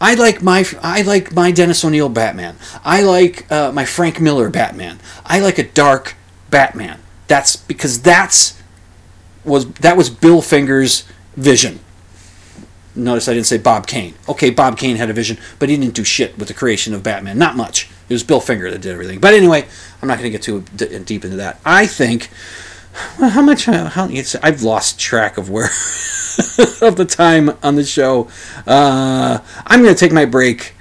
I 0.00 0.14
like 0.14 0.42
my 0.42 0.64
I 0.82 1.02
like 1.02 1.32
my 1.32 1.50
Dennis 1.50 1.84
O'Neil 1.84 2.08
Batman. 2.08 2.56
I 2.84 3.02
like 3.02 3.50
uh, 3.50 3.72
my 3.72 3.84
Frank 3.84 4.20
Miller 4.20 4.50
Batman. 4.50 4.98
I 5.24 5.40
like 5.40 5.58
a 5.58 5.62
dark 5.62 6.14
Batman. 6.50 7.00
That's 7.28 7.56
because 7.56 8.02
that's 8.02 8.60
was 9.44 9.72
that 9.74 9.96
was 9.96 10.10
Bill 10.10 10.42
Finger's 10.42 11.04
vision. 11.34 11.80
Notice 12.94 13.28
I 13.28 13.34
didn't 13.34 13.46
say 13.46 13.58
Bob 13.58 13.86
Kane. 13.86 14.14
Okay, 14.28 14.50
Bob 14.50 14.78
Kane 14.78 14.96
had 14.96 15.10
a 15.10 15.12
vision, 15.12 15.38
but 15.58 15.68
he 15.68 15.76
didn't 15.76 15.94
do 15.94 16.04
shit 16.04 16.38
with 16.38 16.48
the 16.48 16.54
creation 16.54 16.94
of 16.94 17.02
Batman. 17.02 17.38
Not 17.38 17.56
much. 17.56 17.90
It 18.08 18.14
was 18.14 18.22
Bill 18.22 18.40
Finger 18.40 18.70
that 18.70 18.80
did 18.80 18.92
everything. 18.92 19.18
But 19.18 19.34
anyway, 19.34 19.66
I'm 20.00 20.08
not 20.08 20.18
going 20.18 20.30
to 20.30 20.30
get 20.30 20.42
too 20.42 20.64
d- 20.74 20.98
deep 21.00 21.24
into 21.24 21.36
that. 21.36 21.60
I 21.64 21.86
think. 21.86 22.30
Well, 23.20 23.30
how 23.30 23.42
much? 23.42 23.68
uh, 23.68 23.88
How, 23.90 24.08
I've 24.42 24.62
lost 24.62 24.98
track 24.98 25.38
of 25.38 25.50
where 25.50 25.64
of 26.82 26.96
the 26.96 27.06
time 27.08 27.50
on 27.62 27.76
the 27.76 27.84
show. 27.84 28.28
Uh, 28.66 29.38
I'm 29.66 29.82
going 29.82 29.94
to 29.94 29.98
take 29.98 30.12
my 30.12 30.24
break, 30.24 30.74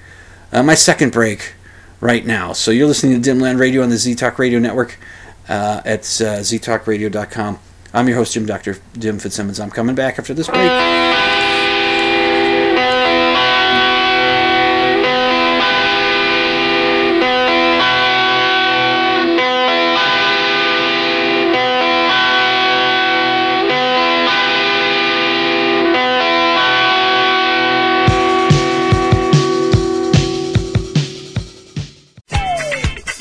uh, 0.52 0.64
my 0.64 0.76
second 0.76 1.12
break, 1.12 1.54
right 2.02 2.26
now. 2.26 2.54
So 2.54 2.72
you're 2.72 2.88
listening 2.88 3.22
to 3.22 3.30
Dimland 3.32 3.60
Radio 3.60 3.84
on 3.84 3.90
the 3.90 3.98
Z 3.98 4.16
Talk 4.16 4.40
Radio 4.40 4.60
Network. 4.60 4.98
Uh, 5.48 5.80
at 5.86 6.00
uh, 6.00 6.42
ztalkradio.com. 6.42 7.60
I'm 7.94 8.08
your 8.08 8.18
host, 8.18 8.34
Jim 8.34 8.48
Dr. 8.48 8.78
Jim 8.98 9.20
Fitzsimmons. 9.20 9.60
I'm 9.60 9.70
coming 9.70 9.94
back 9.94 10.18
after 10.18 10.34
this 10.34 10.48
break. 10.48 11.35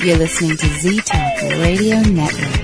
You're 0.04 0.16
listening 0.18 0.56
to 0.56 0.66
Z 0.66 1.00
Talk 1.02 1.42
Radio 1.60 2.00
Network. 2.00 2.60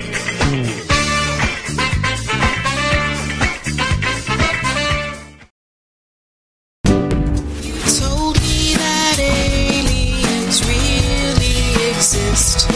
told 7.99 8.35
me 8.41 8.73
that 8.75 9.17
aliens 9.19 10.63
really 10.67 11.89
exist. 11.89 12.69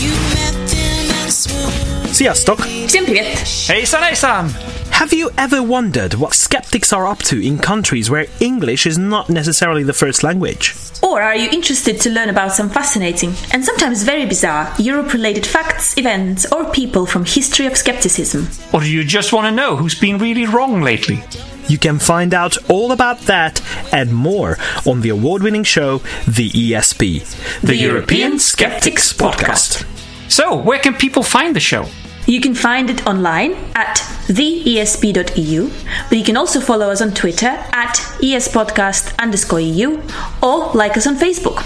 You 0.00 0.12
met 0.34 0.54
them 0.68 1.10
and 1.22 1.32
swooned. 1.32 2.14
Sziasztok! 2.14 2.60
Всем 2.86 3.04
привет! 3.04 3.36
Hejsan 3.68 4.02
hejsan! 4.02 4.50
Have 4.90 5.12
you 5.12 5.30
ever 5.36 5.62
wondered 5.62 6.14
what 6.14 6.34
skeptics 6.34 6.92
are 6.92 7.06
up 7.08 7.18
to 7.24 7.40
in 7.40 7.58
countries 7.58 8.08
where 8.08 8.26
English 8.40 8.86
is 8.86 8.98
not 8.98 9.28
necessarily 9.28 9.82
the 9.82 9.92
first 9.92 10.22
language? 10.22 10.74
Or 11.07 11.21
are 11.21 11.37
you 11.37 11.49
interested 11.51 12.01
to 12.01 12.09
learn 12.09 12.27
about 12.27 12.51
some 12.51 12.69
fascinating 12.69 13.33
and 13.53 13.63
sometimes 13.63 14.03
very 14.03 14.25
bizarre 14.25 14.73
Europe 14.77 15.13
related 15.13 15.47
facts, 15.47 15.97
events, 15.97 16.45
or 16.51 16.69
people 16.71 17.05
from 17.05 17.23
history 17.23 17.65
of 17.65 17.77
skepticism? 17.77 18.49
Or 18.73 18.81
do 18.81 18.91
you 18.91 19.05
just 19.05 19.31
want 19.31 19.47
to 19.47 19.51
know 19.51 19.77
who's 19.77 19.97
been 19.97 20.17
really 20.17 20.45
wrong 20.45 20.81
lately? 20.81 21.23
You 21.69 21.77
can 21.77 21.97
find 21.97 22.33
out 22.33 22.57
all 22.69 22.91
about 22.91 23.21
that 23.21 23.61
and 23.93 24.13
more 24.13 24.57
on 24.85 24.99
the 24.99 25.09
award 25.09 25.43
winning 25.43 25.63
show, 25.63 25.99
The 26.27 26.49
ESP, 26.49 27.61
The 27.61 27.75
European 27.77 28.37
Skeptics 28.37 29.13
Podcast. 29.13 29.85
So, 30.29 30.57
where 30.57 30.79
can 30.79 30.93
people 30.93 31.23
find 31.23 31.55
the 31.55 31.61
show? 31.61 31.85
You 32.27 32.41
can 32.41 32.53
find 32.53 32.89
it 32.89 33.07
online 33.07 33.53
at 33.73 33.95
theesp.eu, 34.27 35.71
but 36.09 36.17
you 36.17 36.25
can 36.25 36.35
also 36.35 36.59
follow 36.59 36.89
us 36.89 37.01
on 37.01 37.13
Twitter 37.13 37.47
at 37.71 37.95
espodcast 38.19 39.17
underscore 39.17 39.61
eu 39.61 40.01
or 40.43 40.71
like 40.73 40.97
us 40.97 41.07
on 41.07 41.15
Facebook. 41.15 41.63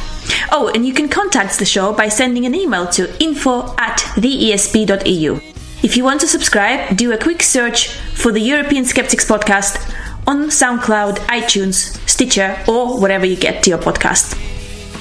Oh, 0.52 0.72
and 0.74 0.86
you 0.86 0.94
can 0.94 1.10
contact 1.10 1.58
the 1.58 1.66
show 1.66 1.94
by 1.94 2.10
sending 2.10 2.46
an 2.46 2.54
email 2.54 2.86
to 2.90 3.12
info 3.20 3.74
at 3.80 3.98
theesp.eu. 4.16 5.40
If 5.82 5.98
you 5.98 6.04
want 6.04 6.22
to 6.22 6.28
subscribe, 6.28 6.96
do 6.96 7.12
a 7.12 7.18
quick 7.18 7.42
search 7.42 7.96
for 8.14 8.32
the 8.32 8.40
European 8.40 8.86
Skeptics 8.86 9.26
Podcast 9.26 9.80
on 10.28 10.50
SoundCloud, 10.50 11.18
iTunes, 11.26 11.98
Stitcher, 12.08 12.56
or 12.68 13.00
wherever 13.02 13.26
you 13.26 13.36
get 13.36 13.64
to 13.64 13.72
your 13.72 13.80
podcast. 13.80 14.38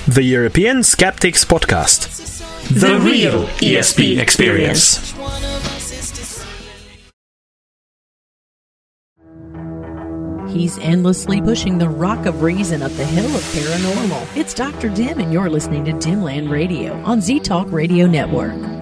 The 0.06 0.22
European 0.22 0.82
Skeptics 0.82 1.44
Podcast. 1.44 2.30
The 2.71 3.01
real 3.03 3.47
ESP 3.59 4.21
experience. 4.21 5.11
One 5.14 5.43
of 5.43 5.66
us 5.75 5.91
is 5.91 6.11
to 6.12 6.25
see. 6.25 6.47
He's 10.57 10.79
endlessly 10.79 11.41
pushing 11.41 11.79
the 11.79 11.89
rock 11.89 12.27
of 12.27 12.43
reason 12.43 12.83
up 12.83 12.93
the 12.93 13.05
hill 13.05 13.27
of 13.27 13.43
paranormal. 13.43 14.37
It's 14.37 14.55
Dr. 14.55 14.89
Dim, 14.89 15.18
and 15.18 15.33
you're 15.33 15.51
listening 15.51 15.85
to 15.87 15.93
Dimland 15.95 16.49
Radio 16.49 16.95
on 17.03 17.21
Z 17.21 17.41
Talk 17.41 17.66
Radio 17.73 18.07
Network. 18.07 18.80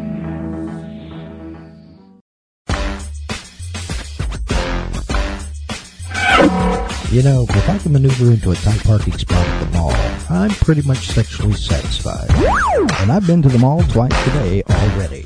You 7.10 7.22
know, 7.22 7.46
if 7.48 7.68
I 7.70 7.78
can 7.78 7.94
maneuver 7.94 8.32
into 8.32 8.50
a 8.50 8.54
tight 8.54 8.84
parking 8.84 9.16
spot 9.16 9.38
at 9.38 9.64
the 9.64 9.78
mall, 9.78 9.94
I'm 10.28 10.50
pretty 10.50 10.82
much 10.82 11.06
sexually 11.06 11.54
satisfied. 11.54 12.30
And 13.00 13.10
I've 13.10 13.26
been 13.26 13.40
to 13.40 13.48
the 13.48 13.58
mall 13.58 13.82
twice 13.84 14.12
today 14.24 14.62
already. 14.68 15.24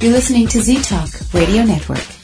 You're 0.00 0.12
listening 0.12 0.46
to 0.46 0.60
Z 0.60 0.82
Talk 0.82 1.10
Radio 1.34 1.64
Network. 1.64 2.21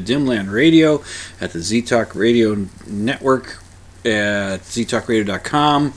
Dimland 0.00 0.50
Radio 0.50 1.02
at 1.40 1.52
the 1.52 1.60
Z 1.60 1.82
Talk 1.82 2.14
Radio 2.14 2.66
Network 2.86 3.58
at 4.04 4.60
ztalkradio.com. 4.62 5.94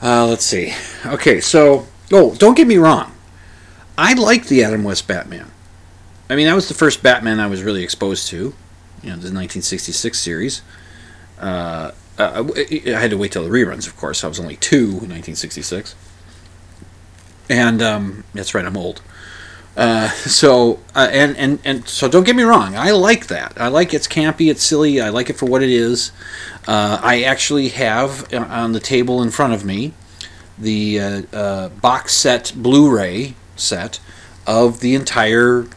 Uh, 0.00 0.26
let's 0.26 0.44
see. 0.44 0.72
Okay, 1.06 1.40
so, 1.40 1.86
oh, 2.12 2.34
don't 2.36 2.56
get 2.56 2.66
me 2.66 2.76
wrong. 2.76 3.12
I 3.96 4.14
like 4.14 4.46
the 4.46 4.62
Adam 4.62 4.84
West 4.84 5.08
Batman. 5.08 5.50
I 6.30 6.36
mean, 6.36 6.46
that 6.46 6.54
was 6.54 6.68
the 6.68 6.74
first 6.74 7.02
Batman 7.02 7.40
I 7.40 7.46
was 7.46 7.62
really 7.62 7.82
exposed 7.82 8.28
to, 8.28 8.36
you 8.36 9.10
know, 9.10 9.16
the 9.16 9.32
1966 9.32 10.18
series. 10.18 10.62
Uh, 11.40 11.92
uh, 12.18 12.44
I 12.56 12.82
I 12.86 13.00
had 13.00 13.10
to 13.10 13.16
wait 13.16 13.32
till 13.32 13.44
the 13.44 13.50
reruns, 13.50 13.86
of 13.86 13.96
course. 13.96 14.24
I 14.24 14.28
was 14.28 14.38
only 14.38 14.56
two 14.56 14.84
in 14.84 15.10
1966. 15.10 15.94
And 17.48 17.80
um, 17.80 18.24
that's 18.34 18.54
right, 18.54 18.64
I'm 18.64 18.76
old. 18.76 19.00
Uh, 19.78 20.08
so 20.08 20.80
uh, 20.96 21.08
and 21.12 21.36
and 21.36 21.60
and 21.64 21.88
so 21.88 22.08
don't 22.08 22.24
get 22.24 22.34
me 22.34 22.42
wrong 22.42 22.74
i 22.74 22.90
like 22.90 23.28
that. 23.28 23.52
I 23.56 23.68
like 23.68 23.94
it's 23.94 24.08
campy 24.08 24.50
it's 24.50 24.64
silly 24.64 25.00
i 25.00 25.08
like 25.08 25.30
it 25.30 25.34
for 25.34 25.46
what 25.46 25.62
it 25.62 25.70
is. 25.70 26.10
Uh, 26.66 26.98
i 27.00 27.22
actually 27.22 27.68
have 27.68 28.34
uh, 28.34 28.38
on 28.38 28.72
the 28.72 28.80
table 28.80 29.22
in 29.22 29.30
front 29.30 29.52
of 29.52 29.64
me 29.64 29.94
the 30.58 31.26
uh, 31.32 31.68
box 31.68 32.12
set 32.12 32.52
blu-ray 32.56 33.36
set 33.54 34.00
of 34.48 34.80
the 34.80 34.96
entire 34.96 35.68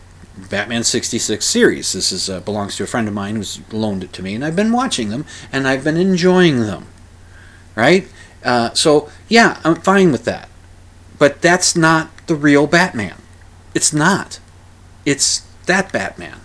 batman 0.50 0.84
66 0.84 1.46
series. 1.46 1.94
This 1.94 2.12
is 2.12 2.28
belongs 2.42 2.78
to 2.78 2.84
a 2.84 2.88
friend 2.88 3.08
of 3.08 3.14
mine 3.14 3.36
who's 3.36 3.62
loaned 3.72 4.04
it 4.04 4.14
to 4.14 4.24
me 4.24 4.34
and 4.34 4.44
i've 4.44 4.56
been 4.56 4.72
watching 4.72 5.10
them 5.10 5.26
and 5.52 5.68
i've 5.68 5.84
been 5.84 5.98
enjoying 5.98 6.62
them 6.62 6.88
right? 7.76 8.08
So 8.74 9.12
yeah 9.30 9.62
i'm 9.64 9.76
fine 9.76 10.12
with 10.12 10.26
that. 10.26 10.50
But 11.20 11.44
that's 11.44 11.76
not 11.76 12.10
the 12.26 12.34
real 12.34 12.66
batman 12.66 13.14
it's 13.74 13.94
not. 13.94 14.40
It's 15.06 15.40
that 15.66 15.92
Batman. 15.92 16.40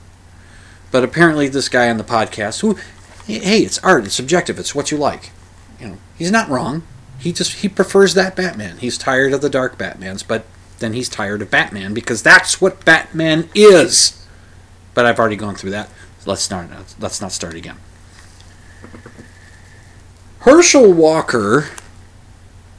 But 0.90 1.04
apparently, 1.04 1.48
this 1.48 1.68
guy 1.68 1.90
on 1.90 1.98
the 1.98 2.04
podcast, 2.04 2.60
who, 2.60 2.78
hey, 3.26 3.60
it's 3.60 3.78
art, 3.78 4.04
it's 4.04 4.14
subjective, 4.14 4.58
it's 4.58 4.74
what 4.74 4.90
you 4.90 4.96
like. 4.96 5.30
You 5.80 5.88
know, 5.88 5.96
he's 6.16 6.30
not 6.30 6.48
wrong. 6.48 6.82
He 7.18 7.32
just 7.32 7.60
he 7.60 7.68
prefers 7.68 8.14
that 8.14 8.36
Batman. 8.36 8.78
He's 8.78 8.98
tired 8.98 9.32
of 9.32 9.40
the 9.40 9.50
dark 9.50 9.78
Batmans, 9.78 10.26
but 10.26 10.44
then 10.78 10.92
he's 10.92 11.08
tired 11.08 11.42
of 11.42 11.50
Batman 11.50 11.94
because 11.94 12.22
that's 12.22 12.60
what 12.60 12.84
Batman 12.84 13.48
is. 13.54 14.26
But 14.94 15.06
I've 15.06 15.18
already 15.18 15.36
gone 15.36 15.54
through 15.54 15.70
that. 15.70 15.90
Let's 16.24 16.42
start. 16.42 16.68
Let's 16.98 17.20
not 17.20 17.32
start 17.32 17.54
again. 17.54 17.76
Herschel 20.40 20.92
Walker 20.92 21.70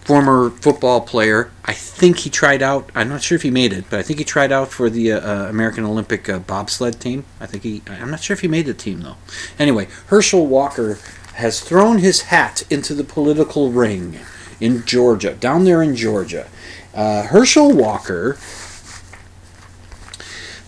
former 0.08 0.49
football 0.49 1.01
player. 1.01 1.51
I 1.66 1.74
think 1.74 2.20
he 2.20 2.30
tried 2.30 2.62
out. 2.62 2.89
I'm 2.95 3.10
not 3.10 3.22
sure 3.22 3.36
if 3.36 3.41
he 3.41 3.51
made 3.51 3.74
it, 3.74 3.89
but 3.89 3.99
I 3.99 4.03
think 4.03 4.20
he 4.20 4.24
tried 4.26 4.53
out 4.53 4.70
for 4.70 4.89
the 4.89 5.12
uh, 5.12 5.20
uh, 5.20 5.49
American 5.49 5.84
Olympic 5.84 6.30
uh, 6.30 6.39
bobsled 6.39 7.01
team. 7.01 7.26
I 7.41 7.45
think 7.45 7.64
he. 7.64 7.82
I'm 7.88 8.10
not 8.10 8.22
sure 8.22 8.34
if 8.34 8.39
he 8.39 8.47
made 8.47 8.68
the 8.68 8.74
team 8.74 9.01
though. 9.01 9.18
Anyway, 9.60 9.89
Herschel 10.05 10.47
Walker 10.47 10.97
has 11.34 11.60
thrown 11.60 11.97
his 11.97 12.22
hat 12.22 12.64
into 12.70 12.93
the 12.93 13.03
political 13.03 13.70
ring 13.72 14.20
in 14.62 14.86
Georgia, 14.86 15.34
down 15.34 15.66
there 15.66 15.84
in 15.84 15.93
Georgia. 15.93 16.47
Uh, 16.93 17.24
Herschel 17.24 17.74
Walker 17.74 18.38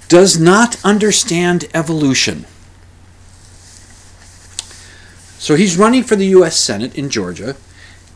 does 0.10 0.38
not 0.38 0.84
understand 0.84 1.70
evolution. 1.74 2.46
So 5.38 5.56
he's 5.56 5.78
running 5.78 6.04
for 6.04 6.18
the 6.18 6.28
U.S. 6.28 6.60
Senate 6.60 6.94
in 6.98 7.10
Georgia. 7.10 7.56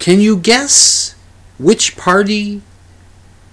Can 0.04 0.20
you 0.20 0.36
guess 0.36 1.16
which 1.58 1.96
party 1.96 2.62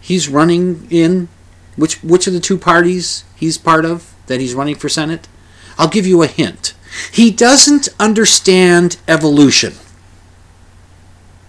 he's 0.01 0.28
running 0.28 0.88
in? 0.90 1.28
Which 1.76 2.03
which 2.03 2.26
of 2.26 2.32
the 2.32 2.40
two 2.40 2.59
parties 2.59 3.22
he's 3.36 3.57
part 3.57 3.84
of 3.84 4.12
that 4.26 4.40
he's 4.40 4.53
running 4.53 4.74
for 4.74 4.88
Senate? 4.88 5.28
I'll 5.78 5.86
give 5.86 6.09
you 6.09 6.24
a 6.24 6.26
hint. 6.26 6.74
He 7.12 7.30
doesn't 7.30 7.88
understand 8.01 8.96
evolution. 9.07 9.74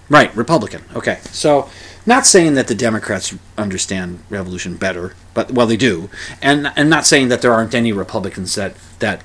Right, 0.08 0.36
Republican. 0.36 0.84
Okay. 0.96 1.18
So, 1.32 1.68
not 2.06 2.28
saying 2.28 2.54
that 2.54 2.68
the 2.68 2.76
Democrats 2.76 3.36
understand 3.58 4.22
revolution 4.30 4.78
better, 4.78 5.16
but 5.34 5.50
well 5.50 5.66
they 5.66 5.78
do. 5.78 6.12
And 6.44 6.72
and 6.76 6.92
not 6.92 7.08
saying 7.08 7.30
that 7.30 7.42
there 7.42 7.54
aren't 7.54 7.74
any 7.74 7.92
Republicans 7.92 8.54
that 8.54 8.76
that 9.00 9.24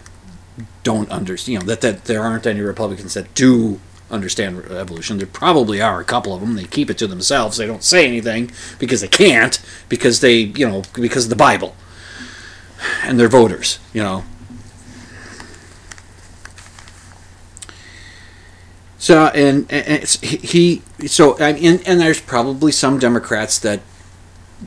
don't 0.83 1.11
understand, 1.11 1.53
you 1.53 1.59
know, 1.59 1.66
that 1.66 1.83
that 1.83 2.05
there 2.07 2.22
aren't 2.22 2.47
any 2.47 2.62
Republicans 2.62 3.12
that 3.12 3.35
do 3.35 3.79
understand 4.11 4.65
evolution. 4.71 5.19
There 5.19 5.27
probably 5.27 5.81
are 5.81 6.01
a 6.01 6.05
couple 6.05 6.35
of 6.35 6.41
them. 6.41 6.55
They 6.55 6.65
keep 6.65 6.91
it 6.91 6.99
to 6.99 7.07
themselves. 7.07 7.57
They 7.57 7.67
don't 7.67 7.83
say 7.83 8.07
anything 8.07 8.51
because 8.79 9.01
they 9.01 9.09
can't 9.09 9.61
because 9.89 10.21
they, 10.21 10.39
you 10.39 10.69
know, 10.69 10.83
because 10.95 11.25
of 11.25 11.31
the 11.31 11.37
Bible. 11.37 11.75
And 13.03 13.19
they're 13.19 13.29
voters, 13.29 13.79
you 13.93 14.03
know. 14.03 14.25
So 18.99 19.27
and, 19.27 19.71
and 19.71 20.05
he 20.05 20.83
so 21.07 21.37
and, 21.37 21.87
and 21.87 22.01
there's 22.01 22.21
probably 22.21 22.73
some 22.73 22.99
Democrats 22.99 23.59
that 23.61 23.81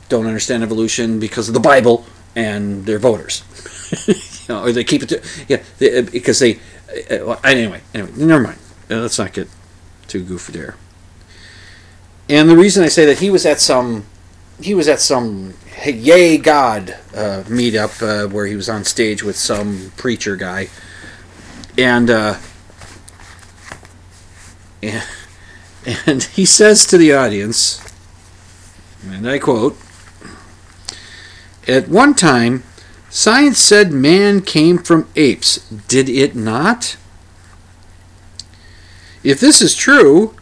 don't 0.08 0.26
understand 0.26 0.62
evolution 0.62 1.20
because 1.20 1.48
of 1.48 1.54
the 1.54 1.60
Bible 1.60 2.06
and 2.34 2.86
they're 2.86 2.98
voters, 2.98 3.42
you 4.08 4.54
know, 4.54 4.62
or 4.62 4.72
they 4.72 4.84
keep 4.84 5.02
it 5.02 5.08
to 5.10 5.22
yeah 5.48 5.62
they, 5.78 6.02
because 6.02 6.38
they 6.38 6.54
uh, 6.54 7.26
well, 7.26 7.40
anyway 7.44 7.80
anyway 7.92 8.10
never 8.16 8.42
mind 8.42 8.58
Uh, 8.58 8.69
let's 8.98 9.18
not 9.18 9.32
get 9.32 9.48
too 10.08 10.22
goofy 10.22 10.52
there. 10.52 10.76
And 12.28 12.48
the 12.48 12.56
reason 12.56 12.84
I 12.84 12.88
say 12.88 13.04
that 13.06 13.18
he 13.18 13.30
was 13.30 13.46
at 13.46 13.60
some 13.60 14.06
he 14.60 14.74
was 14.74 14.88
at 14.88 15.00
some 15.00 15.54
hey, 15.66 15.92
yay 15.92 16.36
God 16.36 16.90
uh, 17.14 17.44
meetup 17.46 18.02
uh, 18.02 18.28
where 18.28 18.46
he 18.46 18.56
was 18.56 18.68
on 18.68 18.84
stage 18.84 19.22
with 19.22 19.36
some 19.36 19.92
preacher 19.96 20.36
guy, 20.36 20.68
and. 21.78 22.10
Uh, 22.10 22.38
and, 24.82 25.04
and 26.06 26.22
he 26.22 26.44
says 26.44 26.86
to 26.86 26.98
the 26.98 27.12
audience, 27.12 27.82
and 29.06 29.28
I 29.28 29.38
quote, 29.38 29.78
At 31.66 31.88
one 31.88 32.14
time, 32.14 32.62
science 33.08 33.58
said 33.58 33.92
man 33.92 34.40
came 34.42 34.78
from 34.78 35.08
apes. 35.16 35.68
Did 35.68 36.08
it 36.08 36.34
not? 36.34 36.96
If 39.22 39.40
this 39.40 39.60
is 39.60 39.74
true, 39.74 40.34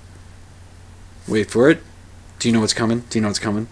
wait 1.26 1.50
for 1.50 1.68
it. 1.68 1.82
Do 2.38 2.48
you 2.48 2.54
know 2.54 2.60
what's 2.60 2.74
coming? 2.74 3.00
Do 3.10 3.18
you 3.18 3.22
know 3.22 3.28
what's 3.28 3.38
coming? 3.38 3.68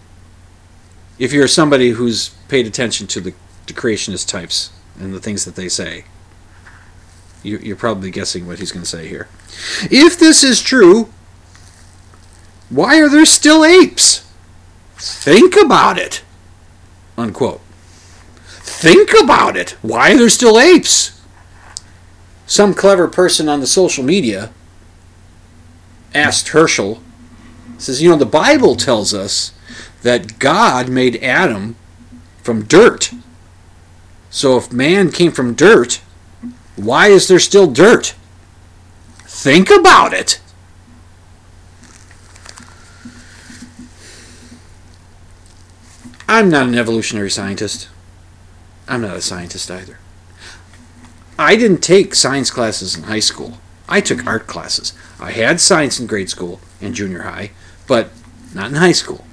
If 1.19 1.33
you're 1.33 1.49
somebody 1.49 1.91
who's 1.91 2.31
paid 2.49 2.67
attention 2.67 3.07
to 3.09 3.21
the, 3.21 3.35
the 3.67 3.73
creationist 3.73 4.29
types 4.29 4.71
and 4.99 5.15
the 5.15 5.21
things 5.21 5.45
that 5.45 5.55
they 5.55 5.69
say, 5.69 6.05
you, 7.43 7.59
you're 7.59 7.77
probably 7.77 8.11
guessing 8.11 8.47
what 8.47 8.59
he's 8.59 8.73
going 8.73 8.83
to 8.83 8.89
say 8.89 9.07
here. 9.07 9.29
If 9.91 10.19
this 10.19 10.43
is 10.43 10.61
true, 10.61 11.09
why 12.69 13.01
are 13.01 13.09
there 13.09 13.25
still 13.25 13.65
apes? 13.65 14.29
Think 14.97 15.55
about 15.57 15.99
it. 15.99 16.23
Unquote. 17.17 17.61
Think 18.45 19.13
about 19.23 19.57
it. 19.57 19.77
Why 19.81 20.13
are 20.13 20.19
there 20.19 20.29
still 20.29 20.59
apes? 20.59 21.23
Some 22.47 22.75
clever 22.75 23.07
person 23.07 23.49
on 23.49 23.61
the 23.61 23.67
social 23.67 24.05
media 24.05 24.53
asked 26.17 26.49
Herschel, 26.49 27.03
says, 27.79 28.03
You 28.03 28.11
know, 28.11 28.17
the 28.17 28.27
Bible 28.27 28.75
tells 28.77 29.13
us 29.15 29.53
that 30.03 30.39
God 30.39 30.89
made 30.89 31.17
Adam 31.23 31.77
from 32.43 32.65
dirt. 32.65 33.13
So 34.31 34.57
if 34.57 34.73
man 34.73 35.11
came 35.11 35.33
from 35.33 35.55
dirt, 35.55 36.01
why 36.77 37.09
is 37.09 37.29
there 37.29 37.39
still 37.39 37.67
dirt? 37.67 38.15
Think 39.25 39.71
about 39.71 40.13
it. 40.13 40.41
I'm 46.29 46.51
not 46.51 46.67
an 46.67 46.75
evolutionary 46.75 47.31
scientist. 47.31 47.89
I'm 48.89 49.01
not 49.01 49.17
a 49.17 49.23
scientist 49.23 49.71
either. 49.71 49.99
I 51.39 51.57
didn't 51.57 51.83
take 51.83 52.15
science 52.15 52.51
classes 52.51 52.97
in 52.97 53.05
high 53.05 53.21
school. 53.21 53.59
I 53.89 54.01
took 54.01 54.27
art 54.27 54.47
classes. 54.47 54.93
I 55.21 55.31
had 55.33 55.61
science 55.61 56.01
in 56.01 56.07
grade 56.07 56.31
school 56.31 56.61
and 56.81 56.95
junior 56.95 57.23
high, 57.23 57.53
but 57.87 58.11
not 58.55 58.71
in 58.71 58.77
high 58.77 58.93
school. 58.93 59.25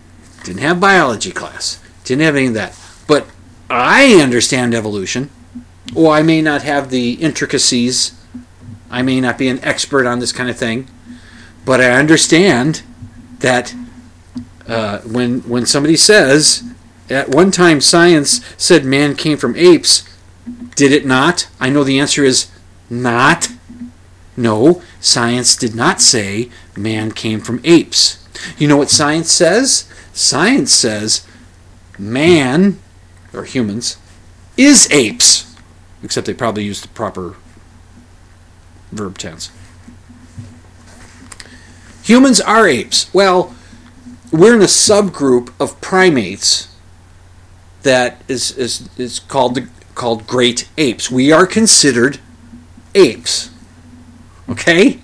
Didn't 0.43 0.61
have 0.61 0.79
biology 0.79 1.31
class. 1.31 1.81
Didn't 2.03 2.23
have 2.23 2.35
any 2.35 2.47
of 2.47 2.53
that. 2.53 2.77
But 3.07 3.27
I 3.69 4.15
understand 4.21 4.73
evolution. 4.73 5.29
Or 5.95 6.13
I 6.13 6.21
may 6.21 6.41
not 6.41 6.63
have 6.63 6.89
the 6.89 7.13
intricacies. 7.13 8.13
I 8.91 9.01
may 9.01 9.21
not 9.21 9.37
be 9.37 9.47
an 9.47 9.63
expert 9.63 10.05
on 10.05 10.19
this 10.19 10.31
kind 10.31 10.49
of 10.49 10.57
thing. 10.57 10.87
But 11.65 11.81
I 11.81 11.91
understand 11.91 12.83
that 13.39 13.73
uh, 14.67 14.99
when 14.99 15.41
when 15.41 15.65
somebody 15.65 15.97
says 15.97 16.63
at 17.09 17.29
one 17.29 17.51
time 17.51 17.81
science 17.81 18.41
said 18.57 18.85
man 18.85 19.15
came 19.15 19.37
from 19.37 19.55
apes, 19.55 20.07
did 20.75 20.91
it 20.91 21.05
not? 21.05 21.47
I 21.59 21.69
know 21.69 21.83
the 21.83 21.99
answer 21.99 22.23
is 22.23 22.49
not. 22.89 23.47
No, 24.35 24.81
science 24.99 25.55
did 25.55 25.75
not 25.75 26.01
say 26.01 26.49
man 26.75 27.11
came 27.11 27.39
from 27.39 27.61
apes. 27.63 28.27
You 28.57 28.67
know 28.67 28.77
what 28.77 28.89
science 28.89 29.31
says? 29.31 29.89
Science 30.13 30.71
says 30.73 31.25
man, 31.97 32.79
or 33.33 33.43
humans, 33.43 33.97
is 34.57 34.89
apes. 34.91 35.55
Except 36.03 36.27
they 36.27 36.33
probably 36.33 36.63
used 36.63 36.83
the 36.83 36.89
proper 36.89 37.35
verb 38.91 39.17
tense. 39.17 39.51
Humans 42.03 42.41
are 42.41 42.67
apes. 42.67 43.13
Well, 43.13 43.55
we're 44.31 44.55
in 44.55 44.61
a 44.61 44.65
subgroup 44.65 45.53
of 45.59 45.79
primates 45.79 46.75
that 47.83 48.21
is, 48.27 48.51
is, 48.57 48.89
is 48.97 49.19
called 49.19 49.59
called 49.95 50.25
great 50.25 50.67
apes. 50.77 51.11
We 51.11 51.31
are 51.31 51.45
considered 51.45 52.19
apes. 52.95 53.51
Okay? 54.49 54.99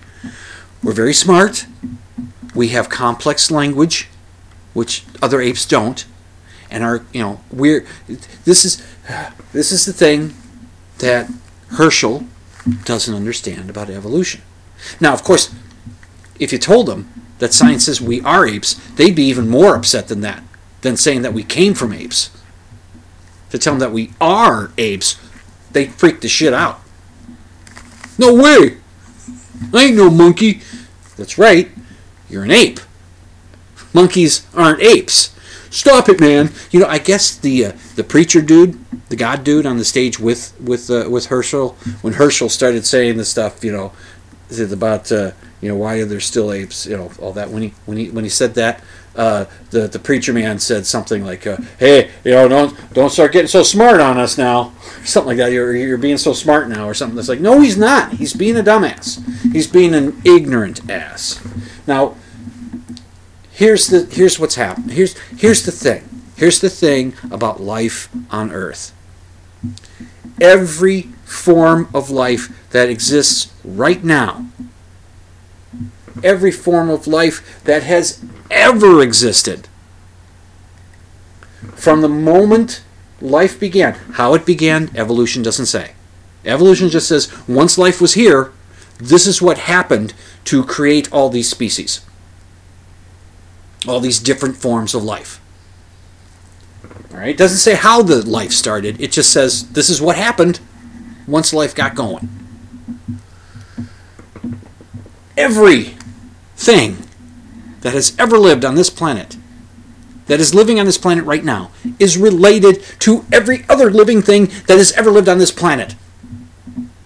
We're 0.83 0.93
very 0.93 1.13
smart. 1.13 1.65
We 2.55 2.69
have 2.69 2.89
complex 2.89 3.51
language, 3.51 4.09
which 4.73 5.05
other 5.21 5.41
apes 5.41 5.65
don't. 5.65 6.05
And 6.71 6.83
our, 6.83 7.03
you 7.13 7.21
know, 7.21 7.41
we're 7.51 7.85
this 8.45 8.63
is 8.63 8.85
this 9.53 9.71
is 9.71 9.85
the 9.85 9.93
thing 9.93 10.35
that 10.99 11.29
Herschel 11.71 12.25
doesn't 12.85 13.13
understand 13.13 13.69
about 13.69 13.89
evolution. 13.89 14.41
Now, 14.99 15.13
of 15.13 15.23
course, 15.23 15.53
if 16.39 16.51
you 16.51 16.59
told 16.59 16.87
them 16.87 17.09
that 17.39 17.53
science 17.53 17.85
says 17.85 18.01
we 18.01 18.21
are 18.21 18.47
apes, 18.47 18.75
they'd 18.95 19.15
be 19.15 19.23
even 19.23 19.49
more 19.49 19.75
upset 19.75 20.07
than 20.07 20.21
that, 20.21 20.43
than 20.81 20.95
saying 20.95 21.21
that 21.23 21.33
we 21.33 21.43
came 21.43 21.73
from 21.73 21.93
apes. 21.93 22.29
To 23.49 23.57
tell 23.57 23.73
them 23.73 23.79
that 23.79 23.91
we 23.91 24.13
are 24.21 24.71
apes, 24.77 25.19
they'd 25.71 25.93
freak 25.93 26.21
the 26.21 26.27
shit 26.27 26.53
out. 26.53 26.81
No 28.17 28.33
way! 28.33 28.77
I 29.73 29.85
ain't 29.85 29.97
no 29.97 30.09
monkey. 30.09 30.61
That's 31.17 31.37
right, 31.37 31.69
you're 32.29 32.43
an 32.43 32.51
ape. 32.51 32.79
Monkeys 33.93 34.45
aren't 34.53 34.81
apes. 34.81 35.35
Stop 35.69 36.09
it, 36.09 36.19
man. 36.19 36.51
You 36.71 36.79
know, 36.79 36.87
I 36.87 36.97
guess 36.97 37.35
the 37.35 37.65
uh, 37.65 37.71
the 37.95 38.03
preacher 38.03 38.41
dude, 38.41 38.83
the 39.09 39.15
God 39.15 39.43
dude 39.43 39.65
on 39.65 39.77
the 39.77 39.85
stage 39.85 40.19
with 40.19 40.59
with 40.59 40.89
uh, 40.89 41.07
with 41.09 41.27
Herschel, 41.27 41.71
when 42.01 42.13
Herschel 42.13 42.49
started 42.49 42.85
saying 42.85 43.17
the 43.17 43.25
stuff, 43.25 43.63
you 43.63 43.71
know, 43.71 43.91
about 44.71 45.11
uh, 45.11 45.31
you 45.61 45.69
know 45.69 45.75
why 45.75 45.97
are 45.99 46.05
there 46.05 46.19
still 46.19 46.51
apes, 46.51 46.85
you 46.85 46.97
know, 46.97 47.11
all 47.19 47.33
that. 47.33 47.51
When 47.51 47.61
he 47.61 47.73
when 47.85 47.97
he 47.97 48.09
when 48.09 48.23
he 48.23 48.29
said 48.29 48.55
that, 48.55 48.83
uh, 49.15 49.45
the 49.71 49.87
the 49.87 49.99
preacher 49.99 50.33
man 50.33 50.59
said 50.59 50.85
something 50.85 51.23
like, 51.25 51.45
uh, 51.45 51.57
"Hey, 51.77 52.11
you 52.23 52.31
know, 52.31 52.47
don't 52.47 52.93
don't 52.93 53.09
start 53.09 53.31
getting 53.31 53.47
so 53.47 53.63
smart 53.63 53.99
on 53.99 54.17
us 54.17 54.37
now," 54.37 54.73
something 55.03 55.29
like 55.29 55.37
that. 55.37 55.51
You're 55.51 55.75
you're 55.75 55.97
being 55.97 56.17
so 56.17 56.33
smart 56.33 56.69
now, 56.69 56.87
or 56.87 56.93
something. 56.93 57.15
That's 57.15 57.29
like, 57.29 57.39
no, 57.39 57.59
he's 57.59 57.77
not. 57.77 58.13
He's 58.13 58.33
being 58.33 58.57
a 58.57 58.63
dumbass. 58.63 59.21
He's 59.51 59.67
being 59.67 59.93
an 59.93 60.21
ignorant 60.23 60.89
ass. 60.89 61.41
Now, 61.87 62.15
here's 63.51 63.87
the 63.87 64.05
here's 64.05 64.39
what's 64.39 64.55
happened. 64.55 64.91
Here's 64.91 65.17
here's 65.37 65.63
the 65.65 65.71
thing. 65.71 66.07
Here's 66.37 66.61
the 66.61 66.69
thing 66.69 67.13
about 67.29 67.59
life 67.59 68.07
on 68.31 68.51
Earth. 68.51 68.93
Every 70.39 71.09
form 71.25 71.89
of 71.93 72.09
life 72.09 72.69
that 72.71 72.89
exists 72.89 73.51
right 73.65 74.01
now, 74.01 74.45
every 76.23 76.51
form 76.51 76.89
of 76.89 77.07
life 77.07 77.63
that 77.63 77.83
has 77.83 78.23
ever 78.51 79.01
existed, 79.01 79.67
from 81.75 82.01
the 82.01 82.09
moment 82.09 82.83
life 83.21 83.59
began. 83.59 83.93
How 84.13 84.33
it 84.33 84.45
began, 84.45 84.91
evolution 84.95 85.43
doesn't 85.43 85.65
say. 85.65 85.93
Evolution 86.45 86.89
just 86.89 87.07
says 87.07 87.31
once 87.47 87.77
life 87.77 87.99
was 88.01 88.13
here, 88.13 88.51
this 88.97 89.27
is 89.27 89.41
what 89.41 89.57
happened 89.57 90.13
to 90.45 90.63
create 90.63 91.11
all 91.11 91.29
these 91.29 91.49
species, 91.49 92.01
all 93.87 93.99
these 93.99 94.19
different 94.19 94.57
forms 94.57 94.93
of 94.93 95.03
life. 95.03 95.41
All 97.11 97.17
right, 97.17 97.29
it 97.29 97.37
doesn't 97.37 97.57
say 97.57 97.75
how 97.75 98.01
the 98.01 98.25
life 98.25 98.51
started. 98.51 98.99
It 99.01 99.11
just 99.11 99.31
says 99.31 99.69
this 99.71 99.89
is 99.89 100.01
what 100.01 100.15
happened 100.15 100.59
once 101.27 101.53
life 101.53 101.75
got 101.75 101.95
going. 101.95 102.29
Every 105.37 105.95
thing 106.59 106.97
that 107.81 107.93
has 107.93 108.13
ever 108.19 108.37
lived 108.37 108.65
on 108.65 108.75
this 108.75 108.89
planet, 108.89 109.37
that 110.27 110.39
is 110.39 110.53
living 110.53 110.79
on 110.79 110.85
this 110.85 110.97
planet 110.97 111.23
right 111.23 111.43
now, 111.43 111.71
is 111.97 112.17
related 112.17 112.83
to 112.99 113.25
every 113.31 113.65
other 113.69 113.89
living 113.89 114.21
thing 114.21 114.47
that 114.67 114.77
has 114.77 114.91
ever 114.91 115.09
lived 115.09 115.29
on 115.29 115.37
this 115.37 115.51
planet. 115.51 115.95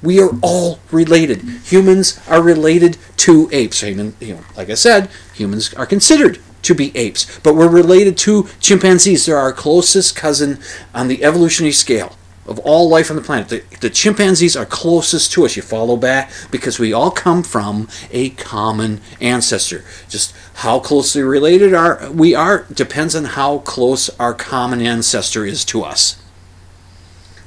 We 0.02 0.20
are 0.20 0.32
all 0.42 0.80
related. 0.92 1.42
Humans 1.66 2.20
are 2.28 2.42
related 2.42 2.98
to 3.18 3.48
apes. 3.54 3.82
You 3.84 4.14
know, 4.20 4.40
like 4.58 4.70
I 4.70 4.74
said, 4.74 5.10
humans 5.34 5.74
are 5.76 5.86
considered 5.86 6.40
to 6.64 6.76
be 6.76 6.96
apes, 6.98 7.40
but 7.40 7.56
we're 7.56 7.70
related 7.70 8.18
to 8.18 8.50
chimpanzees. 8.60 9.26
They're 9.26 9.38
our 9.38 9.54
closest 9.54 10.16
cousin 10.16 10.60
on 10.94 11.08
the 11.08 11.24
evolutionary 11.24 11.72
scale 11.74 12.18
of 12.46 12.60
all 12.60 12.90
life 12.90 13.10
on 13.10 13.16
the 13.16 13.22
planet. 13.22 13.50
The, 13.50 13.64
the 13.80 13.90
chimpanzees 13.90 14.56
are 14.56 14.66
closest 14.66 15.32
to 15.34 15.46
us. 15.46 15.56
You 15.56 15.62
follow 15.62 15.96
back 15.96 16.32
because 16.52 16.80
we 16.80 16.94
all 16.94 17.12
come 17.12 17.44
from 17.44 17.88
a 18.12 18.32
common 18.32 19.02
ancestor. 19.22 19.84
Just 20.10 20.36
how 20.56 20.80
closely 20.80 21.22
related 21.22 21.74
are 21.74 22.12
we 22.12 22.36
are 22.36 22.66
depends 22.74 23.16
on 23.16 23.26
how 23.26 23.60
close 23.60 24.10
our 24.20 24.34
common 24.34 24.82
ancestor 24.82 25.46
is 25.46 25.64
to 25.66 25.84
us. 25.84 26.22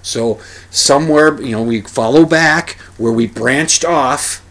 So 0.03 0.40
somewhere, 0.70 1.40
you 1.42 1.51
know, 1.51 1.62
we 1.62 1.80
follow 1.80 2.24
back 2.24 2.72
where 2.97 3.12
we 3.12 3.26
branched 3.26 3.84
off 3.84 4.42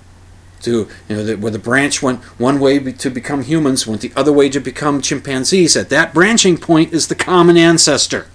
to, 0.64 0.90
you 1.08 1.16
know, 1.16 1.24
the, 1.24 1.36
where 1.38 1.52
the 1.52 1.60
branch 1.60 2.02
went 2.02 2.22
one 2.40 2.60
way 2.60 2.80
to 2.80 3.10
become 3.10 3.44
humans, 3.44 3.88
went 3.88 4.02
the 4.02 4.12
other 4.16 4.34
way 4.34 4.50
to 4.50 4.60
become 4.60 5.02
chimpanzees. 5.02 5.78
At 5.78 5.90
that 5.90 6.14
branching 6.14 6.58
point 6.58 6.92
is 6.92 7.08
the 7.08 7.16
common 7.16 7.56
ancestor. 7.56 8.28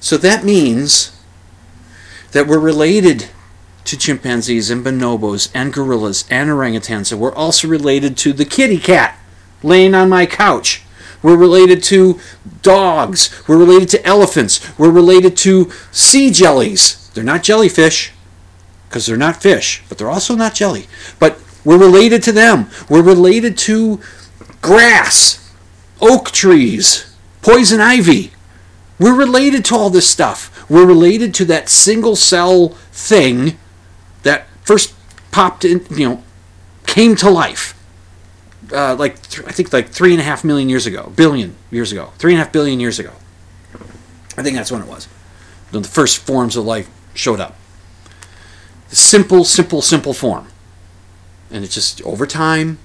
So 0.00 0.16
that 0.16 0.44
means 0.44 1.16
that 2.32 2.46
we're 2.46 2.58
related 2.58 3.28
to 3.84 3.96
chimpanzees 3.96 4.70
and 4.70 4.84
bonobos 4.84 5.50
and 5.54 5.72
gorillas 5.72 6.24
and 6.30 6.48
orangutans, 6.50 7.12
and 7.12 7.20
we're 7.20 7.34
also 7.34 7.68
related 7.68 8.16
to 8.18 8.32
the 8.32 8.44
kitty 8.44 8.78
cat 8.78 9.18
laying 9.62 9.94
on 9.94 10.08
my 10.08 10.26
couch. 10.26 10.82
We're 11.22 11.36
related 11.36 11.82
to 11.84 12.18
dogs. 12.62 13.42
We're 13.46 13.58
related 13.58 13.90
to 13.90 14.06
elephants. 14.06 14.78
We're 14.78 14.90
related 14.90 15.36
to 15.38 15.70
sea 15.90 16.30
jellies. 16.30 17.10
They're 17.12 17.24
not 17.24 17.42
jellyfish 17.42 18.12
because 18.88 19.06
they're 19.06 19.16
not 19.16 19.42
fish, 19.42 19.82
but 19.88 19.98
they're 19.98 20.10
also 20.10 20.34
not 20.34 20.54
jelly. 20.54 20.86
But 21.18 21.38
we're 21.64 21.78
related 21.78 22.22
to 22.24 22.32
them. 22.32 22.70
We're 22.88 23.02
related 23.02 23.58
to 23.58 24.00
grass, 24.62 25.52
oak 26.00 26.30
trees, 26.30 27.14
poison 27.42 27.80
ivy. 27.80 28.32
We're 29.00 29.16
related 29.16 29.64
to 29.64 29.74
all 29.74 29.88
this 29.88 30.08
stuff. 30.08 30.70
We're 30.70 30.84
related 30.84 31.32
to 31.34 31.46
that 31.46 31.70
single 31.70 32.16
cell 32.16 32.68
thing 32.92 33.58
that 34.24 34.46
first 34.62 34.94
popped 35.32 35.64
in, 35.64 35.86
you 35.90 36.08
know, 36.08 36.22
came 36.86 37.16
to 37.16 37.30
life. 37.30 37.74
Uh, 38.70 38.94
like 38.94 39.20
th- 39.22 39.48
I 39.48 39.52
think 39.52 39.72
like 39.72 39.88
three 39.88 40.12
and 40.12 40.20
a 40.20 40.24
half 40.24 40.44
million 40.44 40.68
years 40.68 40.86
ago, 40.86 41.12
billion 41.16 41.56
years 41.70 41.92
ago, 41.92 42.12
three 42.18 42.34
and 42.34 42.40
a 42.40 42.44
half 42.44 42.52
billion 42.52 42.78
years 42.78 42.98
ago. 42.98 43.12
I 44.36 44.42
think 44.42 44.54
that's 44.54 44.70
when 44.70 44.82
it 44.82 44.88
was. 44.88 45.06
When 45.70 45.82
the 45.82 45.88
first 45.88 46.18
forms 46.18 46.54
of 46.54 46.66
life 46.66 46.88
showed 47.14 47.40
up. 47.40 47.56
The 48.90 48.96
simple, 48.96 49.44
simple, 49.44 49.80
simple 49.80 50.12
form, 50.12 50.48
and 51.50 51.64
it 51.64 51.70
just 51.70 52.02
over 52.02 52.26
time, 52.26 52.78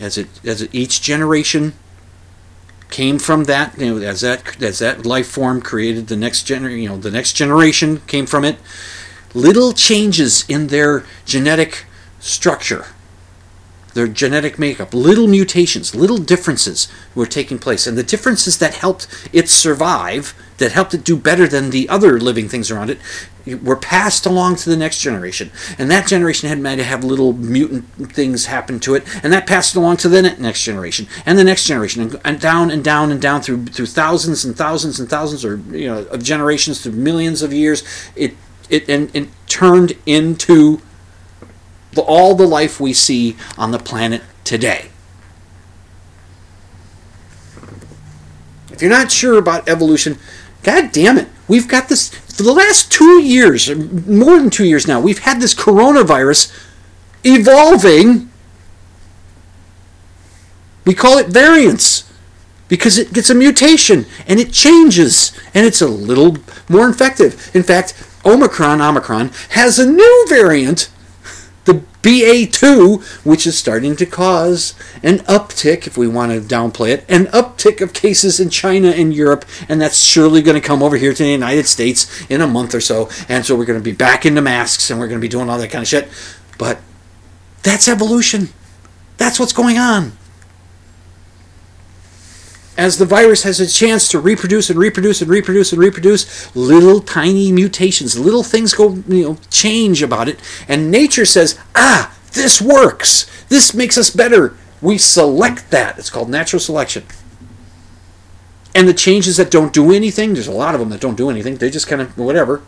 as 0.00 0.18
it 0.18 0.26
as 0.44 0.62
it, 0.62 0.74
each 0.74 1.00
generation 1.00 1.74
came 2.92 3.18
from 3.18 3.44
that, 3.44 3.76
you 3.78 3.98
know, 3.98 4.06
as 4.06 4.20
that 4.20 4.62
as 4.62 4.78
that 4.78 5.04
life 5.04 5.26
form 5.26 5.60
created 5.60 6.06
the 6.06 6.16
next 6.16 6.46
gener, 6.46 6.70
you 6.80 6.88
know, 6.88 6.96
the 6.96 7.10
next 7.10 7.32
generation 7.32 8.00
came 8.06 8.26
from 8.26 8.44
it. 8.44 8.58
Little 9.34 9.72
changes 9.72 10.44
in 10.48 10.68
their 10.68 11.04
genetic 11.24 11.86
structure 12.20 12.86
their 13.94 14.08
genetic 14.08 14.58
makeup, 14.58 14.94
little 14.94 15.26
mutations, 15.26 15.94
little 15.94 16.18
differences 16.18 16.88
were 17.14 17.26
taking 17.26 17.58
place. 17.58 17.86
And 17.86 17.96
the 17.96 18.02
differences 18.02 18.58
that 18.58 18.74
helped 18.74 19.06
it 19.32 19.48
survive, 19.48 20.34
that 20.58 20.72
helped 20.72 20.94
it 20.94 21.04
do 21.04 21.16
better 21.16 21.46
than 21.46 21.70
the 21.70 21.88
other 21.88 22.18
living 22.18 22.48
things 22.48 22.70
around 22.70 22.90
it, 22.90 22.98
were 23.46 23.76
passed 23.76 24.26
along 24.26 24.56
to 24.56 24.70
the 24.70 24.76
next 24.76 25.00
generation. 25.00 25.50
And 25.78 25.90
that 25.90 26.06
generation 26.06 26.48
had 26.48 26.60
might 26.60 26.78
have 26.78 27.04
little 27.04 27.32
mutant 27.32 27.84
things 28.12 28.46
happen 28.46 28.80
to 28.80 28.94
it, 28.94 29.04
and 29.22 29.32
that 29.32 29.46
passed 29.46 29.74
along 29.74 29.98
to 29.98 30.08
the 30.08 30.22
next 30.22 30.62
generation, 30.62 31.06
and 31.26 31.38
the 31.38 31.44
next 31.44 31.66
generation, 31.66 32.02
and, 32.02 32.20
and 32.24 32.40
down 32.40 32.70
and 32.70 32.84
down 32.84 33.10
and 33.10 33.20
down 33.20 33.42
through 33.42 33.66
through 33.66 33.86
thousands 33.86 34.44
and 34.44 34.56
thousands 34.56 35.00
and 35.00 35.08
thousands, 35.08 35.44
or 35.44 35.56
you 35.76 35.86
know, 35.86 36.04
of 36.04 36.22
generations 36.22 36.82
through 36.82 36.92
millions 36.92 37.42
of 37.42 37.52
years. 37.52 37.82
It 38.16 38.34
it 38.70 38.88
and 38.88 39.14
it 39.14 39.28
turned 39.46 39.92
into 40.06 40.80
the, 41.92 42.02
all 42.02 42.34
the 42.34 42.46
life 42.46 42.80
we 42.80 42.92
see 42.92 43.36
on 43.58 43.70
the 43.70 43.78
planet 43.78 44.22
today. 44.44 44.88
If 48.70 48.80
you're 48.80 48.90
not 48.90 49.12
sure 49.12 49.38
about 49.38 49.68
evolution, 49.68 50.18
god 50.62 50.92
damn 50.92 51.18
it, 51.18 51.28
we've 51.48 51.68
got 51.68 51.88
this 51.88 52.14
for 52.32 52.42
the 52.42 52.52
last 52.52 52.90
two 52.90 53.22
years, 53.22 53.68
or 53.68 53.76
more 53.76 54.38
than 54.38 54.50
two 54.50 54.64
years 54.64 54.86
now, 54.86 55.00
we've 55.00 55.20
had 55.20 55.40
this 55.40 55.54
coronavirus 55.54 56.52
evolving. 57.24 58.30
We 60.84 60.94
call 60.94 61.18
it 61.18 61.28
variants 61.28 62.10
because 62.68 62.98
it 62.98 63.12
gets 63.12 63.28
a 63.28 63.34
mutation 63.34 64.06
and 64.26 64.40
it 64.40 64.52
changes 64.52 65.38
and 65.54 65.66
it's 65.66 65.82
a 65.82 65.86
little 65.86 66.38
more 66.68 66.86
infective. 66.86 67.54
In 67.54 67.62
fact, 67.62 67.94
Omicron, 68.24 68.80
Omicron, 68.80 69.30
has 69.50 69.78
a 69.78 69.86
new 69.86 70.26
variant 70.28 70.90
BA2, 72.02 73.02
which 73.24 73.46
is 73.46 73.56
starting 73.56 73.96
to 73.96 74.06
cause 74.06 74.74
an 75.02 75.18
uptick, 75.20 75.86
if 75.86 75.96
we 75.96 76.08
want 76.08 76.32
to 76.32 76.40
downplay 76.40 76.90
it, 76.90 77.04
an 77.08 77.26
uptick 77.26 77.80
of 77.80 77.92
cases 77.92 78.40
in 78.40 78.50
China 78.50 78.88
and 78.88 79.14
Europe, 79.14 79.44
and 79.68 79.80
that's 79.80 80.02
surely 80.02 80.42
going 80.42 80.60
to 80.60 80.66
come 80.66 80.82
over 80.82 80.96
here 80.96 81.14
to 81.14 81.22
the 81.22 81.30
United 81.30 81.66
States 81.66 82.24
in 82.28 82.40
a 82.40 82.46
month 82.46 82.74
or 82.74 82.80
so, 82.80 83.08
and 83.28 83.46
so 83.46 83.56
we're 83.56 83.64
going 83.64 83.78
to 83.78 83.84
be 83.84 83.92
back 83.92 84.26
into 84.26 84.42
masks 84.42 84.90
and 84.90 84.98
we're 84.98 85.08
going 85.08 85.20
to 85.20 85.24
be 85.24 85.28
doing 85.28 85.48
all 85.48 85.58
that 85.58 85.70
kind 85.70 85.82
of 85.82 85.88
shit. 85.88 86.08
But 86.58 86.80
that's 87.62 87.88
evolution. 87.88 88.48
That's 89.16 89.38
what's 89.38 89.52
going 89.52 89.78
on. 89.78 90.12
As 92.76 92.96
the 92.98 93.04
virus 93.04 93.42
has 93.42 93.60
a 93.60 93.66
chance 93.66 94.08
to 94.08 94.18
reproduce 94.18 94.70
and 94.70 94.78
reproduce 94.78 95.20
and 95.20 95.30
reproduce 95.30 95.72
and 95.72 95.80
reproduce, 95.80 96.54
little 96.56 97.00
tiny 97.00 97.52
mutations, 97.52 98.18
little 98.18 98.42
things 98.42 98.72
go, 98.72 98.94
you 99.06 99.24
know, 99.24 99.36
change 99.50 100.02
about 100.02 100.28
it, 100.28 100.40
and 100.66 100.90
nature 100.90 101.26
says, 101.26 101.56
"Ah, 101.74 102.14
this 102.32 102.62
works. 102.62 103.26
This 103.48 103.74
makes 103.74 103.98
us 103.98 104.08
better." 104.08 104.54
We 104.80 104.98
select 104.98 105.70
that. 105.70 105.98
It's 105.98 106.10
called 106.10 106.28
natural 106.28 106.60
selection. 106.60 107.04
And 108.74 108.88
the 108.88 108.94
changes 108.94 109.36
that 109.36 109.50
don't 109.50 109.72
do 109.72 109.92
anything, 109.92 110.32
there's 110.32 110.46
a 110.46 110.52
lot 110.52 110.74
of 110.74 110.80
them 110.80 110.88
that 110.90 111.00
don't 111.00 111.16
do 111.16 111.28
anything. 111.28 111.58
They 111.58 111.70
just 111.70 111.86
kind 111.86 112.00
of 112.00 112.16
whatever. 112.16 112.62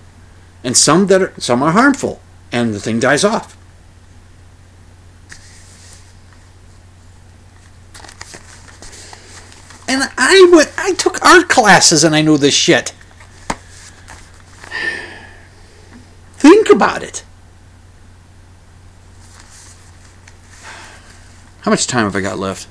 And 0.63 0.77
some 0.77 1.07
that 1.07 1.23
are 1.23 1.33
some 1.39 1.63
are 1.63 1.73
harmful, 1.73 2.21
and 2.53 2.75
the 2.75 2.81
thing 2.81 3.01
dies 3.01 3.25
off. 3.25 3.57
And 9.87 10.09
I 10.27 10.49
went, 10.51 10.73
I 10.79 10.95
took 10.95 11.23
art 11.23 11.49
classes 11.49 12.03
and 12.03 12.15
I 12.17 12.23
know 12.23 12.39
this 12.39 12.55
shit. 12.55 12.95
Think 16.39 16.71
about 16.71 17.03
it. 17.03 17.25
How 21.61 21.71
much 21.71 21.87
time 21.87 22.05
have 22.05 22.17
I 22.17 22.23
got 22.23 22.39
left? 22.39 22.69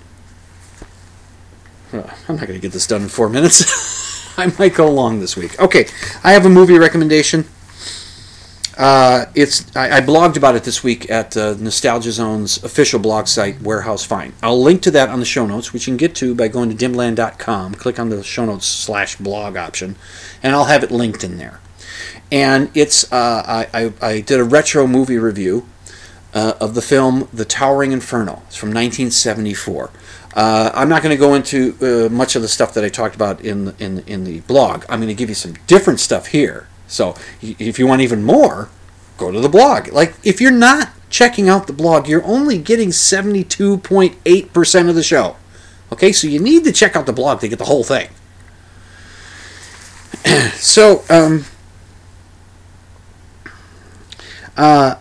I'm 1.93 2.37
not 2.37 2.47
going 2.47 2.53
to 2.53 2.59
get 2.59 2.71
this 2.71 2.87
done 2.87 3.03
in 3.03 3.07
four 3.07 3.29
minutes. 3.29 4.33
I 4.37 4.51
might 4.57 4.73
go 4.73 4.89
long 4.91 5.19
this 5.19 5.37
week. 5.37 5.59
Okay, 5.59 5.87
I 6.23 6.31
have 6.31 6.47
a 6.47 6.49
movie 6.49 6.79
recommendation. 6.79 7.45
Uh, 8.77 9.25
it's 9.35 9.75
I, 9.75 9.97
I 9.97 10.01
blogged 10.01 10.35
about 10.35 10.55
it 10.55 10.63
this 10.63 10.83
week 10.83 11.09
at 11.09 11.37
uh, 11.37 11.55
Nostalgia 11.59 12.11
Zone's 12.11 12.63
official 12.63 12.99
blog 12.99 13.27
site, 13.27 13.61
Warehouse 13.61 14.03
Fine. 14.03 14.33
I'll 14.41 14.61
link 14.61 14.81
to 14.83 14.91
that 14.91 15.09
on 15.09 15.19
the 15.19 15.25
show 15.25 15.45
notes, 15.45 15.73
which 15.73 15.87
you 15.87 15.91
can 15.91 15.97
get 15.97 16.15
to 16.15 16.33
by 16.33 16.47
going 16.47 16.75
to 16.75 16.75
dimland.com. 16.75 17.75
Click 17.75 17.99
on 17.99 18.09
the 18.09 18.23
show 18.23 18.45
notes 18.45 18.65
slash 18.65 19.17
blog 19.17 19.57
option, 19.57 19.95
and 20.41 20.55
I'll 20.55 20.65
have 20.65 20.83
it 20.83 20.89
linked 20.89 21.23
in 21.23 21.37
there. 21.37 21.59
And 22.31 22.71
it's 22.73 23.11
uh, 23.13 23.67
I, 23.73 23.83
I, 23.85 23.93
I 24.01 24.21
did 24.21 24.39
a 24.39 24.43
retro 24.43 24.87
movie 24.87 25.19
review 25.19 25.67
uh, 26.33 26.53
of 26.59 26.73
the 26.73 26.81
film 26.81 27.29
The 27.31 27.45
Towering 27.45 27.91
Inferno. 27.91 28.41
It's 28.47 28.55
from 28.55 28.69
1974. 28.69 29.91
Uh, 30.35 30.71
I'm 30.73 30.89
not 30.89 31.03
going 31.03 31.15
to 31.15 31.19
go 31.19 31.35
into 31.35 32.09
much 32.09 32.35
of 32.35 32.41
the 32.41 32.47
stuff 32.47 32.73
that 32.73 32.83
I 32.83 32.89
talked 32.89 33.13
about 33.13 33.39
in 33.41 33.75
in 33.77 33.99
in 34.07 34.23
the 34.23 34.39
blog. 34.41 34.83
I'm 34.89 34.99
going 34.99 35.09
to 35.09 35.13
give 35.13 35.29
you 35.29 35.35
some 35.35 35.53
different 35.67 35.99
stuff 35.99 36.27
here. 36.27 36.67
So 36.93 37.15
if 37.41 37.79
you 37.79 37.87
want 37.87 38.01
even 38.01 38.23
more, 38.23 38.69
go 39.17 39.31
to 39.31 39.39
the 39.39 39.49
blog. 39.49 39.91
Like 39.91 40.13
if 40.23 40.39
you're 40.39 40.51
not 40.51 40.89
checking 41.09 41.49
out 41.49 41.65
the 41.65 41.73
blog, 41.73 42.07
you're 42.07 42.23
only 42.23 42.59
getting 42.59 42.89
72.8% 42.89 44.89
of 44.89 44.95
the 44.95 45.03
show. 45.03 45.35
Okay, 45.91 46.11
so 46.11 46.27
you 46.27 46.39
need 46.39 46.63
to 46.65 46.71
check 46.71 46.95
out 46.95 47.07
the 47.07 47.13
blog 47.13 47.39
to 47.41 47.47
get 47.47 47.57
the 47.57 47.65
whole 47.65 47.83
thing. 47.83 48.09
so, 50.53 51.03
um, 51.09 51.45
uh, 54.55 54.95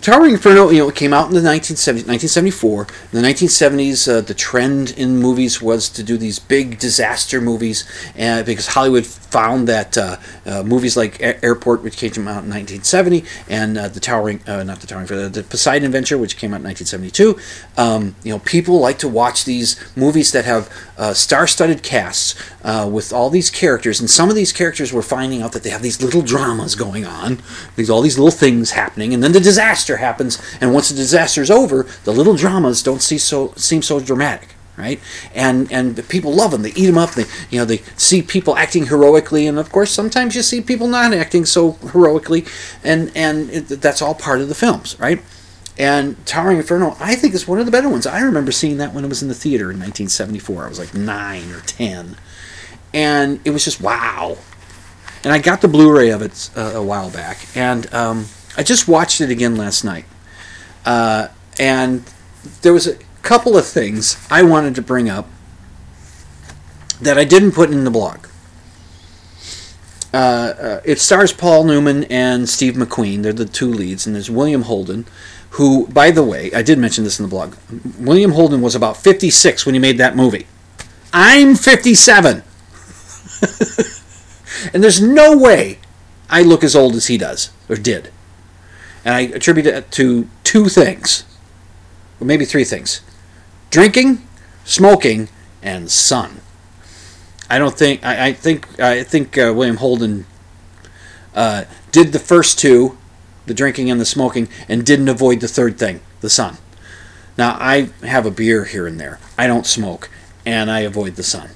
Towering 0.00 0.32
Inferno, 0.32 0.70
you 0.70 0.78
know, 0.78 0.88
it 0.88 0.94
came 0.94 1.12
out 1.12 1.28
in 1.28 1.34
the 1.34 1.40
1970s, 1.40 2.06
1974. 2.06 2.86
In 3.12 3.22
the 3.22 3.28
1970s, 3.28 4.08
uh, 4.08 4.20
the 4.20 4.34
trend 4.34 4.90
in 4.92 5.18
movies 5.18 5.60
was 5.60 5.88
to 5.90 6.02
do 6.02 6.16
these 6.16 6.38
big 6.38 6.78
disaster 6.78 7.40
movies, 7.40 7.84
uh, 8.18 8.42
because 8.42 8.68
Hollywood 8.68 9.06
found 9.06 9.68
that 9.68 9.96
uh, 9.96 10.16
uh, 10.48 10.62
movies 10.62 10.96
like 10.96 11.20
A- 11.20 11.44
Airport, 11.44 11.82
which 11.82 11.96
came 11.96 12.10
out 12.26 12.42
in 12.44 12.50
1970, 12.50 13.24
and 13.48 13.76
uh, 13.76 13.88
the 13.88 14.00
Towering, 14.00 14.40
uh, 14.46 14.62
not 14.62 14.80
the 14.80 14.86
Towering 14.86 15.02
Inferno, 15.04 15.28
the 15.28 15.42
Poseidon 15.42 15.84
Adventure, 15.84 16.16
which 16.16 16.36
came 16.36 16.52
out 16.54 16.60
in 16.60 16.64
1972. 16.64 17.38
Um, 17.76 18.16
you 18.24 18.32
know, 18.32 18.38
people 18.40 18.80
like 18.80 18.98
to 19.00 19.08
watch 19.08 19.44
these 19.44 19.76
movies 19.94 20.32
that 20.32 20.44
have 20.46 20.72
uh, 20.96 21.12
star-studded 21.12 21.82
casts 21.82 22.34
uh, 22.64 22.88
with 22.90 23.12
all 23.12 23.28
these 23.30 23.50
characters, 23.50 24.00
and 24.00 24.08
some 24.08 24.30
of 24.30 24.34
these 24.34 24.52
characters 24.52 24.92
we're 24.92 25.02
finding 25.02 25.42
out 25.42 25.52
that 25.52 25.62
they 25.62 25.70
have 25.70 25.82
these 25.82 26.02
little 26.02 26.22
dramas 26.22 26.74
going 26.74 27.04
on, 27.04 27.38
these 27.76 27.90
all 27.90 28.00
these 28.00 28.18
little 28.18 28.30
things 28.30 28.70
happening, 28.70 29.12
and 29.12 29.22
then 29.22 29.32
the 29.32 29.40
disaster 29.40 29.98
happens, 29.98 30.40
and 30.60 30.72
once 30.72 30.88
the 30.88 30.96
disaster's 30.96 31.50
over, 31.50 31.86
the 32.04 32.12
little 32.12 32.34
dramas 32.34 32.82
don't 32.82 33.02
see 33.02 33.18
so 33.18 33.52
seem 33.56 33.82
so 33.82 34.00
dramatic. 34.00 34.54
Right, 34.78 35.00
and 35.34 35.70
and 35.72 35.96
the 35.96 36.04
people 36.04 36.32
love 36.32 36.52
them. 36.52 36.62
They 36.62 36.70
eat 36.70 36.86
them 36.86 36.96
up. 36.96 37.10
They 37.10 37.24
you 37.50 37.58
know 37.58 37.64
they 37.64 37.78
see 37.96 38.22
people 38.22 38.56
acting 38.56 38.86
heroically, 38.86 39.48
and 39.48 39.58
of 39.58 39.72
course 39.72 39.90
sometimes 39.90 40.36
you 40.36 40.42
see 40.42 40.60
people 40.60 40.86
not 40.86 41.12
acting 41.12 41.46
so 41.46 41.72
heroically, 41.92 42.44
and 42.84 43.10
and 43.16 43.50
it, 43.50 43.66
that's 43.80 44.00
all 44.00 44.14
part 44.14 44.40
of 44.40 44.48
the 44.48 44.54
films, 44.54 44.98
right? 45.00 45.20
And 45.76 46.24
Towering 46.26 46.58
Inferno, 46.58 46.96
I 47.00 47.16
think, 47.16 47.34
is 47.34 47.46
one 47.46 47.58
of 47.58 47.66
the 47.66 47.72
better 47.72 47.88
ones. 47.88 48.06
I 48.06 48.20
remember 48.20 48.52
seeing 48.52 48.78
that 48.78 48.94
when 48.94 49.04
it 49.04 49.08
was 49.08 49.20
in 49.22 49.28
the 49.28 49.34
theater 49.34 49.64
in 49.64 49.78
1974. 49.78 50.64
I 50.64 50.68
was 50.68 50.78
like 50.78 50.94
nine 50.94 51.50
or 51.50 51.60
ten, 51.60 52.16
and 52.94 53.40
it 53.44 53.50
was 53.50 53.64
just 53.64 53.80
wow. 53.80 54.36
And 55.24 55.32
I 55.32 55.38
got 55.38 55.60
the 55.60 55.68
Blu-ray 55.68 56.10
of 56.10 56.22
it 56.22 56.50
uh, 56.56 56.72
a 56.76 56.82
while 56.82 57.10
back, 57.10 57.38
and 57.56 57.92
um, 57.92 58.26
I 58.56 58.62
just 58.62 58.86
watched 58.86 59.20
it 59.20 59.30
again 59.30 59.56
last 59.56 59.84
night. 59.84 60.04
Uh, 60.86 61.28
and 61.58 62.04
there 62.62 62.72
was 62.72 62.86
a 62.86 62.96
couple 63.22 63.56
of 63.56 63.66
things 63.66 64.26
I 64.30 64.42
wanted 64.42 64.74
to 64.76 64.82
bring 64.82 65.08
up 65.08 65.28
that 67.00 67.18
I 67.18 67.24
didn't 67.24 67.52
put 67.52 67.70
in 67.70 67.84
the 67.84 67.90
blog. 67.90 68.26
Uh, 70.12 70.16
uh, 70.16 70.80
it 70.84 70.98
stars 70.98 71.32
Paul 71.32 71.64
Newman 71.64 72.04
and 72.04 72.48
Steve 72.48 72.74
McQueen. 72.74 73.22
They're 73.22 73.32
the 73.32 73.44
two 73.44 73.70
leads, 73.70 74.06
and 74.06 74.14
there's 74.14 74.30
William 74.30 74.62
Holden, 74.62 75.04
who, 75.50 75.86
by 75.88 76.10
the 76.10 76.24
way, 76.24 76.50
I 76.52 76.62
did 76.62 76.78
mention 76.78 77.04
this 77.04 77.18
in 77.18 77.24
the 77.24 77.30
blog. 77.30 77.54
William 77.98 78.32
Holden 78.32 78.62
was 78.62 78.74
about 78.74 78.96
56 78.96 79.66
when 79.66 79.74
he 79.74 79.78
made 79.78 79.98
that 79.98 80.16
movie. 80.16 80.46
I'm 81.12 81.54
57. 81.54 82.36
and 84.72 84.82
there's 84.82 85.00
no 85.00 85.36
way 85.36 85.78
I 86.30 86.42
look 86.42 86.64
as 86.64 86.74
old 86.74 86.94
as 86.94 87.06
he 87.06 87.18
does, 87.18 87.50
or 87.68 87.76
did. 87.76 88.10
And 89.04 89.14
I 89.14 89.20
attribute 89.20 89.66
it 89.66 89.90
to 89.92 90.28
two 90.42 90.66
things, 90.68 91.24
or 92.20 92.26
maybe 92.26 92.44
three 92.44 92.64
things 92.64 93.02
drinking, 93.70 94.26
smoking, 94.64 95.28
and 95.62 95.90
sun. 95.90 96.40
I 97.50 97.58
don't 97.58 97.76
think 97.76 98.04
I, 98.04 98.28
I 98.28 98.32
think 98.32 98.78
I 98.78 99.02
think 99.02 99.38
uh, 99.38 99.52
William 99.54 99.76
Holden 99.76 100.26
uh, 101.34 101.64
did 101.92 102.12
the 102.12 102.18
first 102.18 102.58
two, 102.58 102.98
the 103.46 103.54
drinking 103.54 103.90
and 103.90 104.00
the 104.00 104.04
smoking, 104.04 104.48
and 104.68 104.84
didn't 104.84 105.08
avoid 105.08 105.40
the 105.40 105.48
third 105.48 105.78
thing, 105.78 106.00
the 106.20 106.30
sun. 106.30 106.58
Now 107.36 107.56
I 107.58 107.90
have 108.02 108.26
a 108.26 108.30
beer 108.30 108.64
here 108.64 108.86
and 108.86 109.00
there. 109.00 109.18
I 109.38 109.46
don't 109.46 109.66
smoke, 109.66 110.10
and 110.44 110.70
I 110.70 110.80
avoid 110.80 111.16
the 111.16 111.22
sun. 111.22 111.50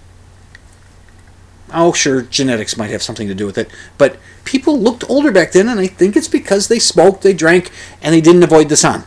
Oh, 1.74 1.92
sure, 1.92 2.20
genetics 2.22 2.76
might 2.76 2.90
have 2.90 3.02
something 3.02 3.28
to 3.28 3.34
do 3.34 3.46
with 3.46 3.56
it, 3.56 3.70
but 3.96 4.18
people 4.44 4.78
looked 4.78 5.08
older 5.08 5.32
back 5.32 5.52
then, 5.52 5.68
and 5.68 5.80
I 5.80 5.86
think 5.86 6.16
it's 6.16 6.28
because 6.28 6.68
they 6.68 6.78
smoked, 6.78 7.22
they 7.22 7.32
drank, 7.32 7.70
and 8.02 8.14
they 8.14 8.20
didn't 8.20 8.42
avoid 8.42 8.68
the 8.68 8.76
sun. 8.76 9.04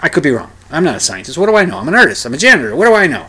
I 0.00 0.08
could 0.08 0.24
be 0.24 0.30
wrong. 0.30 0.50
I'm 0.70 0.84
not 0.84 0.96
a 0.96 1.00
scientist. 1.00 1.36
What 1.36 1.46
do 1.46 1.56
I 1.56 1.64
know? 1.64 1.78
I'm 1.78 1.88
an 1.88 1.94
artist. 1.94 2.24
I'm 2.24 2.34
a 2.34 2.38
janitor. 2.38 2.76
What 2.76 2.86
do 2.86 2.94
I 2.94 3.06
know? 3.06 3.26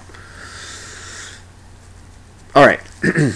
All 2.53 2.65
right. 2.65 2.81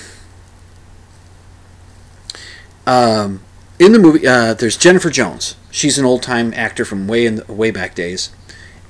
um, 2.85 3.41
in 3.79 3.91
the 3.91 3.99
movie, 3.99 4.27
uh, 4.27 4.53
there's 4.53 4.77
Jennifer 4.77 5.09
Jones. 5.09 5.55
She's 5.71 5.97
an 5.97 6.05
old 6.05 6.21
time 6.21 6.53
actor 6.53 6.85
from 6.85 7.07
way 7.07 7.25
in 7.25 7.37
the, 7.37 7.51
way 7.51 7.71
back 7.71 7.95
days, 7.95 8.29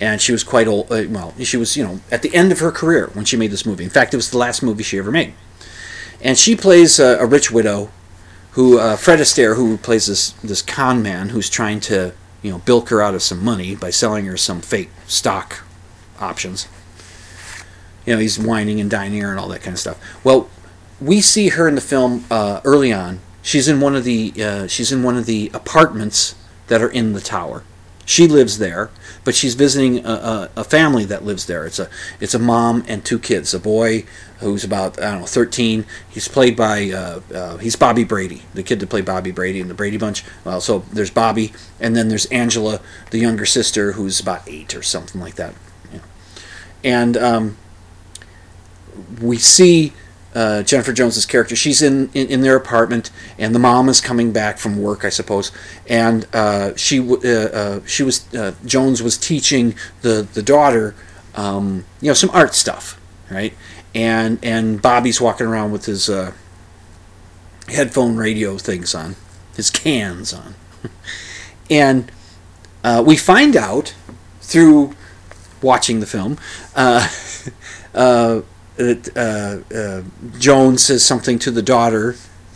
and 0.01 0.21
she 0.21 0.31
was 0.31 0.43
quite 0.43 0.67
old. 0.67 0.91
Uh, 0.91 1.03
well, 1.09 1.33
she 1.39 1.57
was 1.57 1.77
you 1.77 1.83
know 1.83 2.01
at 2.11 2.21
the 2.21 2.33
end 2.35 2.51
of 2.51 2.59
her 2.59 2.71
career 2.71 3.09
when 3.13 3.25
she 3.25 3.37
made 3.37 3.51
this 3.51 3.65
movie. 3.65 3.83
In 3.83 3.89
fact, 3.89 4.13
it 4.13 4.17
was 4.17 4.31
the 4.31 4.37
last 4.37 4.61
movie 4.61 4.83
she 4.83 4.97
ever 4.97 5.11
made, 5.11 5.33
and 6.21 6.37
she 6.37 6.55
plays 6.55 6.99
a 6.99 7.25
rich 7.25 7.51
widow, 7.51 7.89
who 8.51 8.79
uh, 8.79 8.95
Fred 8.95 9.19
Astaire, 9.19 9.55
who 9.55 9.77
plays 9.77 10.07
this 10.07 10.31
this 10.43 10.61
con 10.61 11.01
man 11.01 11.29
who's 11.29 11.49
trying 11.49 11.79
to 11.81 12.13
you 12.45 12.51
know 12.51 12.59
bilk 12.59 12.89
her 12.89 13.01
out 13.01 13.15
of 13.15 13.23
some 13.23 13.43
money 13.43 13.75
by 13.75 13.89
selling 13.89 14.25
her 14.25 14.37
some 14.37 14.61
fake 14.61 14.91
stock 15.07 15.63
options. 16.19 16.67
You 18.05 18.13
know 18.13 18.19
he's 18.19 18.37
wining 18.37 18.79
and 18.79 18.89
dining 18.89 19.21
her 19.21 19.31
and 19.31 19.39
all 19.39 19.47
that 19.49 19.61
kind 19.61 19.73
of 19.73 19.79
stuff. 19.79 19.99
Well 20.23 20.47
we 21.01 21.21
see 21.21 21.49
her 21.49 21.67
in 21.67 21.73
the 21.73 21.81
film 21.81 22.23
uh, 22.29 22.61
early 22.63 22.93
on. 22.93 23.19
She's 23.41 23.67
in 23.67 23.81
one 23.81 23.95
of 23.95 24.03
the 24.03 24.31
uh, 24.41 24.67
she's 24.67 24.91
in 24.91 25.01
one 25.01 25.17
of 25.17 25.25
the 25.25 25.49
apartments 25.55 26.35
that 26.67 26.83
are 26.83 26.89
in 26.89 27.13
the 27.13 27.21
tower. 27.21 27.63
She 28.05 28.27
lives 28.27 28.59
there 28.59 28.91
but 29.23 29.33
she's 29.33 29.55
visiting 29.55 30.05
a, 30.05 30.09
a, 30.09 30.49
a 30.57 30.63
family 30.63 31.03
that 31.05 31.25
lives 31.25 31.47
there. 31.47 31.65
It's 31.65 31.79
a 31.79 31.89
it's 32.21 32.35
a 32.35 32.39
mom 32.39 32.85
and 32.87 33.03
two 33.03 33.19
kids 33.19 33.53
a 33.53 33.59
boy 33.59 34.05
who's 34.39 34.63
about 34.63 35.01
i 35.01 35.11
don't 35.11 35.21
know 35.21 35.25
13 35.25 35.85
he's 36.09 36.27
played 36.27 36.55
by 36.55 36.89
uh, 36.91 37.19
uh, 37.33 37.57
he's 37.57 37.75
bobby 37.75 38.03
brady 38.03 38.43
the 38.53 38.63
kid 38.63 38.79
that 38.79 38.89
played 38.89 39.05
bobby 39.05 39.31
brady 39.31 39.59
in 39.59 39.67
the 39.67 39.73
brady 39.73 39.97
bunch 39.97 40.23
well 40.43 40.59
so 40.61 40.79
there's 40.91 41.11
bobby 41.11 41.53
and 41.79 41.95
then 41.95 42.09
there's 42.09 42.25
angela 42.27 42.79
the 43.11 43.19
younger 43.19 43.45
sister 43.45 43.93
who's 43.93 44.19
about 44.19 44.41
eight 44.47 44.75
or 44.75 44.81
something 44.81 45.21
like 45.21 45.35
that 45.35 45.53
know. 45.93 45.99
and 46.83 47.17
um, 47.17 47.57
we 49.21 49.37
see 49.37 49.93
uh, 50.35 50.63
Jennifer 50.63 50.91
Jones's 50.91 51.25
character. 51.25 51.55
She's 51.55 51.81
in, 51.81 52.09
in, 52.13 52.27
in 52.27 52.41
their 52.41 52.57
apartment, 52.57 53.09
and 53.39 53.55
the 53.55 53.59
mom 53.59 53.87
is 53.87 54.01
coming 54.01 54.33
back 54.33 54.57
from 54.57 54.81
work, 54.81 55.05
I 55.05 55.09
suppose. 55.09 55.51
And 55.87 56.27
uh, 56.33 56.75
she 56.75 56.99
uh, 56.99 57.27
uh, 57.27 57.79
she 57.85 58.03
was 58.03 58.31
uh, 58.35 58.53
Jones 58.65 59.01
was 59.01 59.17
teaching 59.17 59.75
the 60.01 60.27
the 60.33 60.43
daughter, 60.43 60.93
um, 61.35 61.85
you 62.01 62.09
know, 62.09 62.13
some 62.13 62.29
art 62.31 62.53
stuff, 62.53 62.99
right? 63.31 63.53
And 63.95 64.37
and 64.43 64.79
Bobby's 64.81 65.19
walking 65.19 65.47
around 65.47 65.71
with 65.71 65.85
his 65.85 66.09
uh, 66.09 66.33
headphone 67.69 68.17
radio 68.17 68.57
things 68.57 68.93
on, 68.93 69.15
his 69.55 69.71
cans 69.71 70.33
on, 70.33 70.53
and 71.69 72.11
uh, 72.83 73.01
we 73.05 73.15
find 73.15 73.55
out 73.55 73.95
through 74.41 74.93
watching 75.61 76.01
the 76.01 76.05
film. 76.05 76.37
Uh, 76.75 77.09
uh, 77.95 78.41
that 78.75 79.15
uh, 79.15 79.73
uh, 79.73 80.03
Jones 80.37 80.85
says 80.85 81.03
something 81.03 81.39
to 81.39 81.51
the 81.51 81.61
daughter 81.61 82.15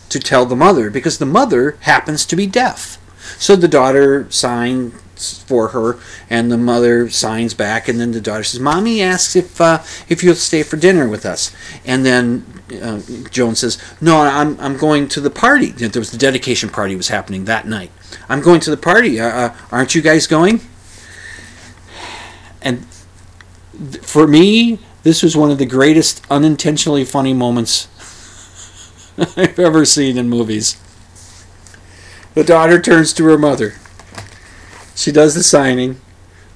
to 0.09 0.19
tell 0.19 0.45
the 0.45 0.55
mother 0.55 0.89
because 0.89 1.17
the 1.17 1.25
mother 1.25 1.77
happens 1.81 2.25
to 2.25 2.35
be 2.35 2.45
deaf. 2.45 2.97
So 3.37 3.55
the 3.55 3.67
daughter 3.67 4.29
signs 4.29 4.93
for 5.19 5.69
her, 5.69 5.99
and 6.29 6.51
the 6.51 6.57
mother 6.57 7.09
signs 7.09 7.53
back, 7.53 7.87
and 7.87 7.99
then 7.99 8.11
the 8.11 8.21
daughter 8.21 8.43
says, 8.43 8.59
"Mommy 8.59 9.01
asks 9.01 9.35
if 9.35 9.59
uh, 9.59 9.79
if 10.07 10.23
you'll 10.23 10.35
stay 10.35 10.63
for 10.63 10.77
dinner 10.77 11.07
with 11.07 11.25
us." 11.25 11.53
And 11.85 12.05
then 12.05 12.45
uh, 12.81 13.01
Jones 13.29 13.59
says, 13.59 13.77
"No, 14.01 14.21
I'm 14.21 14.59
I'm 14.59 14.77
going 14.77 15.07
to 15.09 15.21
the 15.21 15.29
party. 15.29 15.67
There 15.71 15.99
was 15.99 16.11
the 16.11 16.17
dedication 16.17 16.69
party 16.69 16.95
was 16.95 17.09
happening 17.09 17.45
that 17.45 17.67
night. 17.67 17.91
I'm 18.27 18.41
going 18.41 18.59
to 18.61 18.71
the 18.71 18.77
party. 18.77 19.19
Uh, 19.19 19.53
aren't 19.71 19.95
you 19.95 20.01
guys 20.01 20.27
going?" 20.27 20.61
And 22.61 22.85
th- 23.91 24.03
for 24.03 24.27
me, 24.27 24.79
this 25.03 25.23
was 25.23 25.35
one 25.35 25.51
of 25.51 25.57
the 25.57 25.65
greatest 25.65 26.25
unintentionally 26.29 27.05
funny 27.05 27.33
moments 27.33 27.87
I've 29.37 29.59
ever 29.59 29.85
seen 29.85 30.17
in 30.17 30.29
movies. 30.29 30.79
The 32.35 32.43
daughter 32.43 32.81
turns 32.81 33.11
to 33.13 33.25
her 33.25 33.37
mother. 33.37 33.73
She 34.99 35.13
does 35.13 35.33
the 35.33 35.43
signing. 35.43 36.01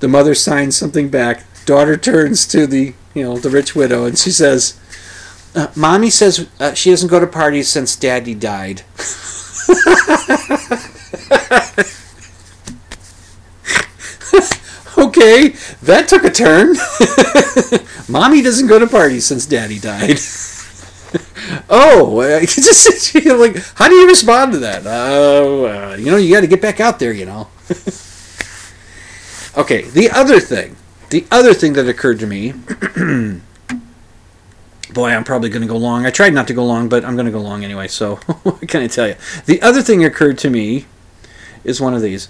The 0.01 0.09
mother 0.09 0.35
signs 0.35 0.75
something 0.75 1.07
back. 1.07 1.45
Daughter 1.65 1.95
turns 1.95 2.45
to 2.47 2.67
the 2.67 2.93
you 3.13 3.23
know 3.23 3.37
the 3.37 3.49
rich 3.49 3.73
widow 3.73 4.03
and 4.03 4.19
she 4.19 4.31
says, 4.31 4.77
uh, 5.55 5.67
"Mommy 5.77 6.09
says 6.09 6.49
uh, 6.59 6.73
she 6.73 6.89
doesn't 6.89 7.07
go 7.07 7.21
to 7.21 7.27
parties 7.27 7.69
since 7.69 7.95
Daddy 7.95 8.35
died." 8.35 8.81
okay, 14.97 15.55
that 15.81 16.09
took 16.09 16.25
a 16.25 16.29
turn. 16.29 16.75
Mommy 18.09 18.41
doesn't 18.41 18.67
go 18.67 18.77
to 18.77 18.87
parties 18.87 19.25
since 19.25 19.45
Daddy 19.45 19.79
died. 19.79 20.19
oh, 21.69 22.19
uh, 22.19 22.41
just 22.41 23.15
like 23.15 23.55
how 23.75 23.87
do 23.87 23.95
you 23.95 24.05
respond 24.05 24.51
to 24.51 24.59
that? 24.59 24.85
Uh, 24.85 25.95
you 25.95 26.11
know, 26.11 26.17
you 26.17 26.33
got 26.33 26.41
to 26.41 26.47
get 26.47 26.61
back 26.61 26.81
out 26.81 26.99
there. 26.99 27.13
You 27.13 27.25
know. 27.25 27.47
Okay, 29.57 29.81
the 29.83 30.09
other 30.09 30.39
thing, 30.39 30.75
the 31.09 31.25
other 31.31 31.53
thing 31.53 31.73
that 31.73 31.87
occurred 31.87 32.19
to 32.19 32.27
me. 32.27 32.53
Boy, 34.93 35.09
I'm 35.09 35.23
probably 35.23 35.49
going 35.49 35.63
to 35.63 35.67
go 35.67 35.77
long. 35.77 36.05
I 36.05 36.11
tried 36.11 36.33
not 36.33 36.47
to 36.47 36.53
go 36.53 36.63
long, 36.63 36.87
but 36.87 37.03
I'm 37.03 37.15
going 37.15 37.25
to 37.25 37.31
go 37.31 37.41
long 37.41 37.63
anyway. 37.63 37.87
So, 37.87 38.15
what 38.43 38.67
can 38.67 38.83
I 38.83 38.87
tell 38.87 39.07
you? 39.07 39.15
The 39.45 39.61
other 39.61 39.81
thing 39.81 40.05
occurred 40.05 40.37
to 40.39 40.51
me 40.51 40.85
is 41.63 41.81
one 41.81 41.93
of 41.95 42.01
these. 42.01 42.29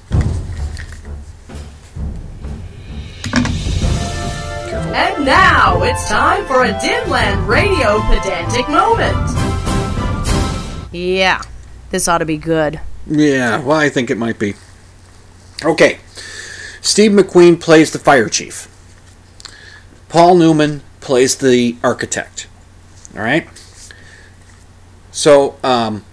And 4.96 5.26
now 5.26 5.82
it's 5.84 6.08
time 6.08 6.46
for 6.46 6.64
a 6.64 6.74
Dimland 6.74 7.48
Radio 7.48 8.00
pedantic 8.04 8.70
moment. 8.70 9.18
Yeah, 10.94 11.42
this 11.90 12.08
ought 12.08 12.20
to 12.20 12.26
be 12.26 12.38
good. 12.38 12.80
Yeah, 13.08 13.60
well, 13.62 13.78
I 13.78 13.90
think 13.90 14.10
it 14.10 14.18
might 14.18 14.40
be. 14.40 14.54
Okay. 15.66 16.00
Steve 16.84 17.12
McQueen 17.12 17.60
plays 17.60 17.92
the 17.92 17.98
fire 17.98 18.28
chief. 18.28 18.68
Paul 20.10 20.36
Newman 20.36 20.82
plays 21.00 21.38
the 21.38 21.78
architect. 21.82 22.48
All 23.16 23.24
right? 23.24 23.48
So, 25.10 25.58
um, 25.64 26.04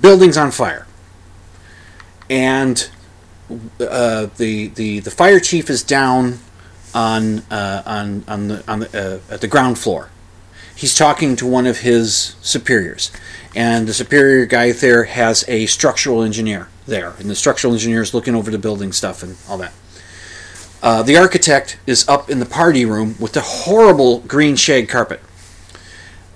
building's 0.00 0.38
on 0.38 0.50
fire. 0.50 0.86
And 2.30 2.88
uh, 3.78 4.28
the, 4.38 4.68
the, 4.68 5.00
the 5.00 5.10
fire 5.10 5.40
chief 5.40 5.68
is 5.68 5.82
down 5.82 6.38
on, 6.94 7.40
uh, 7.50 7.82
on, 7.84 8.24
on 8.26 8.48
the, 8.48 8.64
on 8.66 8.80
the, 8.80 9.20
uh, 9.30 9.34
at 9.34 9.42
the 9.42 9.48
ground 9.48 9.78
floor. 9.78 10.08
He's 10.74 10.96
talking 10.96 11.36
to 11.36 11.46
one 11.46 11.66
of 11.66 11.80
his 11.80 12.34
superiors. 12.40 13.12
And 13.54 13.86
the 13.86 13.94
superior 13.94 14.46
guy 14.46 14.72
there 14.72 15.04
has 15.04 15.44
a 15.48 15.66
structural 15.66 16.22
engineer 16.22 16.68
there. 16.86 17.10
And 17.18 17.28
the 17.28 17.34
structural 17.34 17.74
engineer 17.74 18.00
is 18.00 18.14
looking 18.14 18.34
over 18.34 18.50
the 18.50 18.58
building 18.58 18.90
stuff 18.90 19.22
and 19.22 19.36
all 19.50 19.58
that. 19.58 19.74
Uh, 20.84 21.02
the 21.02 21.16
architect 21.16 21.78
is 21.86 22.06
up 22.10 22.28
in 22.28 22.40
the 22.40 22.46
party 22.46 22.84
room 22.84 23.14
with 23.18 23.32
the 23.32 23.40
horrible 23.40 24.18
green 24.20 24.54
shag 24.54 24.86
carpet. 24.86 25.18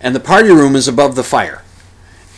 And 0.01 0.15
the 0.15 0.21
party 0.21 0.49
room 0.49 0.75
is 0.75 0.89
above 0.89 1.17
the 1.17 1.23
fire. 1.23 1.63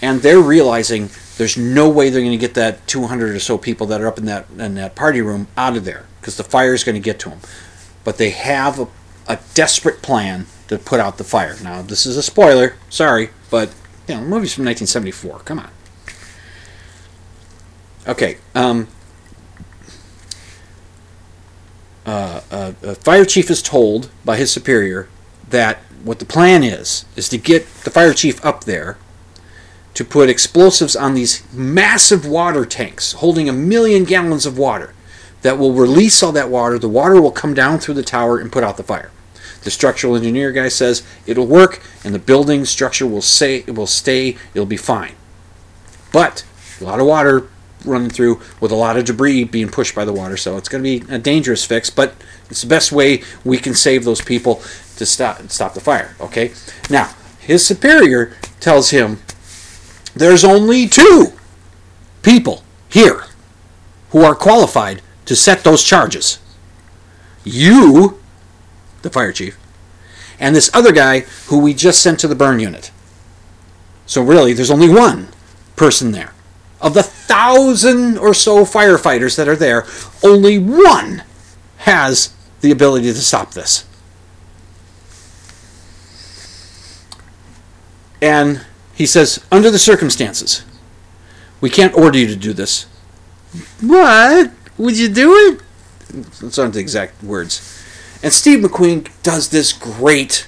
And 0.03 0.21
they're 0.21 0.41
realizing 0.41 1.11
there's 1.39 1.57
no 1.57 1.89
way 1.89 2.11
they're 2.11 2.21
going 2.21 2.33
to 2.33 2.37
get 2.37 2.55
that 2.55 2.85
200 2.89 3.37
or 3.37 3.39
so 3.39 3.57
people 3.57 3.87
that 3.87 4.01
are 4.01 4.09
up 4.09 4.19
in 4.19 4.25
that 4.25 4.47
in 4.59 4.75
that 4.75 4.97
party 4.97 5.21
room 5.21 5.47
out 5.57 5.77
of 5.77 5.85
there 5.85 6.07
because 6.21 6.37
the 6.37 6.43
fire 6.43 6.75
is 6.75 6.83
going 6.83 6.97
to 6.97 7.01
get 7.01 7.21
to 7.21 7.29
them. 7.29 7.39
But 8.03 8.19
they 8.19 8.31
have 8.31 8.81
a, 8.81 8.89
a 9.29 9.39
desperate 9.55 10.03
plan 10.03 10.47
to 10.67 10.79
put 10.79 10.99
out 10.99 11.17
the 11.17 11.23
fire. 11.23 11.55
Now, 11.63 11.81
this 11.81 12.07
is 12.07 12.17
a 12.17 12.25
spoiler, 12.25 12.75
sorry, 12.89 13.31
but 13.51 13.73
you 14.09 14.17
know, 14.17 14.23
the 14.23 14.27
movie's 14.27 14.53
from 14.53 14.65
1974. 14.65 15.39
Come 15.41 15.61
on. 15.61 15.71
Okay. 18.09 18.39
Um, 18.57 18.89
uh, 22.11 22.41
uh, 22.51 22.73
a 22.83 22.95
fire 22.97 23.25
chief 23.25 23.51
is 23.51 23.63
told 23.63 24.11
by 24.25 24.37
his 24.37 24.51
superior 24.51 25.09
that 25.49 25.79
what 26.03 26.19
the 26.19 26.25
plan 26.25 26.65
is 26.65 27.05
is 27.15 27.29
to 27.29 27.39
get 27.39 27.65
the 27.85 27.91
fire 27.91 28.13
chief 28.13 28.45
up 28.45 28.65
there 28.65 28.99
to 29.95 30.05
put 30.05 30.29
explosives 30.29 30.97
on 30.97 31.15
these 31.15 31.45
massive 31.53 32.27
water 32.27 32.67
tanks 32.67 33.13
holding 33.13 33.49
a 33.49 33.53
million 33.53 34.03
gallons 34.03 34.45
of 34.45 34.59
water 34.59 34.93
that 35.43 35.57
will 35.57 35.73
release 35.73 36.21
all 36.21 36.33
that 36.33 36.51
water. 36.51 36.81
The 36.81 36.89
water 36.89 37.23
will 37.23 37.31
come 37.31 37.55
down 37.55 37.79
through 37.79 37.95
the 37.95 38.03
tower 38.03 38.41
and 38.41 38.51
put 38.51 38.65
out 38.65 38.77
the 38.77 38.83
fire. 38.83 39.13
The 39.63 39.71
structural 39.71 40.17
engineer 40.17 40.51
guy 40.51 40.69
says 40.69 41.07
it'll 41.27 41.47
work 41.47 41.81
and 42.03 42.13
the 42.13 42.19
building 42.19 42.65
structure 42.65 43.07
will 43.07 43.23
say 43.23 43.59
it 43.69 43.77
will 43.77 43.87
stay, 43.87 44.37
it'll 44.53 44.67
be 44.67 44.77
fine. 44.77 45.15
But 46.13 46.45
a 46.81 46.85
lot 46.85 46.99
of 46.99 47.07
water 47.07 47.49
running 47.85 48.11
through 48.11 48.41
with 48.61 48.70
a 48.70 48.76
lot 48.76 48.97
of 48.97 49.05
debris 49.05 49.45
being 49.45 49.68
pushed 49.68 49.95
by 49.95 50.05
the 50.05 50.12
water, 50.12 50.37
so 50.37 50.57
it's 50.57 50.68
going 50.68 50.83
to 50.83 51.07
be 51.07 51.12
a 51.12 51.18
dangerous 51.18 51.64
fix, 51.64 51.91
but 51.91 52.14
it's 52.49 52.62
the 52.62 52.68
best 52.68 52.93
way 52.93 53.22
we 53.45 53.59
can 53.59 53.74
save 53.74 54.05
those 54.05 54.20
people 54.20 54.62
to 54.97 55.07
stop 55.07 55.49
stop 55.51 55.74
the 55.74 55.81
fire, 55.81 56.14
okay? 56.20 56.53
Now, 56.89 57.14
his 57.39 57.64
superior 57.64 58.37
tells 58.61 58.91
him 58.91 59.20
there's 60.14 60.45
only 60.45 60.89
two 60.89 61.33
people 62.22 62.64
here 62.89 63.24
who 64.11 64.22
are 64.22 64.35
qualified 64.35 65.01
to 65.26 65.37
set 65.37 65.64
those 65.64 65.83
charges. 65.85 66.39
You, 67.45 68.20
the 69.03 69.11
fire 69.11 69.33
chief, 69.33 69.59
and 70.39 70.55
this 70.55 70.70
other 70.74 70.93
guy 70.93 71.20
who 71.47 71.59
we 71.59 71.74
just 71.74 72.03
sent 72.03 72.18
to 72.20 72.28
the 72.28 72.35
burn 72.35 72.61
unit. 72.61 72.91
So 74.07 74.22
really, 74.22 74.53
there's 74.53 74.70
only 74.70 74.89
one 74.89 75.28
person 75.76 76.12
there. 76.12 76.33
Of 76.81 76.95
the 76.95 77.03
thousand 77.03 78.18
or 78.18 78.33
so 78.33 78.64
firefighters 78.64 79.37
that 79.37 79.49
are 79.49 79.57
there, 79.57 79.87
only 80.22 80.59
one 80.59 81.24
has 81.78 82.35
the 82.61 82.70
ability 82.70 83.07
to 83.07 83.20
stop 83.20 83.53
this. 83.53 83.85
And 88.22 88.64
he 88.95 89.07
says, 89.07 89.45
under 89.51 89.70
the 89.70 89.78
circumstances, 89.78 90.64
we 91.61 91.70
can't 91.70 91.95
order 91.95 92.18
you 92.18 92.26
to 92.26 92.37
do 92.37 92.53
this. 92.53 92.85
What? 93.81 94.53
Would 94.78 94.99
you 94.99 95.09
do 95.09 95.35
it? 95.35 95.61
Those 96.41 96.59
aren't 96.59 96.74
the 96.74 96.81
exact 96.81 97.22
words. 97.22 97.83
And 98.22 98.33
Steve 98.33 98.61
McQueen 98.61 99.09
does 99.22 99.49
this 99.49 99.72
great 99.72 100.47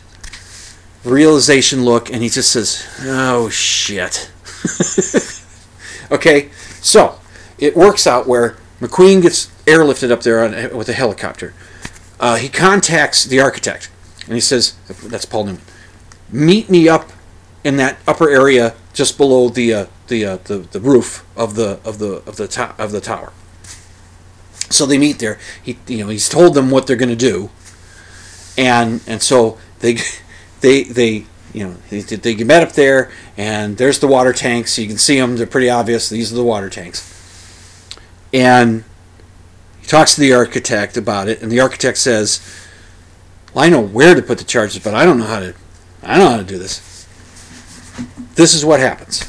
realization 1.05 1.85
look, 1.85 2.11
and 2.11 2.23
he 2.23 2.29
just 2.29 2.53
says, 2.53 2.87
oh 3.03 3.49
shit. 3.49 4.31
okay, 6.13 6.51
so 6.81 7.19
it 7.59 7.77
works 7.77 8.07
out 8.07 8.27
where 8.27 8.57
McQueen 8.81 9.23
gets 9.23 9.47
airlifted 9.67 10.11
up 10.11 10.23
there 10.23 10.45
on, 10.45 10.77
with 10.77 10.89
a 10.89 10.93
helicopter. 10.93 11.55
Uh, 12.21 12.37
he 12.37 12.49
contacts 12.49 13.25
the 13.25 13.41
architect, 13.41 13.91
and 14.27 14.35
he 14.35 14.41
says, 14.41 14.75
that's 15.05 15.25
Paul 15.25 15.45
Newman, 15.45 15.63
meet 16.31 16.71
me 16.71 16.89
up 16.89 17.11
in 17.65 17.77
that 17.77 17.99
upper 18.07 18.31
area 18.31 18.75
just 18.93 19.17
below 19.17 19.49
the 19.49 19.73
uh, 19.73 19.87
the, 20.09 20.25
uh, 20.25 20.37
the 20.45 20.59
the 20.59 20.81
roof 20.81 21.25
of 21.37 21.55
the 21.55 21.81
of 21.85 21.99
the 21.99 22.23
of 22.27 22.37
the 22.37 22.47
to- 22.49 22.75
of 22.79 22.93
the 22.93 23.01
tower. 23.01 23.33
So 24.71 24.87
they 24.87 24.99
meet 24.99 25.19
there. 25.19 25.39
He 25.63 25.79
you 25.87 25.99
know 25.99 26.09
he's 26.09 26.29
told 26.29 26.55
them 26.55 26.71
what 26.71 26.87
they're 26.87 26.97
going 26.97 27.09
to 27.09 27.17
do, 27.17 27.51
and 28.59 29.01
and 29.07 29.23
so 29.23 29.59
they 29.81 29.99
they 30.61 30.83
they 30.85 31.27
you 31.53 31.65
know 31.67 31.77
they, 31.91 32.01
they 32.01 32.35
get 32.35 32.47
met 32.47 32.63
up 32.63 32.73
there, 32.73 33.11
and 33.37 33.77
there's 33.77 33.99
the 33.99 34.07
water 34.07 34.33
tanks. 34.33 34.79
You 34.79 34.89
can 34.89 34.99
see 34.99 35.19
them; 35.19 35.37
they're 35.37 35.47
pretty 35.47 35.71
obvious. 35.71 36.09
These 36.09 36.33
are 36.33 36.37
the 36.37 36.45
water 36.45 36.71
tanks, 36.71 37.89
and 38.33 38.85
he 39.81 39.87
talks 39.87 40.15
to 40.15 40.21
the 40.21 40.33
architect 40.33 40.97
about 40.97 41.29
it, 41.29 41.43
and 41.43 41.51
the 41.51 41.61
architect 41.61 41.99
says, 41.99 42.41
"Well, 43.55 43.65
I 43.65 43.69
know 43.69 43.81
where 43.81 44.15
to 44.15 44.23
put 44.23 44.39
the 44.39 44.45
charges, 44.45 44.83
but 44.83 44.95
I 44.95 45.05
don't 45.05 45.19
know 45.19 45.27
how 45.27 45.41
to. 45.41 45.55
I 46.03 46.17
don't 46.17 46.25
know 46.25 46.31
how 46.31 46.37
to 46.39 46.45
do 46.45 46.59
this." 46.59 47.07
this 48.35 48.55
is 48.55 48.65
what 48.65 48.81
happens. 48.81 49.21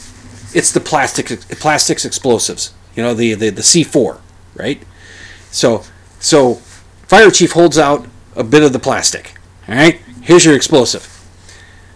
It's 0.55 0.71
the 0.71 0.79
plastic 0.79 1.27
plastics 1.59 2.05
explosives. 2.05 2.73
You 2.95 3.03
know 3.03 3.13
the 3.13 3.33
the, 3.33 3.49
the 3.49 3.61
C4, 3.61 4.19
right? 4.55 4.81
So 5.51 5.83
so 6.19 6.55
fire 7.07 7.31
chief 7.31 7.51
holds 7.51 7.77
out 7.77 8.07
a 8.35 8.43
bit 8.43 8.63
of 8.63 8.73
the 8.73 8.79
plastic. 8.79 9.35
All 9.67 9.75
right, 9.75 9.99
here's 10.21 10.45
your 10.45 10.55
explosive. 10.55 11.09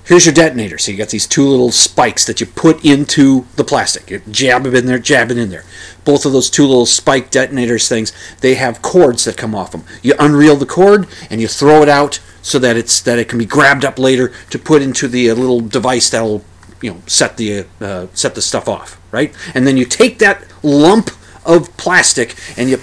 Here's 0.08 0.26
your 0.26 0.34
detonator. 0.34 0.78
So 0.78 0.92
you 0.92 0.98
got 0.98 1.10
these 1.10 1.28
two 1.28 1.46
little 1.46 1.70
spikes 1.70 2.26
that 2.28 2.40
you 2.40 2.46
put 2.46 2.86
into 2.86 3.46
the 3.58 3.66
plastic. 3.66 4.10
You 4.10 4.22
jab 4.32 4.66
it 4.66 4.74
in 4.74 4.86
there, 4.86 5.00
jab 5.00 5.32
it 5.32 5.38
in 5.38 5.50
there. 5.50 5.66
Both 6.06 6.26
of 6.26 6.32
those 6.32 6.50
two 6.50 6.66
little 6.66 6.86
spike 6.86 7.30
detonators 7.30 7.90
things, 7.90 8.14
they 8.40 8.56
have 8.56 8.82
cords 8.82 9.26
that 9.26 9.36
come 9.36 9.54
off 9.54 9.72
them. 9.72 9.84
You 10.02 10.14
unreel 10.14 10.58
the 10.58 10.66
cord 10.66 11.08
and 11.30 11.42
you 11.42 11.50
throw 11.50 11.82
it 11.82 11.90
out 11.90 12.22
so 12.42 12.58
that 12.60 12.78
it's 12.78 13.02
that 13.02 13.20
it 13.20 13.28
can 13.28 13.38
be 13.38 13.46
grabbed 13.46 13.84
up 13.84 14.00
later 14.00 14.32
to 14.50 14.58
put 14.58 14.82
into 14.82 15.10
the 15.10 15.30
uh, 15.30 15.36
little 15.36 15.60
device 15.60 16.10
that'll 16.10 16.46
you 16.82 16.94
know 16.94 17.02
set 17.06 17.36
the 17.36 17.66
uh, 17.82 18.08
set 18.14 18.36
the 18.36 18.42
stuff 18.42 18.70
off 18.70 19.02
right 19.12 19.36
and 19.54 19.68
then 19.68 19.76
you 19.76 19.84
take 19.84 20.20
that 20.20 20.46
lump 20.64 21.10
of 21.46 21.76
plastic 21.76 22.36
and 22.56 22.70
you 22.70 22.78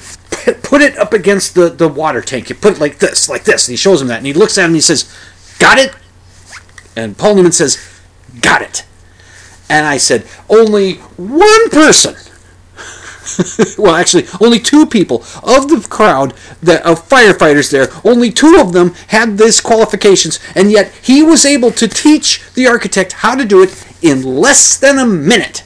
put 0.62 0.82
it 0.82 0.98
up 0.98 1.14
against 1.14 1.54
the, 1.54 1.70
the 1.70 1.88
water 1.88 2.20
tank 2.20 2.50
you 2.50 2.54
put 2.54 2.74
it 2.74 2.80
like 2.80 2.98
this 2.98 3.28
like 3.28 3.44
this 3.44 3.66
and 3.66 3.72
he 3.72 3.76
shows 3.76 4.02
him 4.02 4.08
that 4.08 4.18
and 4.18 4.26
he 4.26 4.34
looks 4.34 4.58
at 4.58 4.64
him 4.64 4.70
and 4.70 4.76
he 4.76 4.80
says 4.82 5.10
got 5.58 5.78
it 5.78 5.94
and 6.96 7.16
paul 7.18 7.34
newman 7.34 7.52
says 7.52 8.00
got 8.40 8.62
it 8.62 8.84
and 9.68 9.86
i 9.86 9.96
said 9.96 10.26
only 10.48 10.94
one 11.16 11.70
person 11.70 12.14
well 13.78 13.94
actually 13.94 14.24
only 14.40 14.58
two 14.58 14.84
people 14.86 15.22
of 15.42 15.68
the 15.68 15.86
crowd 15.88 16.34
that 16.62 16.84
of 16.84 17.08
firefighters 17.08 17.70
there 17.70 17.88
only 18.04 18.30
two 18.30 18.58
of 18.60 18.72
them 18.72 18.92
had 19.08 19.38
these 19.38 19.60
qualifications 19.60 20.38
and 20.54 20.70
yet 20.70 20.92
he 21.02 21.22
was 21.22 21.46
able 21.46 21.70
to 21.70 21.88
teach 21.88 22.42
the 22.54 22.66
architect 22.66 23.12
how 23.12 23.34
to 23.34 23.44
do 23.44 23.62
it 23.62 23.86
in 24.02 24.22
less 24.22 24.76
than 24.76 24.98
a 24.98 25.06
minute 25.06 25.64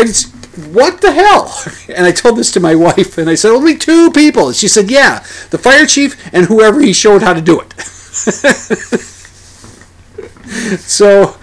I 0.00 0.04
just, 0.04 0.34
what 0.72 1.00
the 1.00 1.12
hell? 1.12 1.54
And 1.94 2.06
I 2.06 2.12
told 2.12 2.38
this 2.38 2.52
to 2.52 2.60
my 2.60 2.74
wife, 2.74 3.18
and 3.18 3.28
I 3.28 3.34
said, 3.34 3.50
only 3.50 3.76
two 3.76 4.10
people. 4.12 4.46
And 4.48 4.56
she 4.56 4.68
said, 4.68 4.90
yeah, 4.90 5.18
the 5.50 5.58
fire 5.58 5.84
chief 5.86 6.16
and 6.32 6.46
whoever 6.46 6.80
he 6.80 6.92
showed 6.92 7.22
how 7.22 7.34
to 7.34 7.40
do 7.40 7.60
it. 7.60 7.74
so, 10.78 11.36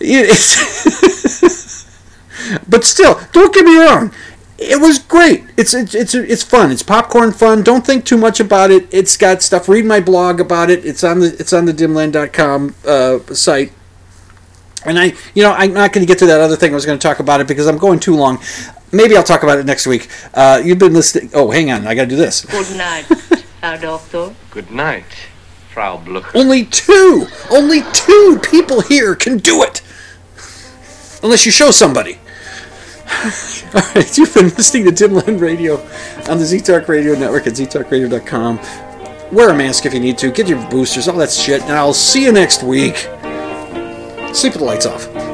it's. 0.00 1.84
but 2.68 2.84
still, 2.84 3.20
don't 3.32 3.54
get 3.54 3.64
me 3.64 3.78
wrong. 3.78 4.12
It 4.56 4.80
was 4.80 5.00
great. 5.00 5.44
It's 5.56 5.74
it's 5.74 5.94
it's 5.94 6.14
it's 6.14 6.42
fun. 6.42 6.70
It's 6.70 6.82
popcorn 6.82 7.32
fun. 7.32 7.64
Don't 7.64 7.84
think 7.84 8.04
too 8.04 8.16
much 8.16 8.38
about 8.38 8.70
it. 8.70 8.86
It's 8.92 9.16
got 9.16 9.42
stuff. 9.42 9.68
Read 9.68 9.84
my 9.84 10.00
blog 10.00 10.40
about 10.40 10.70
it. 10.70 10.84
It's 10.84 11.02
on 11.02 11.20
the 11.20 11.36
it's 11.38 11.52
on 11.52 11.64
the 11.64 11.72
dimland.com 11.72 12.74
uh, 12.86 13.18
site. 13.34 13.72
And 14.84 14.98
I, 14.98 15.14
you 15.34 15.42
know, 15.42 15.52
I'm 15.52 15.72
not 15.72 15.92
going 15.92 16.06
to 16.06 16.10
get 16.10 16.18
to 16.18 16.26
that 16.26 16.40
other 16.40 16.56
thing 16.56 16.72
I 16.72 16.74
was 16.74 16.86
going 16.86 16.98
to 16.98 17.02
talk 17.02 17.18
about 17.18 17.40
it 17.40 17.48
because 17.48 17.66
I'm 17.66 17.78
going 17.78 18.00
too 18.00 18.14
long. 18.14 18.38
Maybe 18.92 19.16
I'll 19.16 19.24
talk 19.24 19.42
about 19.42 19.58
it 19.58 19.66
next 19.66 19.86
week. 19.86 20.08
Uh, 20.34 20.60
you've 20.62 20.78
been 20.78 20.92
listening. 20.92 21.30
Oh, 21.34 21.50
hang 21.50 21.70
on. 21.70 21.86
I 21.86 21.94
got 21.94 22.02
to 22.02 22.08
do 22.08 22.16
this. 22.16 22.44
Good 22.44 22.76
night, 22.76 23.04
Herr 23.60 23.78
Doctor. 23.80 24.34
Good 24.50 24.70
night, 24.70 25.06
Only 26.34 26.64
two, 26.66 27.26
only 27.50 27.82
two 27.92 28.40
people 28.42 28.80
here 28.80 29.14
can 29.14 29.38
do 29.38 29.62
it. 29.62 29.82
Unless 31.22 31.46
you 31.46 31.52
show 31.52 31.70
somebody. 31.70 32.18
All 33.74 33.82
right, 33.94 34.18
you've 34.18 34.32
been 34.34 34.48
listening 34.50 34.84
to 34.84 34.90
Dimland 34.90 35.40
Radio 35.40 35.76
on 36.30 36.38
the 36.38 36.44
ZTalk 36.44 36.88
Radio 36.88 37.14
Network 37.14 37.46
at 37.46 37.54
ztalkradio.com. 37.54 38.60
Wear 39.32 39.50
a 39.50 39.54
mask 39.54 39.86
if 39.86 39.94
you 39.94 40.00
need 40.00 40.18
to. 40.18 40.30
Get 40.30 40.48
your 40.48 40.64
boosters, 40.70 41.08
all 41.08 41.16
that 41.16 41.30
shit. 41.30 41.62
And 41.62 41.72
I'll 41.72 41.92
see 41.92 42.24
you 42.24 42.32
next 42.32 42.62
week. 42.62 42.96
Sleep 44.32 44.52
with 44.52 44.58
the 44.58 44.64
lights 44.64 44.86
off. 44.86 45.33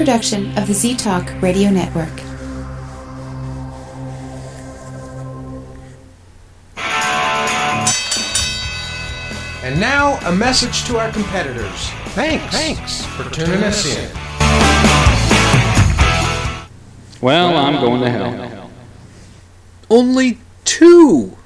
Production 0.00 0.56
of 0.56 0.66
the 0.66 0.72
Z 0.72 0.96
Talk 0.96 1.30
Radio 1.42 1.68
Network. 1.68 2.08
And 9.62 9.78
now, 9.78 10.18
a 10.26 10.34
message 10.34 10.84
to 10.84 10.98
our 10.98 11.12
competitors. 11.12 11.90
Thanks. 12.14 12.46
Thanks 12.46 13.04
for 13.04 13.28
tuning 13.28 13.62
us 13.62 13.84
in. 13.94 14.10
Well, 17.20 17.58
I'm 17.58 17.78
going 17.82 18.00
to 18.00 18.08
hell. 18.08 18.70
Only 19.90 20.38
two. 20.64 21.36